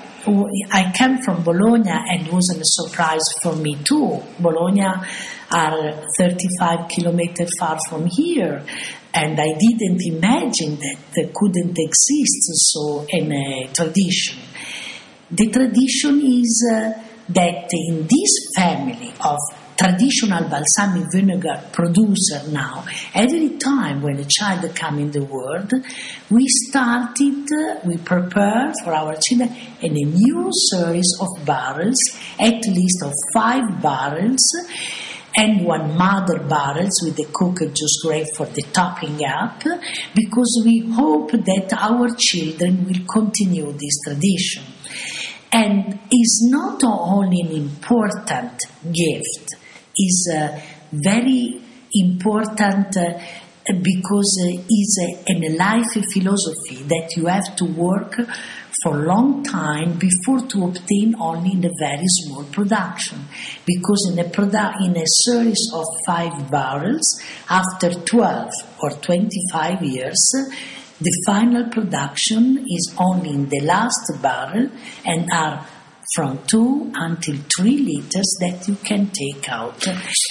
I 0.71 0.91
came 0.93 1.19
from 1.21 1.41
Bologna 1.43 1.89
and 1.89 2.27
it 2.27 2.33
was 2.33 2.49
a 2.49 2.59
surprise 2.61 3.31
for 3.41 3.55
me 3.55 3.77
too. 3.81 4.21
Bologna 4.39 4.83
are 5.49 5.91
35 6.17 6.89
kilometers 6.89 7.49
far 7.57 7.79
from 7.87 8.07
here 8.07 8.61
and 9.13 9.39
I 9.39 9.57
didn't 9.57 10.01
imagine 10.05 10.75
that 10.75 10.97
there 11.15 11.29
couldn't 11.33 11.77
exist 11.79 12.71
so 12.71 13.05
in 13.09 13.31
a 13.31 13.69
tradition. 13.73 14.37
The 15.29 15.49
tradition 15.51 16.21
is 16.21 16.71
uh, 16.71 16.93
that 17.27 17.67
in 17.73 18.07
this 18.07 18.47
family 18.55 19.13
of 19.19 19.37
traditional 19.75 20.47
balsamic 20.47 21.11
vinegar 21.11 21.61
producer 21.73 22.47
now, 22.49 22.85
every 23.13 23.57
time 23.57 24.01
when 24.01 24.19
a 24.19 24.25
child 24.25 24.73
come 24.73 24.99
in 24.99 25.11
the 25.11 25.25
world, 25.25 25.73
we 26.29 26.47
started, 26.47 27.45
we 27.85 27.97
prepare 27.97 28.71
for 28.85 28.93
our 28.93 29.17
children 29.17 29.53
a 29.81 29.89
new 29.89 30.49
series 30.71 31.13
of 31.19 31.45
barrels, 31.45 31.99
at 32.39 32.65
least 32.65 33.03
of 33.03 33.11
five 33.33 33.81
barrels, 33.81 34.55
and 35.35 35.65
one 35.65 35.97
mother 35.97 36.39
barrels 36.39 37.01
with 37.03 37.17
the 37.17 37.27
cooked 37.33 37.75
juice 37.75 38.01
grape 38.01 38.27
for 38.33 38.45
the 38.45 38.61
topping 38.71 39.19
up, 39.25 39.61
because 40.15 40.61
we 40.63 40.89
hope 40.95 41.31
that 41.31 41.73
our 41.77 42.15
children 42.15 42.85
will 42.85 43.05
continue 43.13 43.73
this 43.73 43.99
tradition. 44.05 44.63
And 45.51 45.99
is 46.11 46.47
not 46.51 46.83
only 46.83 47.41
an 47.41 47.51
important 47.51 48.61
gift, 48.83 49.55
is 49.97 50.33
uh, 50.35 50.59
very 50.91 51.61
important 51.93 52.95
uh, 52.97 53.19
because 53.81 54.39
uh, 54.43 54.63
it's 54.69 54.97
a, 55.01 55.33
a 55.33 55.49
life 55.57 55.91
philosophy 56.13 56.83
that 56.83 57.13
you 57.15 57.25
have 57.25 57.55
to 57.57 57.65
work 57.65 58.15
for 58.83 58.95
a 58.95 59.05
long 59.05 59.43
time 59.43 59.97
before 59.97 60.39
to 60.47 60.65
obtain 60.65 61.15
only 61.19 61.51
in 61.51 61.65
a 61.65 61.71
very 61.79 62.07
small 62.07 62.43
production. 62.45 63.19
Because 63.65 64.09
in 64.11 64.19
a 64.19 64.29
produ- 64.29 64.85
in 64.85 64.95
a 64.95 65.07
series 65.07 65.71
of 65.73 65.85
five 66.05 66.49
barrels 66.51 67.19
after 67.49 67.91
12 67.93 68.51
or 68.81 68.91
25 68.91 69.83
years 69.83 70.31
the 70.99 71.23
final 71.25 71.69
production 71.69 72.65
is 72.69 72.95
only 72.97 73.29
in 73.29 73.49
the 73.49 73.61
last 73.61 74.11
barrel 74.21 74.69
and 75.05 75.29
are 75.31 75.65
from 76.15 76.39
two 76.47 76.89
until 76.95 77.35
three 77.55 77.77
liters 77.77 78.37
that 78.39 78.65
you 78.67 78.75
can 78.75 79.07
take 79.07 79.49
out. 79.49 79.83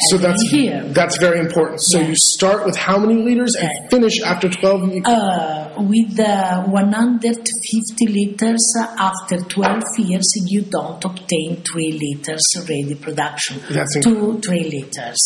So 0.08 0.16
that's 0.16 0.42
here. 0.42 0.82
That's 0.88 1.18
very 1.18 1.38
important. 1.38 1.82
So 1.82 2.00
you 2.00 2.16
start 2.16 2.64
with 2.64 2.76
how 2.76 2.98
many 2.98 3.22
liters 3.22 3.54
and 3.56 3.70
finish 3.90 4.20
after 4.22 4.48
twelve? 4.48 4.90
Uh, 5.04 5.74
with 5.78 6.18
uh, 6.18 6.64
150 6.64 8.06
liters 8.06 8.74
after 8.98 9.36
12 9.36 9.82
years, 9.98 10.32
you 10.46 10.62
don't 10.62 11.04
obtain 11.04 11.62
three 11.62 11.92
liters 11.92 12.56
ready 12.68 12.94
production. 12.94 13.60
That's 13.70 14.00
two, 14.00 14.40
three 14.40 14.64
liters, 14.64 15.20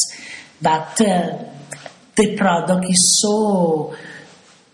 but 0.60 1.00
uh, 1.00 1.44
the 2.16 2.36
product 2.36 2.90
is 2.90 3.20
so 3.22 3.94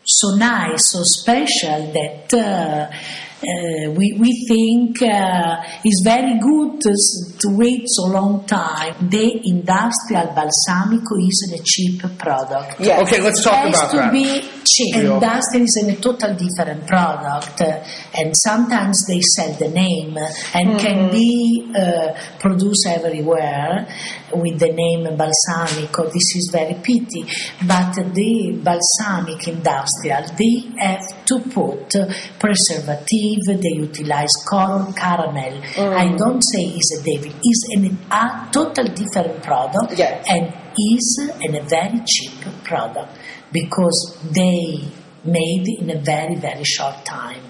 so 0.07 0.37
nice, 0.37 0.93
so 0.93 1.03
special 1.03 1.93
that 1.93 2.33
uh, 2.33 2.91
uh, 3.37 3.91
we, 3.91 4.17
we 4.19 4.33
think 4.49 5.03
uh, 5.03 5.63
it's 5.85 6.01
very 6.03 6.39
good 6.41 6.81
to, 6.81 6.91
to, 7.39 7.49
wait 7.55 7.83
so 7.85 8.07
long 8.07 8.47
time. 8.47 8.95
The 9.11 9.41
industrial 9.45 10.29
balsamico 10.29 11.21
is 11.21 11.53
a 11.53 11.63
cheap 11.63 12.01
product. 12.19 12.81
Yeah. 12.81 13.03
Okay, 13.03 13.21
let's 13.21 13.45
talk 13.45 13.67
it 13.67 13.75
about 13.75 13.91
to 13.91 13.97
that. 13.99 14.13
be 14.13 14.41
cheap. 14.65 14.97
Industrial 14.97 15.65
is 15.65 15.77
a 15.77 15.97
total 15.97 16.35
different 16.35 16.87
product, 16.87 17.61
uh, 17.61 17.85
and 18.15 18.35
sometimes 18.35 19.07
they 19.07 19.21
sell 19.21 19.53
the 19.53 19.69
name 19.69 20.17
and 20.17 20.71
mm-hmm. 20.71 20.79
can 20.79 21.11
be 21.11 21.73
uh, 21.77 22.19
produced 22.41 22.87
everywhere 22.87 23.87
with 24.33 24.59
the 24.59 24.73
name 24.73 25.05
balsamico. 25.15 26.11
This 26.11 26.37
is 26.37 26.49
very 26.51 26.75
pity, 26.75 27.27
but 27.67 27.93
the 28.15 28.59
balsamic 28.65 29.47
industrial 29.47 30.25
they 30.39 30.73
have 30.79 31.27
to 31.27 31.41
put 31.41 31.95
preservative 32.39 33.26
they 33.47 33.81
utilize 33.81 34.31
coral 34.49 34.93
caramel. 34.93 35.61
Mm. 35.75 35.97
I 35.97 36.17
don't 36.17 36.43
say 36.43 36.65
it's 36.65 36.99
a 36.99 37.03
devil, 37.03 37.33
it's 37.43 37.65
an, 37.75 37.99
a 38.11 38.49
total 38.53 38.85
different 38.85 39.43
product 39.43 39.99
yes. 39.99 40.25
and 40.29 40.53
is 40.79 41.31
a 41.43 41.61
very 41.63 42.01
cheap 42.07 42.33
product 42.65 43.19
because 43.53 44.19
they 44.33 44.85
made 45.25 45.67
in 45.81 45.91
a 45.91 45.99
very 45.99 46.37
very 46.37 46.65
short 46.65 47.05
time 47.05 47.43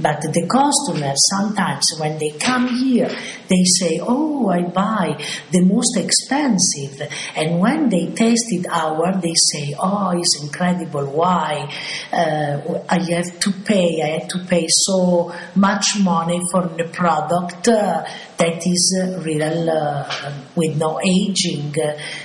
but 0.00 0.20
the 0.22 0.46
customers 0.46 1.20
sometimes 1.30 1.92
when 1.98 2.18
they 2.18 2.30
come 2.30 2.68
here, 2.68 3.08
they 3.48 3.64
say, 3.64 4.00
"Oh, 4.02 4.48
I 4.48 4.62
buy 4.62 5.16
the 5.50 5.60
most 5.60 5.96
expensive," 5.96 7.00
and 7.36 7.60
when 7.60 7.88
they 7.88 8.06
taste 8.06 8.52
it 8.52 8.66
our, 8.70 9.20
they 9.20 9.34
say, 9.34 9.74
"Oh, 9.78 10.10
it's 10.16 10.40
incredible! 10.42 11.06
Why 11.06 11.70
uh, 12.12 12.82
I 12.88 12.98
have 13.14 13.38
to 13.40 13.52
pay? 13.64 14.02
I 14.02 14.18
have 14.18 14.28
to 14.28 14.38
pay 14.48 14.66
so 14.68 15.32
much 15.54 15.98
money 16.00 16.40
for 16.50 16.66
the 16.66 16.84
product." 16.84 17.68
Uh, 17.68 18.04
that 18.36 18.66
is 18.66 19.00
uh, 19.00 19.20
real 19.20 19.70
uh, 19.70 20.32
with 20.56 20.76
no 20.76 21.00
aging 21.00 21.72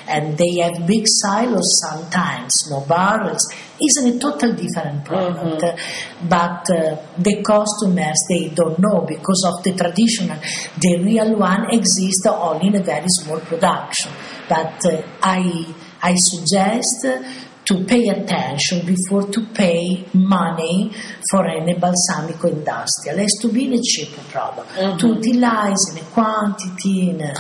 and 0.08 0.38
they 0.38 0.58
have 0.58 0.88
big 0.88 1.06
silos 1.06 1.80
sometimes 1.80 2.68
no 2.70 2.82
barrels 2.82 3.44
is 3.82 3.98
a 4.04 4.20
total 4.20 4.54
different 4.54 5.06
product 5.06 5.62
mm-hmm. 5.62 6.28
but 6.28 6.70
uh, 6.72 6.98
the 7.18 7.42
customers 7.60 8.20
they 8.30 8.50
don't 8.60 8.80
know 8.80 9.06
because 9.08 9.44
of 9.50 9.64
the 9.64 9.74
traditional 9.82 10.40
the 10.86 10.94
real 11.04 11.36
one 11.36 11.64
exists 11.78 12.26
only 12.26 12.68
in 12.68 12.76
a 12.76 12.84
very 12.84 13.12
small 13.20 13.40
production 13.52 14.12
but 14.48 14.86
uh, 14.86 15.02
i 15.24 15.42
i 16.02 16.16
suggest 16.16 17.06
to 17.70 17.84
pay 17.86 18.08
attention 18.10 18.84
before 18.84 19.28
to 19.30 19.46
pay 19.54 20.04
money 20.14 20.92
for 21.30 21.48
any 21.48 21.76
balsamico 21.76 22.46
industrial. 22.52 23.20
It 23.20 23.22
has 23.22 23.38
to 23.44 23.50
be 23.54 23.76
a 23.76 23.80
cheap 23.80 24.12
product, 24.32 24.70
mm-hmm. 24.70 24.98
to 24.98 25.08
utilize 25.08 25.84
in 25.92 26.00
a 26.00 26.06
quantity, 26.10 27.12
in 27.12 27.22
a, 27.22 27.34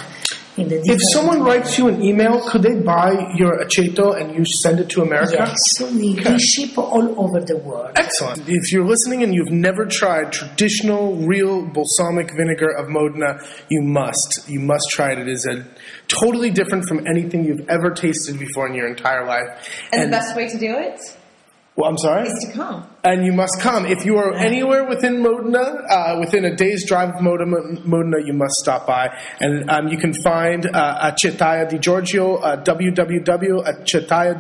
If 0.68 1.00
someone 1.12 1.44
writes 1.44 1.78
you 1.78 1.88
an 1.88 2.04
email, 2.04 2.48
could 2.50 2.64
they 2.64 2.76
buy 2.76 3.34
your 3.36 3.64
aceto 3.64 4.20
and 4.20 4.36
you 4.36 4.46
send 4.46 4.80
it 4.80 4.90
to 4.90 5.02
America? 5.02 5.36
Yes, 5.40 5.80
we, 5.82 6.16
we 6.16 6.40
ship 6.40 6.78
all 6.78 7.20
over 7.20 7.40
the 7.40 7.58
world. 7.58 7.92
Excellent. 7.96 8.48
If 8.48 8.72
you're 8.72 8.86
listening 8.86 9.24
and 9.24 9.34
you've 9.34 9.52
never 9.52 9.86
tried 9.86 10.32
traditional, 10.32 11.16
real 11.16 11.66
balsamic 11.66 12.32
vinegar 12.36 12.70
of 12.78 12.90
Modena, 12.90 13.42
you 13.70 13.82
must. 13.82 14.48
You 14.48 14.60
must 14.60 14.90
try 14.90 15.12
it. 15.12 15.20
It 15.20 15.28
is 15.28 15.46
a 15.46 15.66
totally 16.08 16.52
different 16.52 16.88
from 16.88 17.06
anything 17.08 17.46
you've 17.46 17.70
ever 17.70 17.92
tasted 17.92 18.40
before 18.40 18.68
in 18.68 18.74
your 18.74 18.88
entire 18.88 19.26
life. 19.26 19.90
And, 19.92 20.04
the 20.04 20.18
best 20.18 20.36
way 20.36 20.48
to 20.48 20.58
do 20.58 20.78
it 20.78 21.00
well, 21.76 21.90
I'm 21.90 21.98
sorry. 21.98 22.28
is 22.28 22.50
to 22.50 22.54
come. 22.54 22.90
And 23.06 23.26
you 23.26 23.32
must 23.32 23.62
come. 23.62 23.86
If 23.86 24.04
you 24.06 24.18
are 24.18 24.34
anywhere 24.34 24.84
within 24.84 25.22
Modena, 25.24 25.60
uh, 25.60 26.18
within 26.20 26.44
a 26.44 26.54
day's 26.56 26.86
drive 26.86 27.16
of 27.16 27.22
Modena, 27.22 27.86
Modena 27.86 28.18
you 28.26 28.34
must 28.34 28.56
stop 28.56 28.86
by. 28.86 29.18
And 29.40 29.70
um, 29.70 29.88
you 29.88 29.98
can 29.98 30.14
find 30.14 30.66
uh, 30.66 31.12
Acetaia 31.12 31.70
di 31.70 31.78
Giorgio, 31.78 32.36
uh, 32.36 32.62
www.acetaia 32.62 34.38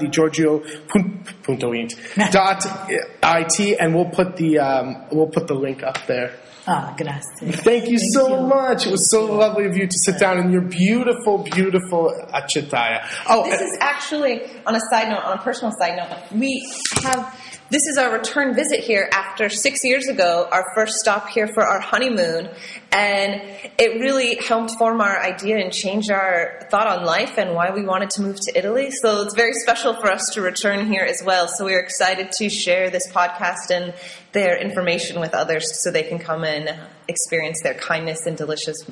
dot 2.32 2.66
it, 2.90 3.80
and 3.80 3.96
we'll 3.96 4.10
put 4.10 4.36
the 4.36 4.60
um, 4.60 5.06
we'll 5.12 5.28
put 5.28 5.48
the 5.48 5.56
link 5.56 5.82
up 5.84 6.06
there. 6.08 6.34
Ah, 6.72 6.93
grazie. 6.95 7.51
Thank 7.51 7.89
you 7.89 7.97
so 7.97 8.41
you. 8.41 8.47
much. 8.47 8.86
It 8.86 8.91
was 8.91 9.09
so 9.09 9.26
lovely 9.26 9.65
of 9.65 9.76
you 9.76 9.88
to 9.88 9.97
sit 9.97 10.20
down 10.20 10.38
in 10.38 10.51
your 10.51 10.61
beautiful, 10.61 11.39
beautiful 11.39 12.13
Acetaia. 12.32 13.01
Oh, 13.28 13.49
This 13.49 13.59
is 13.59 13.76
actually, 13.82 14.43
on 14.67 14.76
a 14.76 14.80
side 14.91 15.09
note, 15.09 15.24
on 15.24 15.39
a 15.39 15.41
personal 15.41 15.72
side 15.80 15.97
note, 15.97 16.15
we 16.32 16.63
have. 17.01 17.36
This 17.72 17.86
is 17.86 17.99
our 17.99 18.11
return 18.11 18.55
visit 18.55 18.80
here 18.80 19.07
after 19.11 19.47
six 19.47 19.84
years 19.84 20.07
ago, 20.07 20.47
our 20.51 20.65
first 20.74 20.95
stop 20.95 21.30
here 21.30 21.47
for 21.47 21.63
our 21.63 21.80
honeymoon. 21.80 22.49
And 22.91 23.41
it 23.78 24.01
really 24.01 24.36
helped 24.38 24.72
form 24.80 25.01
our 25.01 25.22
idea 25.22 25.57
and 25.57 25.72
change 25.72 26.09
our 26.09 26.65
thought 26.72 26.88
on 26.88 27.05
life 27.05 27.38
and 27.38 27.53
why 27.53 27.70
we 27.70 27.84
wanted 27.86 28.09
to 28.11 28.24
move 28.24 28.38
to 28.47 28.57
Italy. 28.57 28.89
So 28.89 29.22
it's 29.22 29.36
very 29.36 29.53
special 29.53 29.93
for 29.93 30.11
us 30.11 30.32
to 30.34 30.41
return 30.41 30.88
here 30.88 31.03
as 31.03 31.22
well. 31.24 31.47
So 31.47 31.65
we're 31.65 31.80
excited 31.80 32.32
to 32.39 32.49
share 32.49 32.89
this 32.89 33.07
podcast 33.11 33.70
and 33.70 33.93
their 34.32 34.59
information 34.59 35.20
with 35.20 35.36
others 35.36 35.84
so 35.84 35.91
they 35.91 36.03
can 36.03 36.17
come 36.17 36.43
and 36.43 36.76
experience 37.07 37.61
their 37.61 37.76
kindness 37.76 38.26
and 38.26 38.36
delicious 38.36 38.84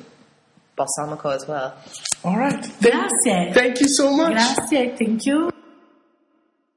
balsamico 0.76 1.34
as 1.34 1.48
well. 1.48 1.76
all 2.22 2.36
right. 2.36 2.64
Thank, 2.64 2.94
Grazie. 2.94 3.52
thank 3.52 3.80
you 3.80 3.88
so 3.88 4.16
much. 4.16 4.34
Grazie, 4.34 4.90
thank 4.96 5.26
you. 5.26 5.50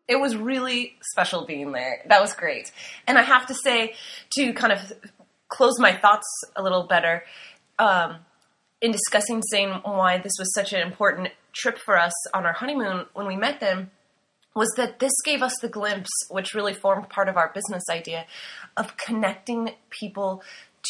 It 0.07 0.19
was 0.19 0.35
really 0.35 0.95
special 1.01 1.45
being 1.45 1.71
there. 1.71 2.03
That 2.07 2.21
was 2.21 2.33
great. 2.33 2.71
And 3.07 3.17
I 3.17 3.23
have 3.23 3.45
to 3.47 3.53
say, 3.53 3.95
to 4.33 4.53
kind 4.53 4.73
of 4.73 4.93
close 5.47 5.79
my 5.79 5.93
thoughts 5.93 6.27
a 6.55 6.63
little 6.63 6.83
better, 6.83 7.23
um, 7.79 8.17
in 8.81 8.91
discussing 8.91 9.41
saying 9.43 9.69
why 9.83 10.17
this 10.17 10.33
was 10.39 10.53
such 10.53 10.73
an 10.73 10.81
important 10.81 11.29
trip 11.53 11.77
for 11.77 11.97
us 11.97 12.13
on 12.33 12.45
our 12.45 12.53
honeymoon 12.53 13.05
when 13.13 13.27
we 13.27 13.35
met 13.35 13.59
them, 13.59 13.91
was 14.55 14.69
that 14.75 14.99
this 14.99 15.13
gave 15.23 15.41
us 15.41 15.53
the 15.61 15.69
glimpse, 15.69 16.09
which 16.29 16.53
really 16.53 16.73
formed 16.73 17.07
part 17.09 17.29
of 17.29 17.37
our 17.37 17.51
business 17.53 17.83
idea, 17.89 18.25
of 18.75 18.97
connecting 18.97 19.71
people 19.89 20.43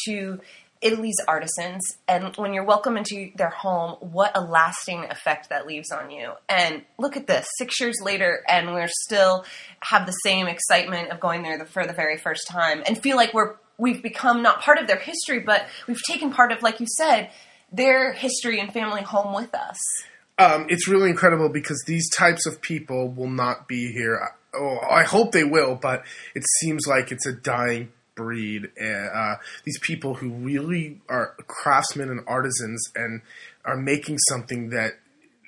to 0.06 0.40
Italy's 0.82 1.16
artisans. 1.26 1.80
And 2.08 2.34
when 2.36 2.52
you're 2.52 2.64
welcome 2.64 2.96
into 2.96 3.30
their 3.36 3.50
home, 3.50 3.96
what 4.00 4.32
a 4.36 4.40
lasting 4.40 5.04
effect 5.04 5.48
that 5.50 5.66
leaves 5.66 5.90
on 5.90 6.10
you. 6.10 6.32
And 6.48 6.82
look 6.98 7.16
at 7.16 7.26
this, 7.26 7.46
six 7.58 7.80
years 7.80 7.96
later, 8.02 8.42
and 8.48 8.72
we're 8.72 8.88
still 8.88 9.44
have 9.80 10.06
the 10.06 10.12
same 10.12 10.46
excitement 10.48 11.10
of 11.10 11.20
going 11.20 11.42
there 11.42 11.64
for 11.66 11.86
the 11.86 11.92
very 11.92 12.18
first 12.18 12.48
time 12.48 12.82
and 12.86 13.00
feel 13.00 13.16
like 13.16 13.32
we're 13.32 13.54
we've 13.78 14.02
become 14.02 14.42
not 14.42 14.60
part 14.60 14.78
of 14.78 14.86
their 14.86 14.98
history, 14.98 15.40
but 15.40 15.66
we've 15.88 16.02
taken 16.08 16.30
part 16.30 16.52
of, 16.52 16.62
like 16.62 16.78
you 16.78 16.86
said, 16.98 17.30
their 17.72 18.12
history 18.12 18.60
and 18.60 18.72
family 18.72 19.02
home 19.02 19.34
with 19.34 19.54
us. 19.54 19.78
um, 20.38 20.66
it's 20.68 20.88
really 20.88 21.10
incredible 21.10 21.48
because 21.48 21.82
these 21.86 22.08
types 22.10 22.46
of 22.46 22.60
people 22.60 23.08
will 23.08 23.30
not 23.30 23.68
be 23.68 23.92
here. 23.92 24.20
Oh, 24.54 24.78
I 24.88 25.04
hope 25.04 25.32
they 25.32 25.44
will, 25.44 25.76
but 25.76 26.04
it 26.34 26.44
seems 26.60 26.86
like 26.86 27.12
it's 27.12 27.26
a 27.26 27.32
dying 27.32 27.90
breed. 28.14 28.70
Uh, 28.80 29.36
these 29.64 29.78
people 29.80 30.14
who 30.14 30.30
really 30.30 31.00
are 31.08 31.34
craftsmen 31.46 32.08
and 32.08 32.20
artisans 32.26 32.82
and 32.94 33.22
are 33.64 33.76
making 33.76 34.18
something 34.28 34.70
that 34.70 34.92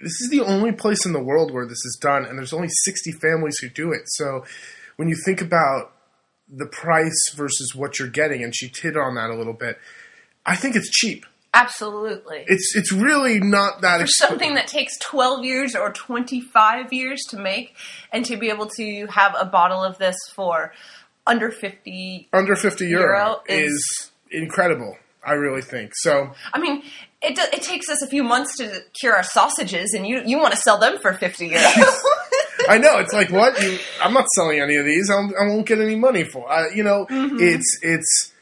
this 0.03 0.21
is 0.21 0.29
the 0.31 0.41
only 0.41 0.73
place 0.73 1.07
in 1.07 1.13
the 1.13 1.23
world 1.23 1.53
where 1.53 1.67
this 1.67 1.85
is 1.85 1.99
done, 2.01 2.25
and 2.25 2.39
there's 2.39 2.53
only 2.53 2.69
60 2.69 3.13
families 3.13 3.59
who 3.59 3.69
do 3.69 3.93
it. 3.93 4.03
So 4.07 4.45
when 4.97 5.09
you 5.09 5.17
think 5.25 5.41
about 5.41 5.93
the 6.49 6.67
price 6.67 7.33
versus 7.35 7.75
what 7.75 7.99
you're 7.99 8.09
getting, 8.09 8.43
and 8.43 8.55
she 8.55 8.71
hit 8.81 8.97
on 8.97 9.15
that 9.15 9.31
a 9.31 9.35
little 9.35 9.55
bit, 9.55 9.79
I 10.45 10.57
think 10.57 10.77
it's 10.77 10.91
cheap. 10.91 11.25
Absolutely. 11.55 12.45
It's 12.49 12.75
it's 12.75 12.93
really 12.93 13.39
not 13.39 13.81
that 13.83 13.99
for 13.99 14.05
expensive. 14.05 14.29
something 14.29 14.55
that 14.55 14.67
takes 14.67 14.99
12 14.99 15.45
years 15.45 15.77
or 15.77 15.93
25 15.93 16.93
years 16.93 17.23
to 17.31 17.39
make 17.39 17.77
and 18.13 18.25
to 18.25 18.37
be 18.37 18.51
able 18.51 18.67
to 18.77 19.07
have 19.07 19.37
a 19.39 19.45
bottle 19.45 19.83
of 19.83 19.97
this 19.99 20.17
for 20.35 20.73
under 21.27 21.51
50 21.51 22.29
under 22.33 22.55
50 22.57 22.87
euro, 22.87 23.03
Euro 23.19 23.43
is, 23.49 23.73
is- 23.73 24.11
incredible 24.31 24.97
i 25.27 25.33
really 25.33 25.63
think. 25.63 25.93
So 25.95 26.33
i 26.53 26.59
mean 26.61 26.83
it, 27.23 27.39
it 27.39 27.63
takes 27.63 27.89
us 27.89 28.03
a 28.03 28.07
few 28.07 28.23
months 28.23 28.57
to 28.59 28.81
cure 29.01 29.15
our 29.17 29.23
sausages 29.23 29.95
and 29.95 30.07
you, 30.07 30.21
you 30.27 30.39
want 30.39 30.53
to 30.53 30.59
sell 30.61 30.79
them 30.79 30.99
for 30.99 31.13
50 31.15 31.51
euros 31.51 31.99
i 32.69 32.77
know 32.79 32.99
it's 32.99 33.13
like 33.15 33.31
what? 33.31 33.59
You, 33.63 33.79
i'm 34.03 34.13
not 34.13 34.27
selling 34.37 34.61
any 34.61 34.77
of 34.77 34.85
these 34.85 35.11
I'll, 35.11 35.31
i 35.41 35.47
won't 35.47 35.67
get 35.67 35.81
any 35.81 35.97
money 35.97 36.25
for 36.25 36.51
uh, 36.51 36.69
you 36.75 36.83
know 36.85 37.07
Mm-hmm. 37.07 37.37
it's 37.41 37.79
it's 37.83 38.33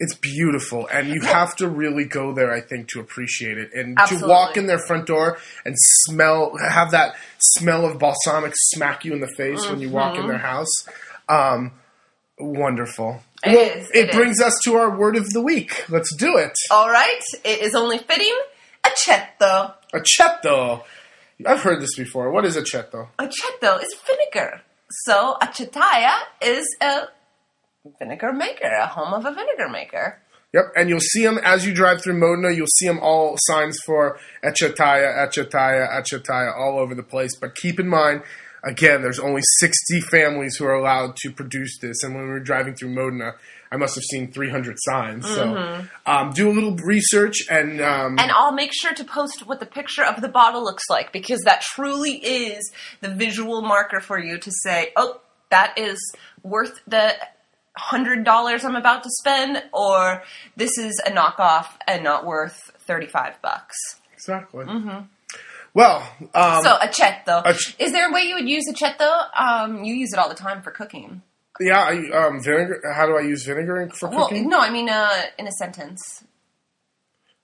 it's 0.00 0.14
beautiful 0.14 0.86
and 0.92 1.08
you 1.08 1.20
have 1.22 1.56
to 1.56 1.68
really 1.68 2.04
go 2.04 2.32
there 2.32 2.52
i 2.52 2.60
think 2.60 2.86
to 2.90 3.00
appreciate 3.00 3.58
it 3.58 3.72
and 3.74 3.98
to 4.06 4.20
walk 4.24 4.56
in 4.56 4.66
their 4.68 4.78
front 4.78 5.06
door 5.06 5.38
and 5.64 5.74
smell 6.06 6.56
have 6.70 6.92
that 6.92 7.16
smell 7.40 7.84
of 7.84 7.98
balsamic 7.98 8.52
smack 8.54 9.04
you 9.04 9.12
in 9.12 9.20
the 9.20 9.32
face 9.36 9.68
when 9.68 9.80
you 9.80 9.90
walk 9.90 10.14
in 10.14 10.20
Mm-hmm. 10.20 10.28
their 10.28 10.38
house. 10.38 10.86
Um 11.28 11.72
wonderful 12.40 13.22
It 13.44 13.54
well, 13.54 13.78
is, 13.78 13.90
it, 13.90 14.08
it 14.08 14.12
brings 14.12 14.40
us 14.40 14.54
to 14.64 14.74
our 14.76 14.96
word 14.96 15.16
of 15.16 15.28
the 15.30 15.40
week 15.40 15.88
let's 15.88 16.14
do 16.14 16.36
it 16.36 16.52
all 16.70 16.88
right 16.90 17.20
it 17.44 17.60
is 17.60 17.74
only 17.74 17.98
fitting 17.98 18.36
aceto 18.82 19.74
Aceto. 19.94 20.82
I've 21.46 21.62
heard 21.62 21.80
this 21.80 21.96
before. 21.96 22.30
What 22.30 22.44
is 22.44 22.56
aceto? 22.56 23.08
aceto 23.18 23.82
is 23.82 23.94
vinegar 24.06 24.62
so 24.90 25.36
acetaia 25.42 26.14
is 26.42 26.66
a 26.82 27.02
vinegar 27.98 28.32
maker 28.32 28.68
a 28.68 28.86
home 28.86 29.14
of 29.14 29.24
a 29.24 29.32
vinegar 29.32 29.68
maker 29.70 30.20
Yep, 30.54 30.72
and 30.76 30.88
you'll 30.88 31.00
see 31.00 31.22
them 31.24 31.38
as 31.44 31.66
you 31.66 31.74
drive 31.74 32.02
through 32.02 32.18
Modena. 32.18 32.50
You'll 32.56 32.66
see 32.78 32.86
them 32.86 32.98
all 33.02 33.36
signs 33.38 33.78
for 33.84 34.18
Acetaia, 34.42 35.28
Acetaia, 35.28 35.86
Acetaia 35.90 36.56
all 36.56 36.78
over 36.78 36.94
the 36.94 37.02
place. 37.02 37.36
But 37.38 37.54
keep 37.54 37.78
in 37.78 37.86
mind, 37.86 38.22
again, 38.64 39.02
there's 39.02 39.18
only 39.18 39.42
60 39.58 40.00
families 40.02 40.56
who 40.56 40.64
are 40.64 40.74
allowed 40.74 41.16
to 41.16 41.32
produce 41.32 41.78
this. 41.78 42.02
And 42.02 42.14
when 42.14 42.24
we 42.24 42.30
were 42.30 42.40
driving 42.40 42.74
through 42.74 42.90
Modena, 42.90 43.34
I 43.70 43.76
must 43.76 43.94
have 43.96 44.04
seen 44.04 44.32
300 44.32 44.76
signs. 44.80 45.26
So 45.26 45.84
um, 46.06 46.32
do 46.32 46.50
a 46.50 46.52
little 46.52 46.74
research 46.76 47.46
and 47.50 47.80
um, 47.80 48.18
And 48.18 48.30
I'll 48.30 48.52
make 48.52 48.72
sure 48.72 48.94
to 48.94 49.04
post 49.04 49.46
what 49.46 49.60
the 49.60 49.66
picture 49.66 50.04
of 50.04 50.20
the 50.20 50.28
bottle 50.28 50.64
looks 50.64 50.84
like 50.88 51.12
because 51.12 51.40
that 51.44 51.60
truly 51.60 52.12
is 52.12 52.72
the 53.00 53.10
visual 53.10 53.60
marker 53.62 54.00
for 54.00 54.18
you 54.18 54.38
to 54.38 54.50
say, 54.62 54.92
oh, 54.96 55.20
that 55.50 55.78
is 55.78 55.98
worth 56.42 56.80
the 56.86 57.14
hundred 57.76 58.24
dollars 58.24 58.64
I'm 58.64 58.74
about 58.76 59.02
to 59.04 59.10
spend, 59.20 59.62
or 59.72 60.22
this 60.56 60.76
is 60.78 61.00
a 61.06 61.10
knockoff 61.10 61.66
and 61.86 62.02
not 62.02 62.26
worth 62.26 62.72
thirty-five 62.80 63.40
bucks. 63.40 63.76
exactly. 64.12 64.66
Well, 65.74 66.02
um, 66.34 66.62
so 66.62 66.76
aceto. 66.78 67.46
Ac- 67.46 67.74
is 67.78 67.92
there 67.92 68.08
a 68.08 68.12
way 68.12 68.22
you 68.22 68.34
would 68.34 68.48
use 68.48 68.64
aceto? 68.72 69.10
Um, 69.38 69.84
you 69.84 69.94
use 69.94 70.12
it 70.12 70.18
all 70.18 70.28
the 70.28 70.34
time 70.34 70.62
for 70.62 70.70
cooking. 70.70 71.22
yeah, 71.60 71.80
I, 71.80 72.26
um, 72.26 72.40
vinegar. 72.42 72.80
How 72.94 73.06
do 73.06 73.16
I 73.16 73.20
use 73.22 73.44
vinegar 73.44 73.88
for 73.98 74.08
Well, 74.08 74.28
cooking? 74.28 74.48
no, 74.48 74.58
I 74.58 74.70
mean 74.70 74.88
uh, 74.88 75.10
in 75.38 75.46
a 75.46 75.52
sentence. 75.52 76.24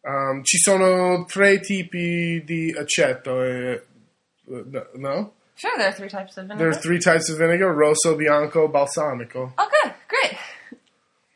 Um, 0.07 0.43
ci 0.45 0.59
sono 0.59 1.25
tre 1.27 1.61
tipi 1.61 2.43
di 2.45 2.75
aceto. 2.77 3.41
eh, 3.43 3.81
no- 4.47 4.87
no? 4.97 5.33
Sure, 5.57 5.71
there 5.79 5.89
are 5.89 5.93
three 5.93 6.09
types 6.09 6.37
of 6.37 6.47
vinegar. 6.47 6.59
There 6.59 6.69
are 6.69 6.81
three 6.83 6.99
types 6.99 7.31
of 7.31 7.39
vinegar: 7.39 7.73
rosso, 7.73 8.17
bianco, 8.17 8.69
balsamico. 8.69 9.53
Okay, 9.59 9.95
great. 10.09 10.37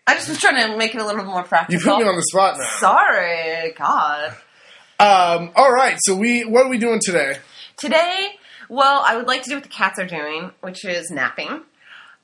I 0.07 0.15
just 0.15 0.29
was 0.29 0.39
trying 0.41 0.71
to 0.71 0.77
make 0.77 0.95
it 0.95 1.01
a 1.01 1.07
little 1.07 1.25
more 1.25 1.45
practical. 1.45 1.79
You 1.81 1.85
put 1.85 1.99
me 2.03 2.09
on 2.09 2.17
the 2.17 2.23
spot 2.23 2.59
now. 2.59 2.65
Sorry, 2.79 3.73
God. 3.77 4.35
Um, 5.01 5.53
all 5.55 5.73
right, 5.73 5.97
so 6.01 6.17
we 6.17 6.45
what 6.45 6.67
are 6.67 6.69
we 6.69 6.79
doing 6.79 6.99
today? 7.01 7.39
Today, 7.77 8.31
well, 8.69 9.05
I 9.07 9.17
would 9.17 9.29
like 9.29 9.45
to 9.45 9.51
do 9.51 9.55
what 9.55 9.63
the 9.63 9.69
cats 9.69 9.99
are 10.01 10.07
doing, 10.07 10.51
which 10.61 10.85
is 10.85 11.09
napping 11.11 11.63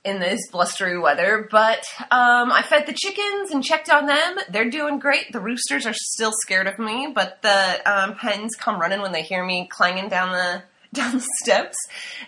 in 0.04 0.18
this 0.18 0.40
blustery 0.50 0.98
weather. 0.98 1.48
But 1.50 1.84
um, 2.10 2.52
I 2.52 2.62
fed 2.68 2.86
the 2.86 2.92
chickens 2.92 3.52
and 3.52 3.62
checked 3.62 3.90
on 3.90 4.06
them. 4.06 4.38
They're 4.50 4.70
doing 4.70 4.98
great. 4.98 5.32
The 5.32 5.40
roosters 5.40 5.86
are 5.86 5.94
still 5.94 6.32
scared 6.42 6.66
of 6.66 6.80
me, 6.80 7.12
but 7.14 7.40
the 7.42 7.80
um, 7.86 8.16
hens 8.16 8.56
come 8.56 8.80
running 8.80 9.00
when 9.00 9.12
they 9.12 9.22
hear 9.22 9.44
me 9.44 9.68
clanging 9.70 10.08
down 10.08 10.32
the 10.32 10.62
down 10.92 11.12
the 11.12 11.26
steps. 11.42 11.76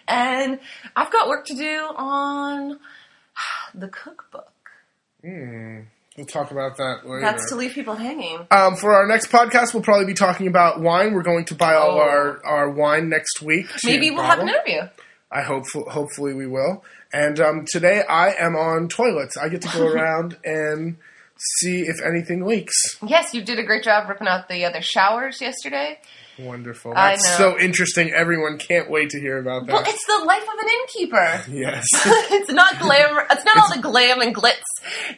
And 0.06 0.60
I've 0.94 1.10
got 1.12 1.28
work 1.28 1.46
to 1.46 1.54
do 1.54 1.88
on 1.96 2.78
the 3.74 3.88
cookbook. 3.88 4.52
We'll 6.16 6.26
talk 6.26 6.50
about 6.50 6.76
that 6.78 7.00
later. 7.04 7.20
That's 7.20 7.48
to 7.50 7.56
leave 7.56 7.72
people 7.72 7.94
hanging. 7.94 8.46
Um, 8.50 8.76
for 8.76 8.94
our 8.94 9.06
next 9.06 9.30
podcast, 9.30 9.74
we'll 9.74 9.82
probably 9.82 10.06
be 10.06 10.14
talking 10.14 10.46
about 10.46 10.80
wine. 10.80 11.12
We're 11.14 11.22
going 11.22 11.44
to 11.46 11.54
buy 11.54 11.74
all 11.74 11.96
Oh. 11.96 12.00
our, 12.00 12.44
our 12.46 12.70
wine 12.70 13.08
next 13.08 13.42
week. 13.42 13.66
Maybe 13.84 14.10
we'll 14.10 14.22
have 14.24 14.38
an 14.38 14.48
interview. 14.48 14.82
I 15.30 15.42
hope 15.42 15.64
hopefully 15.90 16.32
we 16.34 16.46
will. 16.46 16.84
And 17.12 17.38
um, 17.40 17.64
today 17.70 18.02
I 18.08 18.32
am 18.38 18.54
on 18.56 18.88
toilets. 18.88 19.36
I 19.36 19.48
get 19.48 19.60
to 19.62 19.68
go 19.68 19.86
around 19.92 20.36
and 20.44 20.96
see 21.60 21.82
if 21.82 21.96
anything 22.02 22.46
leaks. 22.46 22.74
Yes, 23.06 23.34
you 23.34 23.42
did 23.42 23.58
a 23.58 23.62
great 23.62 23.82
job 23.84 24.08
ripping 24.08 24.26
out 24.28 24.48
the 24.48 24.64
other 24.64 24.80
showers 24.80 25.40
yesterday. 25.40 25.98
Wonderful. 26.38 26.92
That's 26.94 27.36
so 27.36 27.58
interesting. 27.58 28.12
Everyone 28.12 28.58
can't 28.58 28.90
wait 28.90 29.10
to 29.10 29.20
hear 29.20 29.38
about 29.38 29.66
that. 29.66 29.72
Well, 29.72 29.84
it's 29.86 30.06
the 30.06 30.24
life 30.24 30.42
of 30.42 30.58
an 30.58 30.68
innkeeper. 30.80 31.44
yes. 31.50 31.86
it's 32.30 32.52
not 32.52 32.78
glamour. 32.78 33.26
It's 33.30 33.44
not 33.44 33.56
all 33.58 33.74
the 33.74 33.80
glam 33.80 34.20
and 34.20 34.34
glitz 34.34 34.60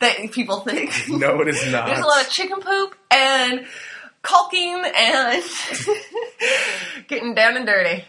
that 0.00 0.30
people 0.32 0.60
think. 0.60 0.92
no, 1.08 1.40
it 1.40 1.48
is 1.48 1.72
not. 1.72 1.86
There's 1.86 2.04
a 2.04 2.06
lot 2.06 2.24
of 2.24 2.30
chicken 2.30 2.60
poop 2.60 2.94
and 3.10 3.66
caulking 4.22 4.82
and 4.96 5.42
getting 7.08 7.34
down 7.34 7.56
and 7.56 7.66
dirty. 7.66 8.04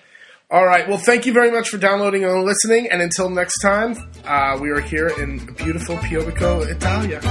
All 0.52 0.66
right. 0.66 0.88
Well, 0.88 0.98
thank 0.98 1.28
you 1.28 1.34
very 1.34 1.52
much 1.52 1.70
for 1.70 1.78
downloading 1.78 2.24
and 2.26 2.44
listening. 2.44 2.90
And 2.92 3.02
until 3.02 3.30
next 3.30 3.60
time, 3.62 3.96
uh, 4.26 4.58
we 4.60 4.70
are 4.72 4.82
here 4.82 5.08
in 5.08 5.46
beautiful 5.56 5.96
Piobico, 5.98 6.68
Italia. 6.68 7.22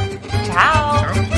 Ciao. 0.46 1.37